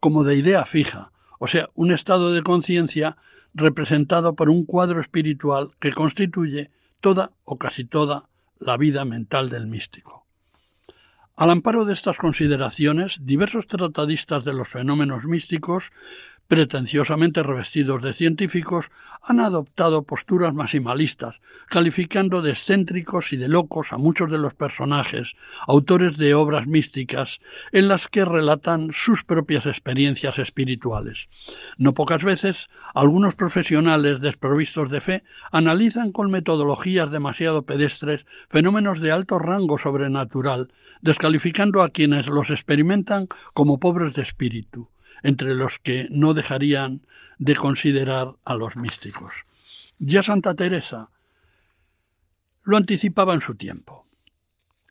como 0.00 0.24
de 0.24 0.36
idea 0.36 0.66
fija, 0.66 1.12
o 1.38 1.46
sea, 1.46 1.70
un 1.74 1.92
estado 1.92 2.30
de 2.30 2.42
conciencia 2.42 3.16
representado 3.54 4.34
por 4.34 4.50
un 4.50 4.66
cuadro 4.66 5.00
espiritual 5.00 5.70
que 5.80 5.92
constituye 5.92 6.70
toda 7.00 7.30
o 7.44 7.56
casi 7.56 7.86
toda 7.86 8.28
la 8.58 8.76
vida 8.76 9.06
mental 9.06 9.48
del 9.48 9.66
místico. 9.66 10.26
Al 11.36 11.48
amparo 11.48 11.86
de 11.86 11.94
estas 11.94 12.18
consideraciones, 12.18 13.20
diversos 13.22 13.66
tratadistas 13.66 14.44
de 14.44 14.52
los 14.52 14.68
fenómenos 14.68 15.24
místicos 15.24 15.90
pretenciosamente 16.48 17.42
revestidos 17.42 18.02
de 18.02 18.14
científicos, 18.14 18.90
han 19.22 19.38
adoptado 19.38 20.04
posturas 20.04 20.54
maximalistas, 20.54 21.40
calificando 21.68 22.40
de 22.40 22.52
excéntricos 22.52 23.34
y 23.34 23.36
de 23.36 23.48
locos 23.48 23.92
a 23.92 23.98
muchos 23.98 24.30
de 24.30 24.38
los 24.38 24.54
personajes, 24.54 25.34
autores 25.66 26.16
de 26.16 26.34
obras 26.34 26.66
místicas, 26.66 27.40
en 27.70 27.86
las 27.88 28.08
que 28.08 28.24
relatan 28.24 28.88
sus 28.92 29.24
propias 29.24 29.66
experiencias 29.66 30.38
espirituales. 30.38 31.28
No 31.76 31.92
pocas 31.92 32.24
veces, 32.24 32.68
algunos 32.94 33.34
profesionales 33.34 34.20
desprovistos 34.20 34.90
de 34.90 35.02
fe 35.02 35.24
analizan 35.52 36.12
con 36.12 36.30
metodologías 36.30 37.10
demasiado 37.10 37.66
pedestres 37.66 38.24
fenómenos 38.48 39.00
de 39.00 39.12
alto 39.12 39.38
rango 39.38 39.76
sobrenatural, 39.76 40.72
descalificando 41.02 41.82
a 41.82 41.90
quienes 41.90 42.28
los 42.28 42.48
experimentan 42.48 43.28
como 43.52 43.78
pobres 43.78 44.14
de 44.14 44.22
espíritu 44.22 44.88
entre 45.22 45.54
los 45.54 45.78
que 45.78 46.08
no 46.10 46.34
dejarían 46.34 47.02
de 47.38 47.56
considerar 47.56 48.34
a 48.44 48.54
los 48.54 48.76
místicos. 48.76 49.32
Ya 49.98 50.22
Santa 50.22 50.54
Teresa 50.54 51.10
lo 52.62 52.76
anticipaba 52.76 53.34
en 53.34 53.40
su 53.40 53.54
tiempo. 53.54 54.06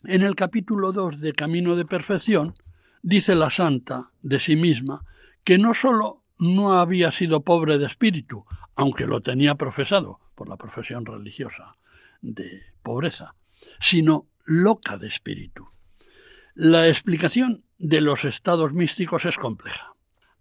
En 0.03 0.21
el 0.21 0.35
capítulo 0.35 0.91
2 0.91 1.19
de 1.19 1.33
Camino 1.33 1.75
de 1.75 1.85
Perfección 1.85 2.55
dice 3.01 3.35
la 3.35 3.49
santa 3.49 4.11
de 4.21 4.39
sí 4.39 4.55
misma 4.55 5.05
que 5.43 5.57
no 5.57 5.73
sólo 5.73 6.23
no 6.39 6.79
había 6.79 7.11
sido 7.11 7.41
pobre 7.41 7.77
de 7.77 7.85
espíritu, 7.85 8.45
aunque 8.75 9.05
lo 9.07 9.21
tenía 9.21 9.55
profesado 9.55 10.19
por 10.35 10.49
la 10.49 10.57
profesión 10.57 11.05
religiosa 11.05 11.77
de 12.21 12.61
pobreza, 12.83 13.35
sino 13.79 14.27
loca 14.45 14.97
de 14.97 15.07
espíritu. 15.07 15.67
La 16.53 16.87
explicación 16.87 17.63
de 17.77 18.01
los 18.01 18.25
estados 18.25 18.73
místicos 18.73 19.25
es 19.25 19.37
compleja. 19.37 19.93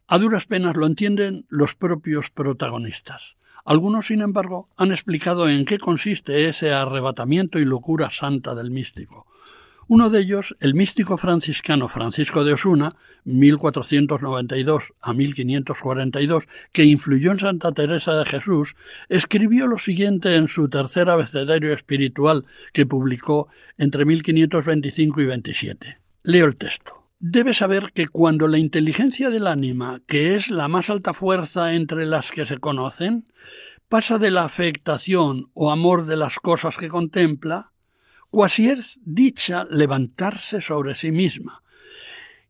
A 0.09 0.19
duras 0.19 0.47
penas 0.47 0.77
lo 0.77 0.87
entienden 0.87 1.47
los 1.49 1.75
propios 1.75 2.31
protagonistas. 2.31 3.37
Algunos, 3.65 4.07
sin 4.07 4.21
embargo, 4.21 4.69
han 4.77 4.93
explicado 4.93 5.49
en 5.49 5.65
qué 5.65 5.79
consiste 5.79 6.49
ese 6.49 6.73
arrebatamiento 6.73 7.59
y 7.59 7.65
locura 7.65 8.11
santa 8.11 8.55
del 8.55 8.71
místico. 8.71 9.27
Uno 9.89 10.09
de 10.09 10.21
ellos, 10.21 10.57
el 10.61 10.75
místico 10.75 11.17
franciscano 11.17 11.89
Francisco 11.89 12.45
de 12.45 12.53
Osuna, 12.53 12.95
1492 13.25 14.95
a 15.01 15.13
1542, 15.13 16.45
que 16.71 16.85
influyó 16.85 17.33
en 17.33 17.41
Santa 17.41 17.73
Teresa 17.73 18.17
de 18.17 18.27
Jesús, 18.27 18.77
escribió 19.09 19.67
lo 19.67 19.79
siguiente 19.79 20.37
en 20.37 20.47
su 20.47 20.69
tercer 20.69 21.11
abecedario 21.11 21.73
espiritual 21.73 22.45
que 22.73 22.87
publicó 22.87 23.49
entre 23.77 24.05
1525 24.05 25.21
y 25.21 25.27
27. 25.27 25.99
Leo 26.23 26.47
el 26.47 26.57
texto. 26.57 26.96
Debe 27.19 27.55
saber 27.55 27.93
que 27.95 28.09
cuando 28.09 28.47
la 28.47 28.59
inteligencia 28.59 29.31
del 29.31 29.47
ánima, 29.47 30.01
que 30.07 30.35
es 30.35 30.51
la 30.51 30.69
más 30.69 30.91
alta 30.91 31.15
fuerza 31.15 31.73
entre 31.73 32.05
las 32.05 32.31
que 32.31 32.45
se 32.45 32.59
conocen, 32.59 33.25
pasa 33.89 34.19
de 34.19 34.31
la 34.31 34.45
afectación 34.45 35.51
o 35.55 35.71
amor 35.71 36.05
de 36.05 36.17
las 36.17 36.39
cosas 36.39 36.77
que 36.77 36.89
contempla, 36.89 37.73
cuasi 38.29 38.69
es 38.69 39.01
dicha 39.03 39.67
levantarse 39.71 40.61
sobre 40.61 40.95
sí 40.95 41.11
misma. 41.11 41.63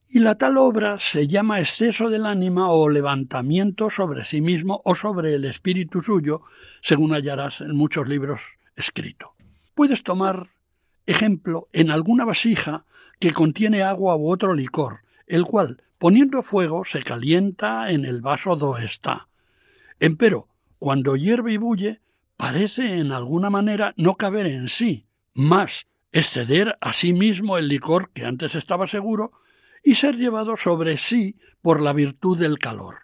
Y 0.09 0.19
la 0.19 0.37
tal 0.37 0.57
obra 0.57 0.99
se 0.99 1.29
llama 1.29 1.61
exceso 1.61 2.09
del 2.09 2.27
ánima 2.27 2.69
o 2.71 2.89
levantamiento 2.89 3.89
sobre 3.89 4.25
sí 4.25 4.41
mismo 4.41 4.83
o 4.85 4.97
sobre 4.97 5.35
el 5.35 5.45
espíritu 5.45 6.03
suyo, 6.03 6.43
según 6.81 7.13
hallarás 7.13 7.61
en 7.61 7.77
muchos 7.77 8.09
libros 8.09 8.41
escrito. 8.75 9.35
Puedes 9.75 10.03
tomar 10.03 10.56
ejemplo 11.07 11.69
en 11.73 11.91
alguna 11.91 12.25
vasija 12.25 12.85
que 13.19 13.33
contiene 13.33 13.83
agua 13.83 14.17
u 14.17 14.31
otro 14.31 14.55
licor, 14.55 15.01
el 15.27 15.45
cual, 15.45 15.83
poniendo 15.99 16.43
fuego, 16.43 16.85
se 16.85 17.03
calienta 17.03 17.91
en 17.91 18.05
el 18.05 18.21
vaso 18.21 18.57
do 18.57 18.77
está. 18.77 19.29
Empero, 19.99 20.49
cuando 20.79 21.17
hierve 21.17 21.55
y 21.55 21.57
bulle, 21.57 22.01
parece 22.37 22.99
en 22.99 23.13
alguna 23.13 23.49
manera 23.49 23.95
no 23.97 24.15
caber 24.15 24.47
en 24.47 24.69
sí, 24.69 25.07
más 25.33 25.87
exceder 26.13 26.77
a 26.81 26.93
sí 26.93 27.13
mismo 27.13 27.59
el 27.59 27.69
licor 27.69 28.11
que 28.11 28.25
antes 28.25 28.55
estaba 28.55 28.87
seguro 28.87 29.33
y 29.83 29.95
ser 29.95 30.17
llevado 30.17 30.57
sobre 30.57 30.99
sí 30.99 31.37
por 31.63 31.81
la 31.81 31.93
virtud 31.93 32.39
del 32.39 32.59
calor. 32.59 32.97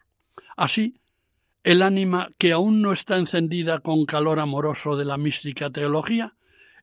Así, 0.57 1.01
el 1.65 1.83
ánima 1.83 2.31
que 2.39 2.53
aún 2.53 2.83
no 2.83 2.93
está 2.93 3.17
encendida 3.19 3.81
con 3.81 4.05
calor 4.05 4.41
amoroso 4.41 4.97
de 4.97 5.05
la 5.05 5.17
mística 5.17 5.71
teología, 5.71 6.35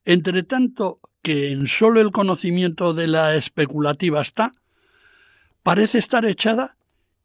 entre 0.05 0.43
tanto 0.43 1.01
que 1.21 1.51
en 1.51 1.67
sólo 1.67 1.99
el 1.99 2.11
conocimiento 2.11 2.93
de 2.93 3.07
la 3.07 3.35
especulativa 3.35 4.21
está, 4.21 4.51
parece 5.63 5.97
estar 5.97 6.25
echada 6.25 6.77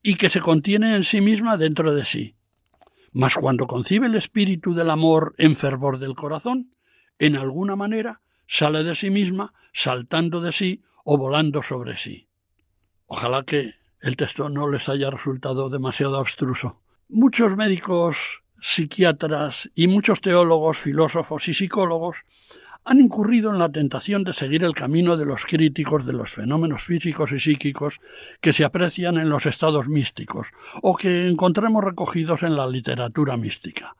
y 0.03 0.17
que 0.17 0.31
se 0.31 0.41
contiene 0.41 0.97
en 0.97 1.05
sí 1.05 1.21
misma 1.21 1.57
dentro 1.57 1.95
de 1.95 2.05
sí. 2.05 2.37
Mas 3.13 3.35
cuando 3.37 3.67
concibe 3.67 4.07
el 4.07 4.17
espíritu 4.17 4.75
del 4.75 4.91
amor 4.91 5.35
en 5.39 5.55
fervor 5.55 5.99
del 5.99 6.15
corazón, 6.15 6.71
en 7.19 7.37
alguna 7.37 7.77
manera 7.77 8.21
sale 8.47 8.83
de 8.83 8.95
sí 8.95 9.11
misma, 9.11 9.55
saltando 9.73 10.41
de 10.41 10.53
sí 10.53 10.83
o 11.05 11.17
volando 11.17 11.63
sobre 11.63 11.97
sí. 11.97 12.29
Ojalá 13.07 13.45
que 13.45 13.75
el 14.01 14.17
texto 14.17 14.51
no 14.51 14.69
les 14.69 14.89
haya 14.89 15.11
resultado 15.11 15.71
demasiado 15.71 16.19
abstruso. 16.19 16.83
Muchos 17.09 17.57
médicos, 17.57 18.43
psiquiatras 18.61 19.71
y 19.75 19.87
muchos 19.87 20.21
teólogos, 20.21 20.79
filósofos 20.79 21.49
y 21.49 21.55
psicólogos 21.55 22.25
han 22.85 23.01
incurrido 23.01 23.51
en 23.51 23.59
la 23.59 23.71
tentación 23.71 24.25
de 24.25 24.35
seguir 24.35 24.63
el 24.63 24.75
camino 24.75 25.17
de 25.17 25.25
los 25.25 25.47
críticos 25.47 26.05
de 26.05 26.13
los 26.13 26.33
fenómenos 26.33 26.83
físicos 26.83 27.33
y 27.33 27.41
psíquicos 27.41 28.01
que 28.41 28.53
se 28.53 28.65
aprecian 28.65 29.17
en 29.17 29.31
los 29.31 29.47
estados 29.47 29.89
místicos 29.89 30.49
o 30.83 30.95
que 30.95 31.27
encontramos 31.27 31.83
recogidos 31.83 32.43
en 32.43 32.57
la 32.57 32.67
literatura 32.67 33.37
mística. 33.37 33.97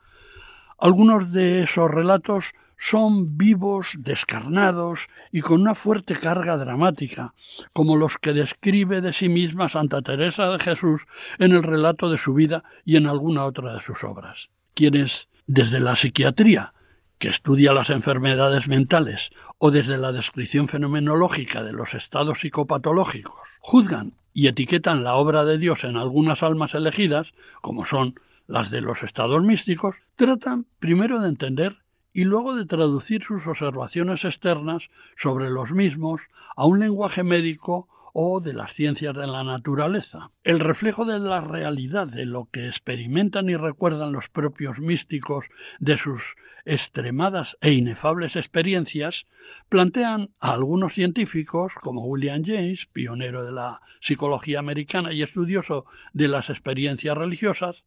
Algunos 0.77 1.31
de 1.31 1.63
esos 1.63 1.89
relatos 1.89 2.53
son 2.77 3.37
vivos, 3.37 3.95
descarnados 3.97 5.07
y 5.31 5.41
con 5.41 5.61
una 5.61 5.75
fuerte 5.75 6.13
carga 6.13 6.57
dramática, 6.57 7.33
como 7.73 7.95
los 7.95 8.17
que 8.17 8.33
describe 8.33 9.01
de 9.01 9.13
sí 9.13 9.29
misma 9.29 9.69
Santa 9.69 10.01
Teresa 10.01 10.51
de 10.51 10.59
Jesús 10.59 11.05
en 11.39 11.53
el 11.53 11.63
relato 11.63 12.09
de 12.09 12.17
su 12.17 12.33
vida 12.33 12.63
y 12.83 12.97
en 12.97 13.07
alguna 13.07 13.45
otra 13.45 13.73
de 13.73 13.81
sus 13.81 14.03
obras. 14.03 14.49
Quienes, 14.73 15.29
desde 15.47 15.79
la 15.79 15.95
psiquiatría, 15.95 16.73
que 17.17 17.29
estudia 17.29 17.73
las 17.73 17.89
enfermedades 17.89 18.67
mentales 18.67 19.31
o 19.57 19.71
desde 19.71 19.97
la 19.97 20.11
descripción 20.11 20.67
fenomenológica 20.67 21.63
de 21.63 21.73
los 21.73 21.93
estados 21.93 22.39
psicopatológicos, 22.39 23.47
juzgan 23.59 24.13
y 24.33 24.47
etiquetan 24.47 25.03
la 25.03 25.15
obra 25.15 25.45
de 25.45 25.57
Dios 25.57 25.83
en 25.83 25.95
algunas 25.95 26.43
almas 26.43 26.75
elegidas, 26.75 27.33
como 27.61 27.85
son 27.85 28.19
las 28.47 28.69
de 28.69 28.81
los 28.81 29.03
estados 29.03 29.41
místicos, 29.43 29.95
tratan 30.15 30.65
primero 30.79 31.21
de 31.21 31.29
entender 31.29 31.77
y 32.13 32.23
luego 32.23 32.55
de 32.55 32.65
traducir 32.65 33.23
sus 33.23 33.47
observaciones 33.47 34.23
externas 34.23 34.89
sobre 35.15 35.49
los 35.49 35.71
mismos 35.71 36.21
a 36.55 36.65
un 36.65 36.79
lenguaje 36.79 37.23
médico 37.23 37.89
o 38.17 38.39
de 38.39 38.53
las 38.53 38.71
ciencias 38.71 39.13
de 39.13 39.27
la 39.27 39.43
naturaleza. 39.43 40.31
El 40.45 40.61
reflejo 40.61 41.03
de 41.03 41.19
la 41.19 41.41
realidad 41.41 42.07
de 42.07 42.25
lo 42.25 42.45
que 42.49 42.65
experimentan 42.65 43.49
y 43.49 43.57
recuerdan 43.57 44.13
los 44.13 44.29
propios 44.29 44.79
místicos 44.79 45.47
de 45.79 45.97
sus 45.97 46.37
extremadas 46.63 47.57
e 47.59 47.73
inefables 47.73 48.37
experiencias 48.37 49.27
plantean 49.67 50.29
a 50.39 50.53
algunos 50.53 50.93
científicos, 50.93 51.73
como 51.73 52.05
William 52.05 52.41
James, 52.41 52.85
pionero 52.85 53.43
de 53.43 53.51
la 53.51 53.81
psicología 53.99 54.59
americana 54.59 55.11
y 55.11 55.21
estudioso 55.21 55.83
de 56.13 56.29
las 56.29 56.49
experiencias 56.49 57.17
religiosas, 57.17 57.83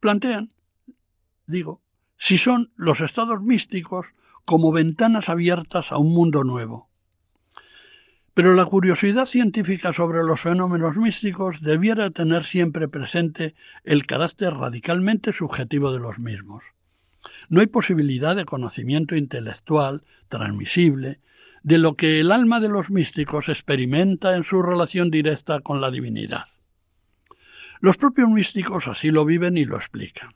plantean, 0.00 0.52
digo, 1.46 1.80
si 2.16 2.36
son 2.36 2.72
los 2.74 3.00
estados 3.00 3.40
místicos 3.40 4.06
como 4.44 4.72
ventanas 4.72 5.28
abiertas 5.28 5.92
a 5.92 5.98
un 5.98 6.12
mundo 6.12 6.42
nuevo 6.42 6.90
pero 8.34 8.54
la 8.54 8.64
curiosidad 8.64 9.26
científica 9.26 9.92
sobre 9.92 10.22
los 10.22 10.40
fenómenos 10.40 10.96
místicos 10.96 11.60
debiera 11.60 12.10
tener 12.10 12.44
siempre 12.44 12.88
presente 12.88 13.54
el 13.84 14.06
carácter 14.06 14.54
radicalmente 14.54 15.32
subjetivo 15.32 15.92
de 15.92 15.98
los 15.98 16.18
mismos. 16.18 16.64
No 17.48 17.60
hay 17.60 17.66
posibilidad 17.66 18.34
de 18.34 18.46
conocimiento 18.46 19.16
intelectual, 19.16 20.02
transmisible, 20.28 21.20
de 21.62 21.78
lo 21.78 21.94
que 21.94 22.20
el 22.20 22.32
alma 22.32 22.58
de 22.58 22.68
los 22.68 22.90
místicos 22.90 23.48
experimenta 23.48 24.34
en 24.34 24.44
su 24.44 24.62
relación 24.62 25.10
directa 25.10 25.60
con 25.60 25.80
la 25.80 25.90
divinidad. 25.90 26.46
Los 27.80 27.96
propios 27.96 28.30
místicos 28.30 28.88
así 28.88 29.10
lo 29.10 29.24
viven 29.24 29.56
y 29.56 29.64
lo 29.64 29.76
explican. 29.76 30.34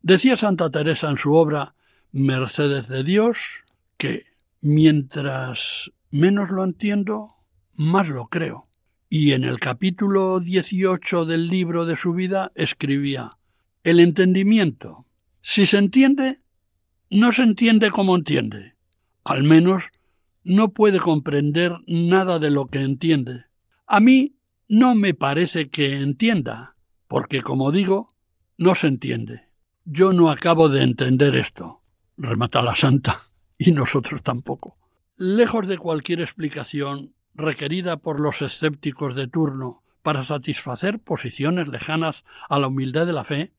Decía 0.00 0.36
Santa 0.36 0.70
Teresa 0.70 1.10
en 1.10 1.16
su 1.16 1.34
obra 1.34 1.74
Mercedes 2.10 2.88
de 2.88 3.04
Dios 3.04 3.64
que 3.96 4.26
mientras 4.60 5.92
menos 6.12 6.50
lo 6.50 6.62
entiendo, 6.62 7.36
más 7.72 8.08
lo 8.08 8.26
creo. 8.26 8.68
Y 9.08 9.32
en 9.32 9.44
el 9.44 9.58
capítulo 9.58 10.40
18 10.40 11.24
del 11.24 11.48
libro 11.48 11.86
de 11.86 11.96
su 11.96 12.12
vida 12.12 12.52
escribía 12.54 13.38
El 13.82 13.98
entendimiento. 13.98 15.06
Si 15.40 15.66
se 15.66 15.78
entiende, 15.78 16.40
no 17.10 17.32
se 17.32 17.42
entiende 17.42 17.90
como 17.90 18.14
entiende. 18.14 18.74
Al 19.24 19.42
menos 19.42 19.84
no 20.44 20.72
puede 20.72 21.00
comprender 21.00 21.72
nada 21.86 22.38
de 22.38 22.50
lo 22.50 22.66
que 22.66 22.80
entiende. 22.80 23.46
A 23.86 23.98
mí 23.98 24.36
no 24.68 24.94
me 24.94 25.14
parece 25.14 25.70
que 25.70 25.96
entienda, 25.96 26.76
porque, 27.08 27.40
como 27.40 27.72
digo, 27.72 28.08
no 28.58 28.74
se 28.74 28.88
entiende. 28.88 29.48
Yo 29.84 30.12
no 30.12 30.30
acabo 30.30 30.68
de 30.68 30.82
entender 30.82 31.36
esto, 31.36 31.82
remata 32.18 32.60
la 32.60 32.76
santa, 32.76 33.22
y 33.58 33.72
nosotros 33.72 34.22
tampoco. 34.22 34.81
Lejos 35.24 35.68
de 35.68 35.78
cualquier 35.78 36.20
explicación 36.20 37.14
requerida 37.32 37.98
por 37.98 38.18
los 38.18 38.42
escépticos 38.42 39.14
de 39.14 39.28
turno 39.28 39.84
para 40.02 40.24
satisfacer 40.24 40.98
posiciones 40.98 41.68
lejanas 41.68 42.24
a 42.48 42.58
la 42.58 42.66
humildad 42.66 43.06
de 43.06 43.12
la 43.12 43.22
fe, 43.22 43.52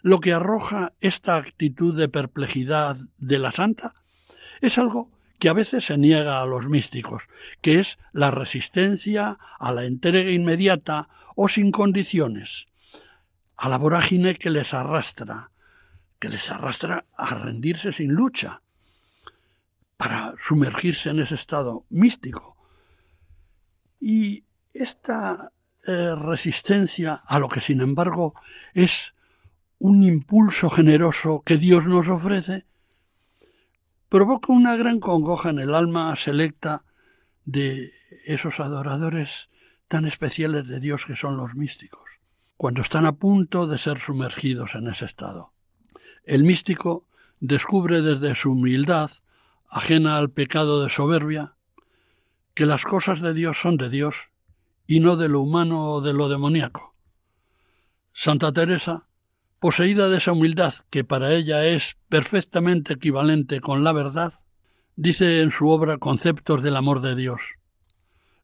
lo 0.00 0.20
que 0.20 0.32
arroja 0.32 0.94
esta 1.00 1.36
actitud 1.36 1.94
de 1.94 2.08
perplejidad 2.08 2.96
de 3.18 3.38
la 3.38 3.52
santa 3.52 3.92
es 4.62 4.78
algo 4.78 5.10
que 5.38 5.50
a 5.50 5.52
veces 5.52 5.84
se 5.84 5.98
niega 5.98 6.40
a 6.40 6.46
los 6.46 6.66
místicos, 6.66 7.24
que 7.60 7.78
es 7.78 7.98
la 8.12 8.30
resistencia 8.30 9.38
a 9.58 9.70
la 9.70 9.84
entrega 9.84 10.30
inmediata 10.30 11.10
o 11.36 11.46
sin 11.46 11.72
condiciones, 11.72 12.68
a 13.58 13.68
la 13.68 13.76
vorágine 13.76 14.36
que 14.36 14.48
les 14.48 14.72
arrastra, 14.72 15.50
que 16.18 16.30
les 16.30 16.50
arrastra 16.50 17.04
a 17.14 17.34
rendirse 17.34 17.92
sin 17.92 18.12
lucha, 18.14 18.61
para 20.02 20.34
sumergirse 20.36 21.10
en 21.10 21.20
ese 21.20 21.36
estado 21.36 21.86
místico. 21.88 22.56
Y 24.00 24.42
esta 24.74 25.52
eh, 25.86 26.16
resistencia 26.16 27.20
a 27.24 27.38
lo 27.38 27.48
que 27.48 27.60
sin 27.60 27.80
embargo 27.80 28.34
es 28.74 29.14
un 29.78 30.02
impulso 30.02 30.70
generoso 30.70 31.44
que 31.46 31.56
Dios 31.56 31.86
nos 31.86 32.08
ofrece, 32.08 32.66
provoca 34.08 34.52
una 34.52 34.74
gran 34.74 34.98
congoja 34.98 35.50
en 35.50 35.60
el 35.60 35.72
alma 35.72 36.16
selecta 36.16 36.84
de 37.44 37.92
esos 38.26 38.58
adoradores 38.58 39.50
tan 39.86 40.04
especiales 40.04 40.66
de 40.66 40.80
Dios 40.80 41.06
que 41.06 41.14
son 41.14 41.36
los 41.36 41.54
místicos, 41.54 42.10
cuando 42.56 42.80
están 42.80 43.06
a 43.06 43.12
punto 43.12 43.68
de 43.68 43.78
ser 43.78 44.00
sumergidos 44.00 44.74
en 44.74 44.88
ese 44.88 45.04
estado. 45.04 45.52
El 46.24 46.42
místico 46.42 47.06
descubre 47.38 48.02
desde 48.02 48.34
su 48.34 48.50
humildad, 48.50 49.12
ajena 49.72 50.18
al 50.18 50.30
pecado 50.30 50.82
de 50.82 50.90
soberbia, 50.90 51.56
que 52.52 52.66
las 52.66 52.84
cosas 52.84 53.22
de 53.22 53.32
Dios 53.32 53.58
son 53.58 53.78
de 53.78 53.88
Dios 53.88 54.28
y 54.86 55.00
no 55.00 55.16
de 55.16 55.30
lo 55.30 55.40
humano 55.40 55.92
o 55.92 56.00
de 56.02 56.12
lo 56.12 56.28
demoníaco. 56.28 56.94
Santa 58.12 58.52
Teresa 58.52 59.08
poseída 59.60 60.10
de 60.10 60.18
esa 60.18 60.32
humildad 60.32 60.74
que 60.90 61.04
para 61.04 61.32
ella 61.32 61.64
es 61.64 61.96
perfectamente 62.10 62.92
equivalente 62.92 63.62
con 63.62 63.82
la 63.82 63.92
verdad, 63.92 64.34
dice 64.94 65.40
en 65.40 65.50
su 65.50 65.70
obra 65.70 65.96
Conceptos 65.96 66.62
del 66.62 66.76
amor 66.76 67.00
de 67.00 67.14
Dios. 67.14 67.40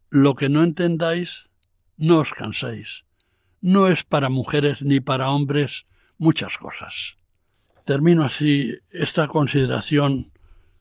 Lo 0.09 0.35
que 0.35 0.49
no 0.49 0.65
entendáis, 0.65 1.51
no 1.99 2.21
os 2.21 2.33
canséis. 2.33 3.05
No 3.61 3.89
es 3.89 4.03
para 4.05 4.31
mujeres 4.31 4.81
ni 4.83 5.01
para 5.01 5.29
hombres 5.29 5.87
muchas 6.17 6.57
cosas. 6.57 7.19
Termino 7.85 8.25
así 8.25 8.73
esta 8.91 9.27
consideración, 9.27 10.33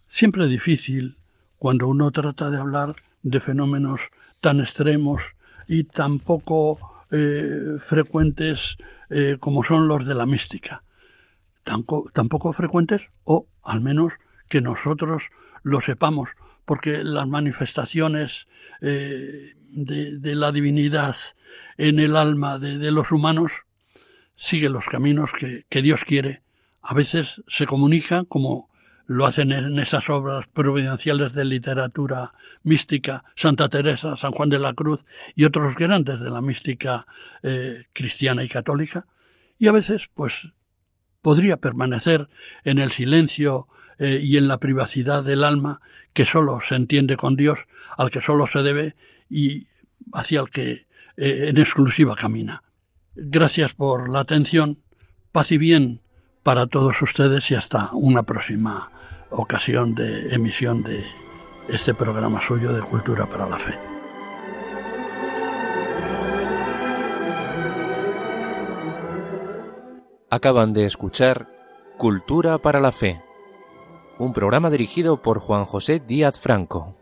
siempre 0.07 0.47
difícil, 0.47 1.17
cuando 1.57 1.87
uno 1.87 2.11
trata 2.11 2.49
de 2.49 2.57
hablar 2.57 2.95
de 3.23 3.39
fenómenos 3.39 4.09
tan 4.41 4.59
extremos 4.59 5.35
y 5.67 5.83
tan 5.83 6.19
poco 6.19 6.79
eh, 7.11 7.77
frecuentes 7.79 8.77
eh, 9.09 9.37
como 9.39 9.63
son 9.63 9.87
los 9.87 10.05
de 10.05 10.15
la 10.15 10.25
mística. 10.25 10.83
Tampoco, 11.63 12.53
frecuentes, 12.53 13.09
o 13.25 13.47
al 13.61 13.81
menos 13.81 14.13
que 14.47 14.61
nosotros 14.61 15.31
lo 15.63 15.81
sepamos, 15.81 16.29
porque 16.63 17.03
las 17.03 17.27
manifestaciones 17.27 18.47
eh, 18.81 19.53
de, 19.71 20.35
la 20.35 20.53
divinidad 20.53 21.15
en 21.77 21.99
el 21.99 22.15
alma 22.15 22.57
de, 22.57 22.91
los 22.91 23.11
humanos 23.11 23.63
siguen 24.35 24.73
los 24.73 24.85
caminos 24.85 25.31
que, 25.33 25.81
Dios 25.81 26.05
quiere. 26.05 26.41
A 26.81 26.93
veces 26.93 27.41
se 27.47 27.65
comunica 27.65 28.23
como 28.23 28.69
lo 29.07 29.25
hacen 29.25 29.53
en 29.53 29.79
esas 29.79 30.09
obras 30.09 30.47
providenciales 30.47 31.33
de 31.33 31.45
literatura 31.45 32.33
mística, 32.63 33.23
Santa 33.35 33.69
Teresa, 33.69 34.17
San 34.17 34.31
Juan 34.33 34.49
de 34.49 34.59
la 34.59 34.73
Cruz 34.73 35.05
y 35.33 35.45
otros 35.45 35.75
grandes 35.75 36.19
de 36.19 36.29
la 36.29 36.41
mística 36.41 37.07
eh, 37.41 37.85
cristiana 37.93 38.43
y 38.43 38.49
católica, 38.49 39.07
y 39.57 39.67
a 39.67 39.71
veces, 39.71 40.09
pues, 40.13 40.49
podría 41.21 41.57
permanecer 41.57 42.27
en 42.65 42.79
el 42.79 42.91
silencio 42.91 43.67
eh, 43.97 44.19
y 44.21 44.37
en 44.37 44.49
la 44.49 44.59
privacidad 44.59 45.23
del 45.23 45.45
alma 45.45 45.81
que 46.13 46.25
sólo 46.25 46.59
se 46.59 46.75
entiende 46.75 47.15
con 47.15 47.37
Dios, 47.37 47.65
al 47.97 48.11
que 48.11 48.21
sólo 48.21 48.45
se 48.45 48.61
debe 48.61 48.95
y 49.29 49.67
hacia 50.13 50.41
el 50.41 50.49
que 50.49 50.87
eh, 51.15 51.47
en 51.47 51.57
exclusiva 51.57 52.15
camina. 52.15 52.61
Gracias 53.15 53.73
por 53.73 54.09
la 54.09 54.19
atención, 54.19 54.79
paz 55.31 55.51
y 55.53 55.57
bien 55.57 56.01
para 56.43 56.67
todos 56.67 57.01
ustedes 57.01 57.49
y 57.51 57.55
hasta 57.55 57.89
una 57.93 58.23
próxima 58.23 58.91
ocasión 59.29 59.95
de 59.95 60.33
emisión 60.33 60.83
de 60.83 61.03
este 61.67 61.93
programa 61.93 62.41
suyo 62.41 62.73
de 62.73 62.81
Cultura 62.81 63.25
para 63.25 63.47
la 63.47 63.59
Fe. 63.59 63.77
Acaban 70.29 70.73
de 70.73 70.85
escuchar 70.85 71.47
Cultura 71.97 72.57
para 72.57 72.79
la 72.79 72.91
Fe, 72.91 73.21
un 74.19 74.33
programa 74.33 74.69
dirigido 74.69 75.21
por 75.21 75.39
Juan 75.39 75.65
José 75.65 76.01
Díaz 76.05 76.39
Franco. 76.39 76.96